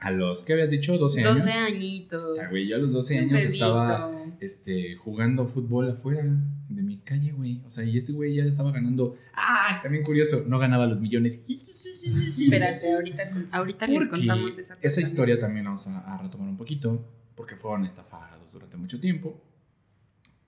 a 0.00 0.10
los, 0.10 0.44
¿qué 0.44 0.52
habías 0.54 0.70
dicho? 0.70 0.98
12 0.98 1.24
años. 1.24 1.44
12 1.44 1.58
añitos. 1.58 2.38
Ah, 2.38 2.46
güey, 2.50 2.68
yo 2.68 2.76
a 2.76 2.78
los 2.78 2.92
12 2.92 3.14
Un 3.14 3.20
años 3.20 3.44
bebito. 3.44 3.54
estaba 3.66 4.10
este, 4.40 4.96
jugando 4.96 5.46
fútbol 5.46 5.90
afuera 5.90 6.24
de 6.68 6.82
mi 6.82 6.98
calle, 6.98 7.32
güey. 7.32 7.62
O 7.64 7.70
sea, 7.70 7.84
y 7.84 7.96
este 7.96 8.12
güey 8.12 8.34
ya 8.34 8.44
estaba 8.44 8.70
ganando. 8.72 9.16
Ah, 9.34 9.80
también 9.82 10.04
curioso, 10.04 10.44
no 10.46 10.58
ganaba 10.58 10.86
los 10.86 11.00
millones. 11.00 11.44
Espérate, 12.38 12.92
ahorita, 12.92 13.32
ahorita 13.52 13.86
les 13.86 14.08
contamos 14.08 14.58
esa 14.58 14.76
esa 14.80 15.00
historia 15.00 15.38
también 15.38 15.64
vamos 15.64 15.86
a, 15.86 16.14
a 16.14 16.22
retomar 16.22 16.48
un 16.48 16.56
poquito, 16.56 17.04
porque 17.34 17.56
fueron 17.56 17.84
estafados 17.84 18.52
durante 18.52 18.76
mucho 18.76 19.00
tiempo. 19.00 19.40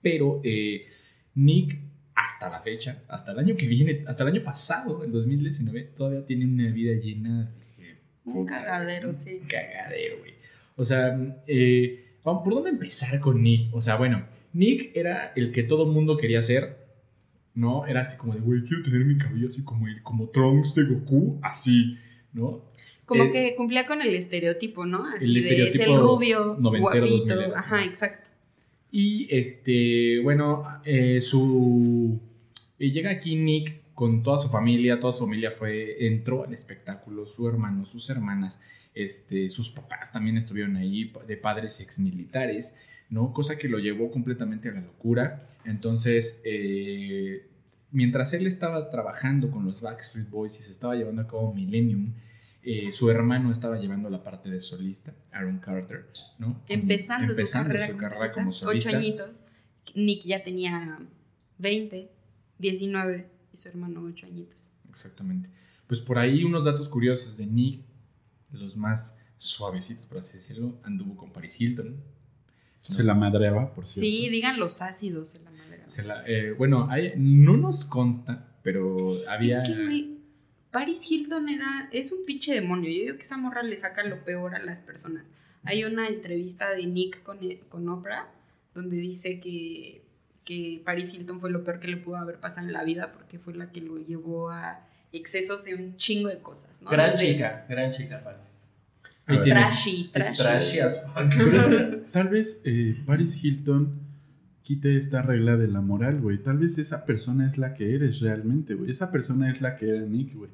Pero 0.01 0.41
eh, 0.43 0.87
Nick, 1.35 1.77
hasta 2.15 2.49
la 2.49 2.61
fecha, 2.61 3.03
hasta 3.07 3.31
el 3.31 3.39
año 3.39 3.55
que 3.55 3.67
viene, 3.67 4.03
hasta 4.07 4.23
el 4.23 4.29
año 4.29 4.43
pasado, 4.43 5.03
el 5.03 5.11
2019, 5.11 5.93
todavía 5.95 6.25
tiene 6.25 6.45
una 6.45 6.71
vida 6.71 6.93
llena 6.93 7.51
de... 7.77 7.97
Un 8.25 8.45
cagadero, 8.45 9.13
sí. 9.13 9.39
un 9.41 9.47
cagadero, 9.47 10.19
güey. 10.19 10.33
O 10.75 10.83
sea, 10.83 11.17
eh, 11.47 12.17
¿por 12.23 12.49
dónde 12.49 12.69
empezar 12.69 13.19
con 13.19 13.41
Nick? 13.41 13.73
O 13.73 13.81
sea, 13.81 13.95
bueno, 13.95 14.23
Nick 14.53 14.95
era 14.95 15.33
el 15.35 15.51
que 15.51 15.63
todo 15.63 15.85
mundo 15.85 16.17
quería 16.17 16.41
ser, 16.41 16.86
¿no? 17.57 17.87
Era 17.87 18.01
así 18.01 18.17
como 18.17 18.35
de, 18.35 18.39
güey, 18.39 18.61
quiero 18.61 18.83
tener 18.83 19.03
mi 19.03 19.17
cabello 19.17 19.47
así 19.47 19.63
como, 19.63 19.87
el, 19.87 20.03
como 20.03 20.29
Trunks 20.29 20.75
de 20.75 20.83
Goku, 20.83 21.39
así, 21.41 21.97
¿no? 22.31 22.65
Como 23.05 23.23
Eh, 23.23 23.31
que 23.31 23.55
cumplía 23.55 23.87
con 23.87 23.99
el 24.03 24.13
estereotipo, 24.13 24.85
¿no? 24.85 25.07
Así 25.07 25.25
el 25.25 25.33
de 25.33 25.39
es 25.39 25.45
estereotipo 25.45 25.95
el 25.95 25.99
rubio, 25.99 26.57
noventero, 26.59 27.07
guapito. 27.07 27.55
Ajá, 27.55 27.83
exacto. 27.83 28.29
Y 28.91 29.27
este, 29.31 30.19
bueno, 30.21 30.63
eh, 30.85 31.19
su. 31.19 32.21
y 32.77 32.91
llega 32.91 33.09
aquí 33.09 33.35
Nick 33.35 33.81
con 33.95 34.21
toda 34.21 34.37
su 34.37 34.49
familia, 34.49 34.99
toda 34.99 35.11
su 35.11 35.25
familia 35.25 35.49
fue, 35.49 36.05
entró 36.05 36.43
al 36.43 36.53
espectáculo, 36.53 37.25
su 37.25 37.47
hermano, 37.47 37.85
sus 37.85 38.07
hermanas, 38.11 38.61
este, 38.93 39.49
sus 39.49 39.71
papás 39.71 40.11
también 40.11 40.37
estuvieron 40.37 40.75
ahí, 40.75 41.11
de 41.25 41.37
padres 41.37 41.81
exmilitares, 41.81 42.75
¿no? 43.09 43.33
Cosa 43.33 43.57
que 43.57 43.67
lo 43.67 43.79
llevó 43.79 44.11
completamente 44.11 44.69
a 44.69 44.73
la 44.73 44.81
locura. 44.81 45.47
Entonces, 45.65 46.41
eh, 46.45 47.47
mientras 47.91 48.33
él 48.33 48.47
estaba 48.47 48.89
trabajando 48.89 49.51
con 49.51 49.65
los 49.65 49.81
Backstreet 49.81 50.29
Boys 50.29 50.59
y 50.59 50.63
se 50.63 50.71
estaba 50.71 50.95
llevando 50.95 51.21
a 51.21 51.27
cabo 51.27 51.53
Millennium, 51.53 52.13
eh, 52.63 52.91
su 52.91 53.09
hermano 53.09 53.49
estaba 53.49 53.79
llevando 53.79 54.09
la 54.09 54.23
parte 54.23 54.49
de 54.49 54.59
solista, 54.59 55.15
Aaron 55.31 55.59
Carter, 55.59 56.05
¿no? 56.37 56.61
Empezando, 56.67 57.31
empezando 57.31 57.73
su 57.73 57.75
carrera, 57.75 57.87
su 57.87 57.93
como, 57.93 58.07
solista, 58.11 58.33
como 58.33 58.51
solista. 58.51 58.89
Ocho 58.89 58.97
añitos. 58.97 59.43
Nick 59.95 60.23
ya 60.23 60.43
tenía 60.43 60.99
20, 61.59 62.11
19 62.59 63.29
y 63.53 63.57
su 63.57 63.69
hermano 63.69 64.03
ocho 64.03 64.25
añitos. 64.25 64.69
Exactamente. 64.89 65.49
Pues 65.87 66.01
por 66.01 66.19
ahí 66.19 66.43
unos 66.43 66.65
datos 66.65 66.89
curiosos 66.89 67.37
de 67.37 67.45
Nick, 67.45 67.81
los 68.51 68.75
más 68.75 69.17
suavecitos, 69.37 70.05
por 70.05 70.17
así 70.17 70.37
decirlo, 70.37 70.77
anduvo 70.83 71.15
con 71.15 71.31
Paris 71.31 71.61
Hilton. 71.61 71.95
¿No? 72.89 72.95
Se 72.95 73.03
la 73.03 73.13
madreaba, 73.13 73.73
por 73.73 73.87
cierto. 73.87 74.01
Sí, 74.09 74.29
digan 74.29 74.59
los 74.59 74.81
ácidos 74.81 75.35
en 75.35 75.45
la 75.45 75.51
madera. 75.51 75.87
Se 75.87 76.03
la- 76.03 76.23
eh, 76.27 76.51
bueno, 76.51 76.87
hay- 76.89 77.13
no 77.17 77.57
nos 77.57 77.85
consta, 77.85 78.47
pero 78.63 79.15
había... 79.27 79.61
Es 79.61 79.69
que, 79.69 79.83
güey, 79.83 80.17
Paris 80.71 81.09
Hilton 81.09 81.49
era, 81.49 81.89
es 81.91 82.11
un 82.11 82.25
pinche 82.25 82.53
demonio. 82.53 82.89
Yo 82.89 83.01
digo 83.01 83.15
que 83.17 83.23
esa 83.23 83.37
morra 83.37 83.63
le 83.63 83.77
saca 83.77 84.03
lo 84.03 84.23
peor 84.23 84.53
a 84.55 84.59
las 84.59 84.81
personas. 84.81 85.25
Hay 85.63 85.83
una 85.83 86.07
entrevista 86.07 86.69
de 86.71 86.85
Nick 86.85 87.23
con, 87.23 87.39
con 87.69 87.87
Oprah 87.89 88.29
donde 88.73 88.97
dice 88.97 89.39
que, 89.39 90.03
que 90.45 90.81
Paris 90.85 91.13
Hilton 91.13 91.39
fue 91.39 91.49
lo 91.51 91.63
peor 91.63 91.79
que 91.79 91.87
le 91.87 91.97
pudo 91.97 92.17
haber 92.17 92.39
pasado 92.39 92.67
en 92.67 92.73
la 92.73 92.83
vida 92.83 93.11
porque 93.11 93.39
fue 93.39 93.53
la 93.55 93.71
que 93.71 93.81
lo 93.81 93.97
llevó 93.97 94.49
a 94.51 94.85
excesos 95.11 95.63
de 95.63 95.73
un 95.75 95.95
chingo 95.97 96.29
de 96.29 96.39
cosas. 96.39 96.81
¿no? 96.81 96.89
Gran 96.91 97.13
Desde 97.13 97.31
chica, 97.33 97.65
gran 97.67 97.91
chica, 97.91 98.23
Paris. 98.23 98.41
Ahí. 99.27 99.39
Trashy, 99.43 100.09
trashy. 100.11 100.41
Trashy 100.41 100.79
as 100.79 101.03
fuck. 101.05 101.29
Pero 101.37 101.57
es 101.57 101.65
que 101.65 102.03
tal 102.11 102.29
vez 102.29 102.61
eh, 102.65 102.95
Paris 103.05 103.43
Hilton 103.43 104.07
quite 104.67 104.97
esta 104.97 105.21
regla 105.21 105.55
de 105.55 105.69
la 105.69 105.79
moral, 105.79 106.19
güey. 106.19 106.39
Tal 106.39 106.57
vez 106.57 106.77
esa 106.77 107.05
persona 107.05 107.47
es 107.47 107.57
la 107.57 107.73
que 107.73 107.95
eres 107.95 108.19
realmente, 108.19 108.73
güey. 108.75 108.91
Esa 108.91 109.11
persona 109.11 109.49
es 109.49 109.61
la 109.61 109.77
que 109.77 109.87
era 109.87 110.01
Nick, 110.01 110.35
güey. 110.35 110.51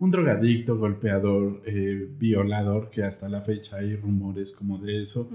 Un 0.00 0.10
drogadicto, 0.10 0.76
golpeador, 0.78 1.62
eh, 1.64 2.08
violador, 2.18 2.90
que 2.90 3.04
hasta 3.04 3.28
la 3.28 3.40
fecha 3.40 3.76
hay 3.76 3.94
rumores 3.94 4.50
como 4.50 4.78
de 4.78 5.02
eso. 5.02 5.30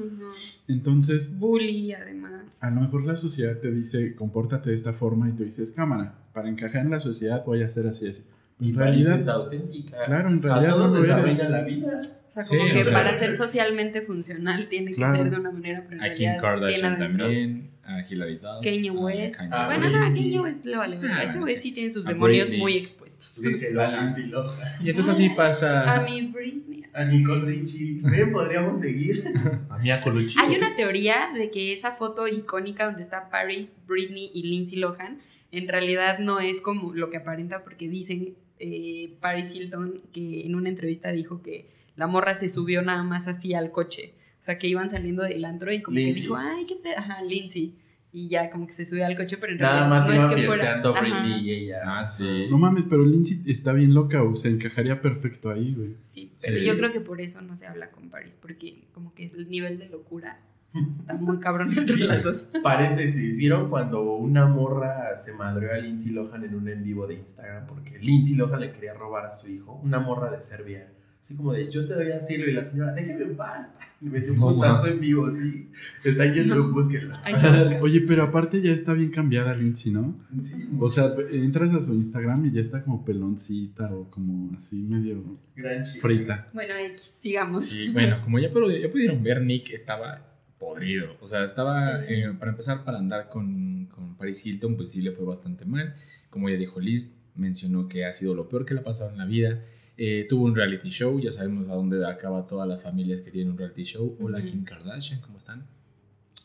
Entonces, 0.67 1.39
Bully, 1.39 1.93
además. 1.93 2.57
a 2.59 2.69
lo 2.69 2.81
mejor 2.81 3.05
la 3.05 3.15
sociedad 3.15 3.57
te 3.59 3.71
dice, 3.71 4.13
compórtate 4.13 4.71
de 4.71 4.75
esta 4.75 4.91
forma 4.91 5.29
y 5.29 5.31
tú 5.31 5.45
dices, 5.45 5.71
cámara, 5.71 6.15
para 6.33 6.49
encajar 6.49 6.81
en 6.81 6.91
la 6.91 6.99
sociedad 6.99 7.45
voy 7.45 7.63
a 7.63 7.67
hacer 7.67 7.87
así, 7.87 8.09
así. 8.09 8.23
Y 8.59 8.69
En 8.71 8.75
realidad, 8.75 9.19
es 9.19 9.27
auténtica. 9.27 9.97
claro, 10.05 10.29
en 10.29 10.39
A 10.39 10.41
realidad 10.41 10.73
todos 10.73 10.91
no 10.93 10.99
les 10.99 11.09
arruina 11.09 11.49
la 11.49 11.63
vida. 11.63 12.01
O 12.27 12.31
sea, 12.31 12.43
Sí, 12.43 12.57
como 12.57 12.69
o 12.69 12.73
que 12.73 12.83
sea- 12.85 12.93
para 12.93 13.13
ser 13.13 13.33
socialmente 13.35 14.01
funcional 14.01 14.67
tiene 14.69 14.91
que 14.93 14.97
ser 14.97 15.29
de 15.29 15.37
una 15.39 15.51
manera, 15.51 15.85
pero 15.87 16.03
en 16.03 16.11
A 16.11 16.15
Kim 16.15 16.29
Kardashian 16.41 16.97
también, 16.97 17.69
a 17.83 18.01
Hilary 18.01 18.37
Duff. 18.37 18.63
Kanye 18.63 18.89
a 18.89 18.93
West. 18.93 19.35
Kanye 19.37 19.49
Ah, 19.53 19.65
bueno, 19.67 19.89
no, 19.89 19.97
a. 19.97 20.07
Kanye 20.09 20.39
West 20.41 20.65
le 20.65 20.75
vale. 20.77 20.99
Ah, 21.09 21.23
Ese 21.23 21.39
güey 21.39 21.55
sí. 21.55 21.61
sí 21.61 21.71
tiene 21.71 21.89
sus 21.89 22.05
A 22.05 22.09
demonios 22.09 22.47
Britney. 22.49 22.59
muy 22.61 22.77
expuestos. 22.77 23.39
Lindsay 23.43 23.71
Lohan, 23.73 24.05
Lindsay 24.05 24.25
Lohan. 24.27 24.55
Y 24.83 24.89
entonces 24.89 25.13
así 25.15 25.29
pasa... 25.29 25.95
A 25.95 26.01
mi 26.01 26.27
Britney. 26.27 26.83
A 26.93 27.05
Nicole 27.05 27.45
Richie. 27.45 28.01
Ven, 28.03 28.31
podríamos 28.31 28.81
seguir. 28.81 29.23
A 29.69 29.77
Mia 29.77 29.99
Colucci. 29.99 30.35
Hay 30.39 30.55
una 30.55 30.75
teoría 30.75 31.29
de 31.33 31.49
que 31.51 31.73
esa 31.73 31.91
foto 31.93 32.27
icónica 32.27 32.85
donde 32.85 33.03
está 33.03 33.29
Paris, 33.29 33.77
Britney 33.87 34.31
y 34.33 34.43
Lindsay 34.47 34.77
Lohan 34.77 35.19
en 35.51 35.67
realidad 35.69 36.19
no 36.19 36.39
es 36.41 36.59
como 36.59 36.93
lo 36.93 37.09
que 37.09 37.17
aparenta 37.17 37.63
porque 37.63 37.87
dicen 37.87 38.35
eh, 38.59 39.17
Paris 39.21 39.49
Hilton 39.53 40.01
que 40.11 40.45
en 40.45 40.55
una 40.55 40.69
entrevista 40.69 41.11
dijo 41.11 41.41
que 41.41 41.69
la 41.95 42.07
morra 42.07 42.35
se 42.35 42.49
subió 42.49 42.81
nada 42.81 43.03
más 43.03 43.27
así 43.27 43.53
al 43.53 43.71
coche. 43.71 44.13
O 44.39 44.43
sea, 44.43 44.57
que 44.57 44.67
iban 44.67 44.89
saliendo 44.89 45.23
del 45.23 45.43
antro 45.45 45.73
y 45.73 45.81
como 45.81 45.95
Lindsay. 45.97 46.13
que 46.15 46.21
dijo, 46.21 46.35
ay, 46.37 46.65
qué 46.65 46.75
pedo. 46.75 46.93
Ajá, 46.97 47.21
Lindsay. 47.23 47.75
Y 48.13 48.29
ya 48.29 48.49
como 48.49 48.65
que 48.65 48.73
se 48.73 48.85
subió 48.85 49.05
al 49.05 49.17
coche, 49.17 49.37
pero 49.37 49.51
en 49.53 49.59
Nada 49.59 49.87
realidad 49.87 49.89
más 49.89 50.07
no 50.07 50.15
iba 50.15 50.29
es 50.31 50.35
que 50.41 50.47
fuera. 50.47 50.81
Britney 51.01 51.41
y 51.41 51.49
ella. 51.51 51.81
Ah, 51.85 52.05
sí. 52.05 52.47
No 52.49 52.57
mames, 52.57 52.85
pero 52.89 53.03
Lindsay 53.05 53.41
está 53.47 53.73
bien 53.73 53.93
loca, 53.93 54.23
o 54.23 54.35
se 54.37 54.47
encajaría 54.47 55.01
perfecto 55.01 55.49
ahí, 55.51 55.73
güey. 55.75 55.95
Sí, 56.03 56.31
Sí. 56.35 56.47
pero 56.47 56.57
yo 56.63 56.77
creo 56.77 56.91
que 56.93 57.01
por 57.01 57.19
eso 57.19 57.41
no 57.41 57.55
se 57.57 57.67
habla 57.67 57.91
con 57.91 58.09
Paris, 58.09 58.37
porque 58.41 58.85
como 58.93 59.13
que 59.13 59.25
el 59.25 59.49
nivel 59.49 59.77
de 59.77 59.89
locura 59.89 60.39
está 60.99 61.15
muy 61.15 61.39
cabrón 61.39 61.69
entre 61.75 61.97
las 61.97 62.23
dos. 62.23 62.47
Paréntesis, 62.63 63.37
¿vieron 63.37 63.69
cuando 63.69 64.15
una 64.15 64.45
morra 64.47 65.15
se 65.17 65.33
madreó 65.33 65.73
a 65.73 65.77
Lindsay 65.77 66.11
Lohan 66.11 66.43
en 66.43 66.55
un 66.55 66.67
en 66.69 66.83
vivo 66.83 67.07
de 67.07 67.15
Instagram? 67.15 67.65
Porque 67.67 67.97
Lindsay 67.99 68.35
Lohan 68.35 68.59
le 68.59 68.71
quería 68.71 68.93
robar 68.93 69.25
a 69.25 69.33
su 69.33 69.49
hijo, 69.49 69.79
una 69.83 69.99
morra 69.99 70.31
de 70.31 70.41
Serbia. 70.41 70.91
Así 71.21 71.35
como 71.35 71.51
de, 71.51 71.69
yo 71.69 71.85
te 71.85 71.93
doy 71.93 72.11
asilo 72.11 72.47
y 72.49 72.53
la 72.53 72.63
señora, 72.63 72.93
déjeme 72.93 73.25
en 73.25 73.35
paz. 73.35 73.67
Le 73.99 74.11
metió 74.11 74.31
un 74.31 74.39
No, 74.39 74.53
putazo 74.53 74.87
en 74.87 74.99
vivo, 75.01 75.27
sí. 75.31 75.69
Están 76.03 76.33
yendo, 76.33 76.71
búsquenla. 76.71 77.21
Que 77.21 77.33
buscar. 77.33 77.79
Oye, 77.81 78.01
pero 78.01 78.23
aparte 78.23 78.61
ya 78.61 78.71
está 78.71 78.93
bien 78.93 79.09
cambiada 79.09 79.53
Lindsay, 79.53 79.91
¿no? 79.91 80.15
Sí, 80.41 80.69
O 80.79 80.89
sea, 80.89 81.13
entras 81.31 81.73
a 81.73 81.81
su 81.81 81.95
Instagram 81.95 82.45
y 82.45 82.51
ya 82.51 82.61
está 82.61 82.81
como 82.81 83.03
peloncita 83.03 83.93
o 83.93 84.09
como 84.09 84.55
así 84.55 84.77
medio 84.77 85.37
gran 85.55 85.85
frita. 85.85 86.47
Bueno, 86.53 86.73
sigamos. 87.21 87.65
Sí, 87.65 87.91
bueno, 87.91 88.21
como 88.23 88.39
ya, 88.39 88.49
pero 88.53 88.69
ya 88.71 88.89
pudieron 88.89 89.21
ver, 89.21 89.41
Nick 89.41 89.71
estaba 89.71 90.26
podrido. 90.59 91.15
O 91.21 91.27
sea, 91.27 91.43
estaba, 91.45 91.99
Sí. 92.05 92.13
eh, 92.13 92.33
para 92.39 92.51
empezar, 92.51 92.83
para 92.83 92.97
andar 92.99 93.29
con, 93.29 93.85
con 93.87 94.15
Paris 94.15 94.45
Hilton, 94.45 94.75
pues 94.75 94.91
sí 94.91 95.01
le 95.01 95.11
fue 95.11 95.25
bastante 95.25 95.65
mal. 95.65 95.95
Como 96.29 96.49
ya 96.49 96.55
dijo 96.57 96.79
Liz, 96.79 97.15
mencionó 97.35 97.87
que 97.87 98.05
ha 98.05 98.13
sido 98.13 98.33
lo 98.33 98.49
peor 98.49 98.65
que 98.65 98.73
le 98.73 98.79
ha 98.81 98.83
pasado 98.83 99.11
en 99.11 99.17
la 99.17 99.25
vida. 99.25 99.63
Eh, 99.97 100.25
tuvo 100.29 100.45
un 100.45 100.55
reality 100.55 100.89
show, 100.89 101.19
ya 101.19 101.31
sabemos 101.31 101.69
a 101.69 101.73
dónde 101.73 102.05
acaba 102.05 102.45
todas 102.47 102.67
las 102.67 102.83
familias 102.83 103.21
que 103.21 103.31
tienen 103.31 103.51
un 103.51 103.57
reality 103.57 103.83
show. 103.83 104.15
Hola 104.19 104.39
Ujú. 104.39 104.47
Kim 104.47 104.63
Kardashian, 104.63 105.21
¿cómo 105.21 105.37
están? 105.37 105.65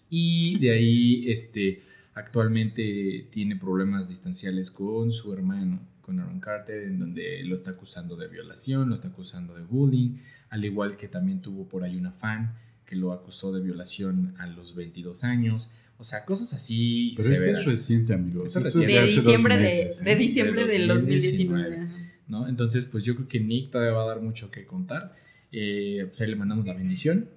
Y 0.08 0.58
de 0.58 0.70
ahí, 0.70 1.30
este, 1.30 1.82
actualmente 2.14 3.28
tiene 3.30 3.56
problemas 3.56 4.08
distanciales 4.08 4.70
con 4.70 5.12
su 5.12 5.32
hermano, 5.32 5.80
con 6.02 6.18
Aaron 6.20 6.40
Carter, 6.40 6.84
en 6.84 6.98
donde 6.98 7.42
lo 7.44 7.54
está 7.54 7.70
acusando 7.72 8.16
de 8.16 8.28
violación, 8.28 8.88
lo 8.88 8.94
está 8.94 9.08
acusando 9.08 9.54
de 9.54 9.62
bullying, 9.62 10.16
al 10.50 10.64
igual 10.64 10.96
que 10.96 11.08
también 11.08 11.40
tuvo 11.40 11.68
por 11.68 11.84
ahí 11.84 11.96
una 11.96 12.12
fan 12.12 12.54
que 12.93 12.99
lo 12.99 13.12
acusó 13.12 13.53
de 13.53 13.62
violación 13.62 14.34
a 14.38 14.47
los 14.47 14.74
22 14.74 15.24
años. 15.24 15.72
O 15.97 16.05
sea, 16.05 16.26
cosas 16.26 16.53
así 16.53 17.14
Pero 17.16 17.30
esto 17.30 17.40
severas. 17.40 17.61
es 17.61 17.66
reciente, 17.66 18.12
amigos. 18.12 18.49
Esto 18.49 18.59
es 18.61 18.66
Esto 18.66 18.78
reciente. 18.80 19.01
De 19.01 19.07
diciembre, 19.07 19.57
de, 19.57 19.62
meses, 19.62 20.05
de 20.05 20.12
¿eh? 20.12 20.16
diciembre 20.16 20.64
De 20.66 20.72
del 20.72 20.88
2019. 20.88 21.70
2019. 21.70 22.12
¿no? 22.28 22.49
Entonces, 22.49 22.84
pues 22.84 23.05
yo 23.05 23.14
creo 23.16 23.28
que 23.28 23.40
Nick 23.40 23.70
todavía 23.70 23.95
va 23.95 24.03
a 24.03 24.09
dar 24.09 24.20
mucho 24.20 24.51
que 24.51 24.66
contar. 24.66 25.14
Eh, 25.53 26.05
pues 26.07 26.20
ahí 26.20 26.28
le 26.28 26.36
mandamos 26.36 26.66
la 26.66 26.74
bendición. 26.74 27.30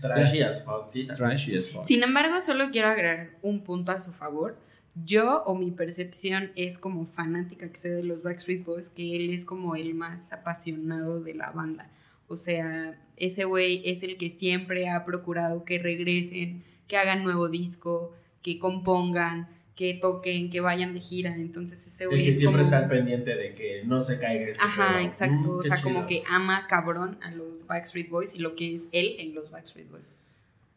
Trashy 0.00 0.40
as 0.40 0.64
fuck, 0.64 0.88
sí. 0.90 1.06
Trashy 1.06 1.54
as 1.54 1.68
fuck. 1.68 1.84
Sin 1.84 2.02
embargo, 2.02 2.40
solo 2.40 2.70
quiero 2.70 2.88
agregar 2.88 3.36
un 3.42 3.64
punto 3.64 3.92
a 3.92 4.00
su 4.00 4.12
favor. 4.12 4.56
Yo 5.04 5.42
o 5.44 5.54
mi 5.54 5.70
percepción 5.70 6.50
es 6.56 6.78
como 6.78 7.04
fanática 7.04 7.70
que 7.70 7.78
sé 7.78 7.90
de 7.90 8.04
los 8.04 8.22
Backstreet 8.22 8.64
Boys, 8.64 8.88
que 8.88 9.16
él 9.16 9.34
es 9.34 9.44
como 9.44 9.76
el 9.76 9.92
más 9.92 10.32
apasionado 10.32 11.20
de 11.20 11.34
la 11.34 11.50
banda. 11.50 11.90
O 12.28 12.36
sea, 12.36 12.98
ese 13.16 13.44
güey 13.44 13.82
es 13.84 14.02
el 14.02 14.16
que 14.16 14.30
siempre 14.30 14.88
ha 14.88 15.04
procurado 15.04 15.64
que 15.64 15.78
regresen, 15.78 16.62
que 16.86 16.96
hagan 16.96 17.24
nuevo 17.24 17.48
disco, 17.48 18.14
que 18.42 18.58
compongan, 18.58 19.48
que 19.74 19.94
toquen, 19.94 20.50
que 20.50 20.60
vayan 20.60 20.92
de 20.92 21.00
gira. 21.00 21.34
Entonces 21.36 21.86
ese 21.86 22.06
güey 22.06 22.22
que 22.22 22.30
es 22.30 22.38
siempre 22.38 22.62
como... 22.62 22.74
está 22.74 22.84
al 22.84 22.90
pendiente 22.90 23.34
de 23.34 23.54
que 23.54 23.82
no 23.84 24.02
se 24.02 24.18
caiga 24.18 24.48
este 24.48 24.62
Ajá, 24.62 24.94
pedo. 24.94 25.06
exacto. 25.06 25.48
Mm, 25.48 25.58
o 25.58 25.62
sea, 25.62 25.80
como 25.80 26.06
que 26.06 26.22
ama 26.28 26.66
cabrón 26.68 27.18
a 27.22 27.30
los 27.30 27.66
Backstreet 27.66 28.08
Boys 28.08 28.34
y 28.34 28.40
lo 28.40 28.56
que 28.56 28.74
es 28.74 28.88
él 28.92 29.16
en 29.18 29.34
los 29.34 29.50
Backstreet 29.50 29.88
Boys. 29.90 30.04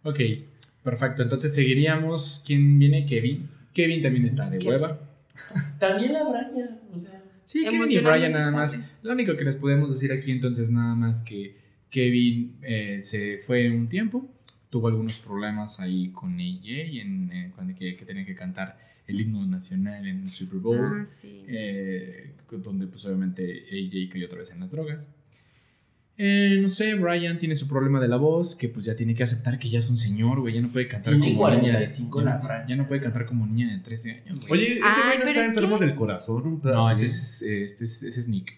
Ok, 0.04 0.20
perfecto. 0.84 1.24
Entonces 1.24 1.54
seguiríamos. 1.54 2.43
¿Quién 2.45 2.80
viene? 2.80 3.06
Kevin. 3.06 3.49
Kevin 3.74 4.02
también 4.02 4.26
está 4.26 4.49
de 4.49 4.60
Kevin. 4.60 4.74
hueva. 4.74 4.99
También 5.80 6.14
la 6.14 6.24
Brian, 6.24 6.80
o 6.93 6.99
sea... 6.99 7.20
Sí, 7.52 7.64
Kevin 7.66 7.91
y 7.91 7.97
Brian 7.99 8.32
nada 8.32 8.52
más. 8.52 9.02
Lo 9.04 9.12
único 9.12 9.36
que 9.36 9.43
les 9.43 9.56
podemos 9.58 9.89
decir 9.89 10.12
aquí 10.12 10.32
entonces 10.32 10.70
nada 10.72 10.95
más 10.95 11.22
que 11.22 11.58
Kevin 11.89 12.56
eh, 12.62 13.02
se 13.02 13.39
fue 13.39 13.70
un 13.70 13.89
tiempo, 13.89 14.34
tuvo 14.70 14.88
algunos 14.88 15.20
problemas 15.20 15.80
ahí 15.82 16.12
con 16.12 16.36
AJ 16.39 17.02
en, 17.02 17.32
en 17.32 17.52
cuando 17.52 17.76
que, 17.76 17.97
que 17.97 18.06
tenía 18.06 18.26
que 18.26 18.36
cantar 18.36 18.78
el 19.08 19.20
himno 19.20 19.45
nacional 19.45 20.08
en 20.08 20.22
el 20.22 20.30
Super 20.30 20.60
Bowl, 20.60 21.02
Ah, 21.02 21.06
sí. 21.06 21.43
eh, 21.49 22.34
donde 22.49 22.88
pues 22.88 23.04
obviamente 23.06 23.66
AJ 23.70 24.14
cayó 24.14 24.28
otra 24.28 24.39
vez 24.39 24.52
en 24.52 24.62
las 24.62 24.72
drogas. 24.72 25.10
Eh, 26.24 26.59
no 26.61 26.69
sé, 26.69 26.93
Brian 26.93 27.39
tiene 27.39 27.55
su 27.55 27.67
problema 27.67 27.99
de 27.99 28.07
la 28.07 28.17
voz, 28.17 28.53
que 28.55 28.69
pues 28.69 28.86
ya 28.86 28.95
tiene 28.95 29.15
que 29.15 29.24
aceptar 29.24 29.57
que 29.57 29.69
ya 29.72 29.80
es 29.80 29.89
un 29.89 29.97
señor, 29.97 30.39
güey, 30.39 30.53
ya 30.53 30.61
no 30.61 30.67
puede 30.72 30.88
cantar 30.88 31.13
Tiene 31.15 31.34
como 31.34 31.49
niña 31.49 31.80
de 31.80 31.88
45 31.88 32.22
ya 32.24 32.65
ya 32.67 32.76
no 32.76 32.88
puede 32.88 33.01
cantar 33.01 33.26
como 33.26 33.47
niña 33.47 33.72
de 33.76 33.80
13 33.80 34.11
años. 34.28 34.47
güey. 34.47 34.51
Oye, 34.61 34.74
ese 34.74 34.80
güey 34.82 35.17
no 35.17 35.26
está 35.26 35.41
es 35.41 35.49
enfermo 35.49 35.80
que- 35.80 35.86
del 35.88 35.95
corazón. 35.95 36.61
No, 36.63 36.91
ese 36.91 37.05
es, 37.05 37.41
eh, 37.41 37.63
este 37.63 37.86
es, 37.86 38.03
ese 38.03 38.19
es 38.19 38.28
Nick. 38.28 38.53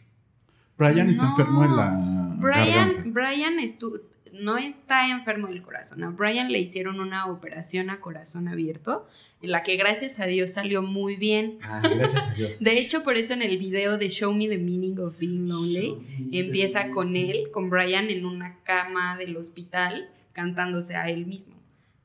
Brian 0.78 1.10
está 1.10 1.24
No. 1.24 1.30
enfermo 1.32 1.64
en 1.66 1.76
la 1.76 2.36
Brian, 2.40 2.88
garganta. 2.90 3.04
Brian 3.12 3.54
estu- 3.60 4.02
no 4.34 4.58
está 4.58 5.10
enfermo 5.12 5.48
del 5.48 5.62
corazón. 5.62 6.04
A 6.04 6.10
Brian 6.10 6.52
le 6.52 6.60
hicieron 6.60 7.00
una 7.00 7.28
operación 7.28 7.92
a 7.92 8.02
corazón 8.02 8.48
abierto, 8.48 9.08
en 9.44 9.52
la 9.52 9.62
que 9.62 9.76
gracias 9.78 10.20
a 10.20 10.26
Dios 10.26 10.54
salió 10.54 10.82
muy 10.82 11.16
bien. 11.18 11.60
Ah, 11.64 11.82
gracias 11.84 12.16
a 12.24 12.34
Dios. 12.34 12.52
De 12.60 12.80
hecho, 12.80 13.04
por 13.04 13.16
eso 13.18 13.34
en 13.34 13.44
el 13.44 13.60
video 13.60 14.00
de 14.00 14.10
Show 14.10 14.34
Me 14.34 14.48
the 14.48 14.58
Meaning 14.58 15.00
of 15.00 15.20
Being 15.20 15.48
Lonely, 15.48 16.30
empieza 16.32 16.90
con 16.90 17.16
él, 17.16 17.50
con 17.52 17.70
Brian 17.70 18.10
en 18.10 18.26
una 18.26 18.58
cama 18.64 19.16
del 19.18 19.38
hospital, 19.38 20.10
cantándose 20.34 20.96
a 20.96 21.10
él 21.10 21.28
mismo. 21.28 21.54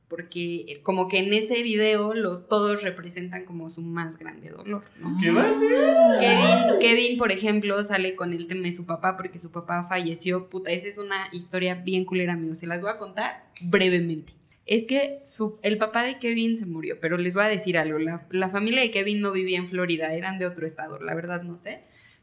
Porque 0.09 0.65
eh, 0.67 0.79
como 0.81 1.07
que 1.07 1.19
en 1.19 1.31
ese 1.33 1.61
video 1.63 2.13
lo, 2.15 2.39
todos 2.41 2.81
representan 2.83 3.45
como 3.45 3.69
su 3.69 3.81
más 3.81 4.17
grande 4.17 4.49
dolor, 4.49 4.83
¿no? 4.99 5.15
¿Qué 5.21 5.29
va 5.31 5.43
a 5.43 5.49
hacer? 5.55 6.19
Kevin, 6.19 6.79
Kevin, 6.79 7.17
por 7.17 7.31
ejemplo, 7.31 7.83
sale 7.83 8.15
con 8.15 8.33
el 8.33 8.47
tema 8.47 8.63
de 8.63 8.73
su 8.73 8.85
papá 8.85 9.15
porque 9.17 9.37
su 9.39 9.51
papá 9.51 9.85
falleció. 9.87 10.49
Puta, 10.49 10.71
esa 10.71 10.87
es 10.87 10.97
una 10.97 11.29
historia 11.31 11.75
bien 11.75 12.05
culera, 12.05 12.33
amigos. 12.33 12.57
Se 12.59 12.67
las 12.67 12.81
voy 12.81 12.89
a 12.89 12.97
contar 12.97 13.45
brevemente. 13.61 14.33
Es 14.65 14.85
que 14.85 15.19
su- 15.25 15.57
el 15.63 15.77
papá 15.77 16.03
de 16.03 16.19
Kevin 16.19 16.57
se 16.57 16.65
murió, 16.65 16.97
pero 16.99 17.17
les 17.17 17.33
voy 17.33 17.43
a 17.43 17.47
decir 17.47 17.77
algo. 17.77 17.97
La, 17.99 18.27
la 18.31 18.49
familia 18.49 18.81
de 18.81 18.91
Kevin 18.91 19.21
no 19.21 19.31
vivía 19.31 19.57
en 19.57 19.67
Florida, 19.69 20.13
eran 20.13 20.37
de 20.39 20.45
otro 20.45 20.65
estado, 20.67 20.99
la 20.99 21.15
verdad 21.15 21.41
no 21.43 21.57
sé. 21.57 21.81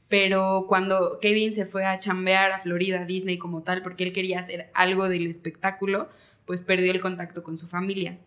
Pero 0.08 0.66
cuando 0.68 1.18
Kevin 1.20 1.52
se 1.52 1.66
fue 1.66 1.84
a 1.84 1.98
chambear 1.98 2.52
a 2.52 2.60
Florida, 2.60 3.04
Disney 3.04 3.38
como 3.38 3.62
tal, 3.62 3.82
porque 3.82 4.04
él 4.04 4.12
quería 4.12 4.38
hacer 4.38 4.70
algo 4.74 5.08
del 5.08 5.26
espectáculo, 5.26 6.08
pues 6.46 6.62
perdió 6.62 6.92
el 6.92 7.00
contacto 7.00 7.42
con 7.42 7.58
su 7.58 7.66
familia. 7.66 8.18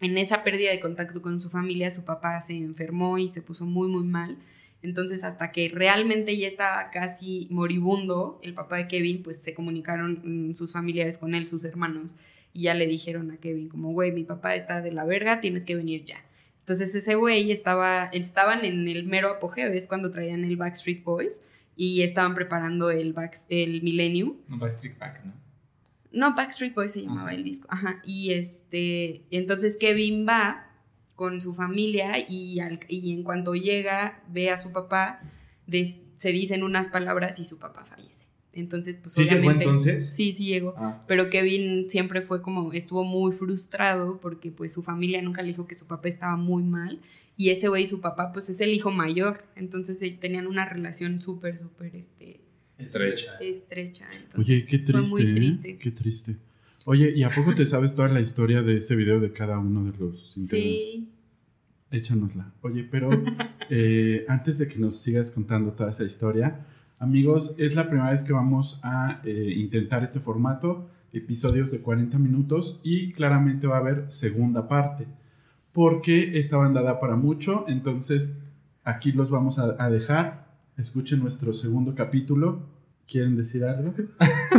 En 0.00 0.18
esa 0.18 0.42
pérdida 0.44 0.70
de 0.70 0.80
contacto 0.80 1.22
con 1.22 1.40
su 1.40 1.48
familia, 1.48 1.90
su 1.90 2.04
papá 2.04 2.40
se 2.40 2.56
enfermó 2.56 3.18
y 3.18 3.28
se 3.28 3.42
puso 3.42 3.64
muy, 3.64 3.88
muy 3.88 4.04
mal. 4.04 4.38
Entonces, 4.82 5.24
hasta 5.24 5.52
que 5.52 5.68
realmente 5.68 6.36
ya 6.36 6.48
estaba 6.48 6.90
casi 6.90 7.48
moribundo, 7.50 8.38
el 8.42 8.54
papá 8.54 8.76
de 8.76 8.88
Kevin, 8.88 9.22
pues 9.22 9.38
se 9.38 9.54
comunicaron 9.54 10.50
mm, 10.50 10.54
sus 10.54 10.72
familiares 10.72 11.18
con 11.18 11.34
él, 11.34 11.46
sus 11.46 11.64
hermanos, 11.64 12.14
y 12.52 12.62
ya 12.62 12.74
le 12.74 12.86
dijeron 12.86 13.30
a 13.30 13.38
Kevin 13.38 13.68
como, 13.68 13.92
güey, 13.92 14.12
mi 14.12 14.24
papá 14.24 14.54
está 14.54 14.82
de 14.82 14.92
la 14.92 15.04
verga, 15.04 15.40
tienes 15.40 15.64
que 15.64 15.76
venir 15.76 16.04
ya. 16.04 16.24
Entonces 16.60 16.94
ese 16.94 17.14
güey 17.14 17.52
estaba, 17.52 18.06
estaban 18.12 18.64
en 18.64 18.88
el 18.88 19.04
mero 19.04 19.30
apogeo, 19.30 19.68
es 19.68 19.86
cuando 19.86 20.10
traían 20.10 20.44
el 20.44 20.56
Backstreet 20.56 21.04
Boys 21.04 21.44
y 21.76 22.02
estaban 22.02 22.34
preparando 22.34 22.90
el, 22.90 23.12
back, 23.12 23.36
el 23.50 23.82
Millennium. 23.82 24.36
Backstreet 24.48 24.98
Back, 24.98 25.24
¿no? 25.24 25.45
No, 26.12 26.34
Backstreet 26.34 26.74
Boys 26.74 26.92
se 26.92 27.02
llamaba 27.02 27.30
sí. 27.30 27.36
el 27.36 27.44
disco. 27.44 27.66
Ajá. 27.70 28.00
Y 28.04 28.32
este, 28.32 29.24
entonces 29.30 29.76
Kevin 29.78 30.26
va 30.28 30.62
con 31.14 31.40
su 31.40 31.54
familia 31.54 32.18
y, 32.28 32.60
al- 32.60 32.80
y 32.88 33.12
en 33.12 33.22
cuanto 33.22 33.54
llega, 33.54 34.22
ve 34.28 34.50
a 34.50 34.58
su 34.58 34.70
papá, 34.72 35.20
des- 35.66 36.00
se 36.16 36.30
dicen 36.32 36.62
unas 36.62 36.88
palabras 36.88 37.38
y 37.38 37.44
su 37.44 37.58
papá 37.58 37.84
fallece. 37.84 38.24
Entonces, 38.52 38.96
pues 38.96 39.12
¿Sí 39.14 39.24
llegó 39.24 39.36
obviamente. 39.36 39.64
entonces? 39.64 40.14
Sí, 40.14 40.32
sí 40.32 40.46
llegó. 40.46 40.72
Ah. 40.78 41.04
Pero 41.06 41.28
Kevin 41.28 41.90
siempre 41.90 42.22
fue 42.22 42.40
como, 42.40 42.72
estuvo 42.72 43.04
muy 43.04 43.32
frustrado 43.32 44.18
porque 44.20 44.50
pues 44.50 44.72
su 44.72 44.82
familia 44.82 45.20
nunca 45.20 45.42
le 45.42 45.48
dijo 45.48 45.66
que 45.66 45.74
su 45.74 45.86
papá 45.86 46.08
estaba 46.08 46.36
muy 46.36 46.62
mal. 46.62 47.00
Y 47.36 47.50
ese 47.50 47.68
güey, 47.68 47.86
su 47.86 48.00
papá, 48.00 48.32
pues 48.32 48.48
es 48.48 48.62
el 48.62 48.72
hijo 48.72 48.90
mayor. 48.90 49.44
Entonces 49.56 50.00
eh, 50.00 50.10
tenían 50.18 50.46
una 50.46 50.64
relación 50.66 51.20
súper, 51.20 51.58
súper, 51.60 51.96
este, 51.96 52.40
Estrecha. 52.78 53.36
estrecha. 53.40 54.06
Entonces, 54.12 54.38
Oye, 54.38 54.64
qué 54.68 54.78
Fue 54.78 54.92
triste. 54.94 55.10
muy 55.10 55.22
¿eh? 55.22 55.34
triste. 55.34 55.78
Qué 55.78 55.90
triste. 55.90 56.36
Oye, 56.84 57.12
¿y 57.16 57.22
a 57.24 57.30
poco 57.30 57.54
te 57.54 57.66
sabes 57.66 57.94
toda 57.94 58.08
la 58.08 58.20
historia 58.20 58.62
de 58.62 58.76
ese 58.78 58.94
video 58.94 59.18
de 59.18 59.32
cada 59.32 59.58
uno 59.58 59.84
de 59.90 59.98
los 59.98 60.32
integrantes? 60.36 60.48
Sí. 60.48 61.08
Échanosla. 61.90 62.52
Oye, 62.62 62.84
pero 62.84 63.08
eh, 63.70 64.24
antes 64.28 64.58
de 64.58 64.68
que 64.68 64.78
nos 64.78 64.98
sigas 65.00 65.30
contando 65.30 65.72
toda 65.72 65.90
esa 65.90 66.04
historia, 66.04 66.66
amigos, 66.98 67.54
es 67.58 67.74
la 67.74 67.88
primera 67.88 68.10
vez 68.10 68.22
que 68.24 68.32
vamos 68.32 68.80
a 68.82 69.20
eh, 69.24 69.52
intentar 69.56 70.04
este 70.04 70.20
formato, 70.20 70.88
episodios 71.12 71.70
de 71.70 71.80
40 71.80 72.18
minutos 72.18 72.80
y 72.84 73.12
claramente 73.12 73.66
va 73.66 73.76
a 73.76 73.80
haber 73.80 74.06
segunda 74.12 74.68
parte, 74.68 75.06
porque 75.72 76.38
esta 76.38 76.56
banda 76.56 76.82
da 76.82 77.00
para 77.00 77.16
mucho, 77.16 77.64
entonces 77.68 78.42
aquí 78.84 79.12
los 79.12 79.30
vamos 79.30 79.58
a, 79.58 79.76
a 79.82 79.90
dejar. 79.90 80.45
Escuchen 80.76 81.20
nuestro 81.20 81.52
segundo 81.54 81.94
capítulo. 81.94 82.62
¿Quieren 83.08 83.36
decir 83.36 83.64
algo? 83.64 83.94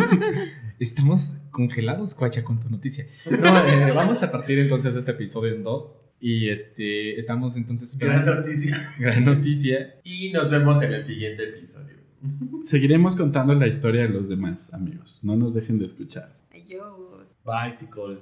Estamos 0.80 1.36
congelados, 1.52 2.16
Cuacha, 2.16 2.44
con 2.44 2.60
tu 2.60 2.70
noticia. 2.70 3.06
No, 3.30 3.58
eh, 3.68 3.92
vamos 3.92 4.24
a 4.24 4.32
partir 4.32 4.58
entonces 4.60 4.94
de 4.94 5.02
este 5.02 5.12
episodio 5.12 5.54
en 5.54 5.64
dos. 5.64 5.96
Y 6.20 6.50
este, 6.50 7.20
estamos 7.20 7.56
entonces 7.58 7.96
Gran 8.00 8.20
esperando. 8.22 8.42
noticia. 8.42 8.94
Gran 8.98 9.26
noticia. 9.26 9.96
Y 10.04 10.32
nos 10.32 10.50
vemos 10.50 10.82
en 10.82 10.94
el 10.94 11.06
siguiente 11.06 11.44
episodio. 11.44 11.96
Seguiremos 12.62 13.16
contando 13.16 13.54
la 13.54 13.68
historia 13.68 14.02
de 14.04 14.10
los 14.10 14.28
demás, 14.28 14.74
amigos. 14.74 15.20
No 15.24 15.36
nos 15.36 15.54
dejen 15.54 15.78
de 15.78 15.86
escuchar. 15.86 16.36
Adiós. 16.52 17.28
Bicycle. 17.46 18.20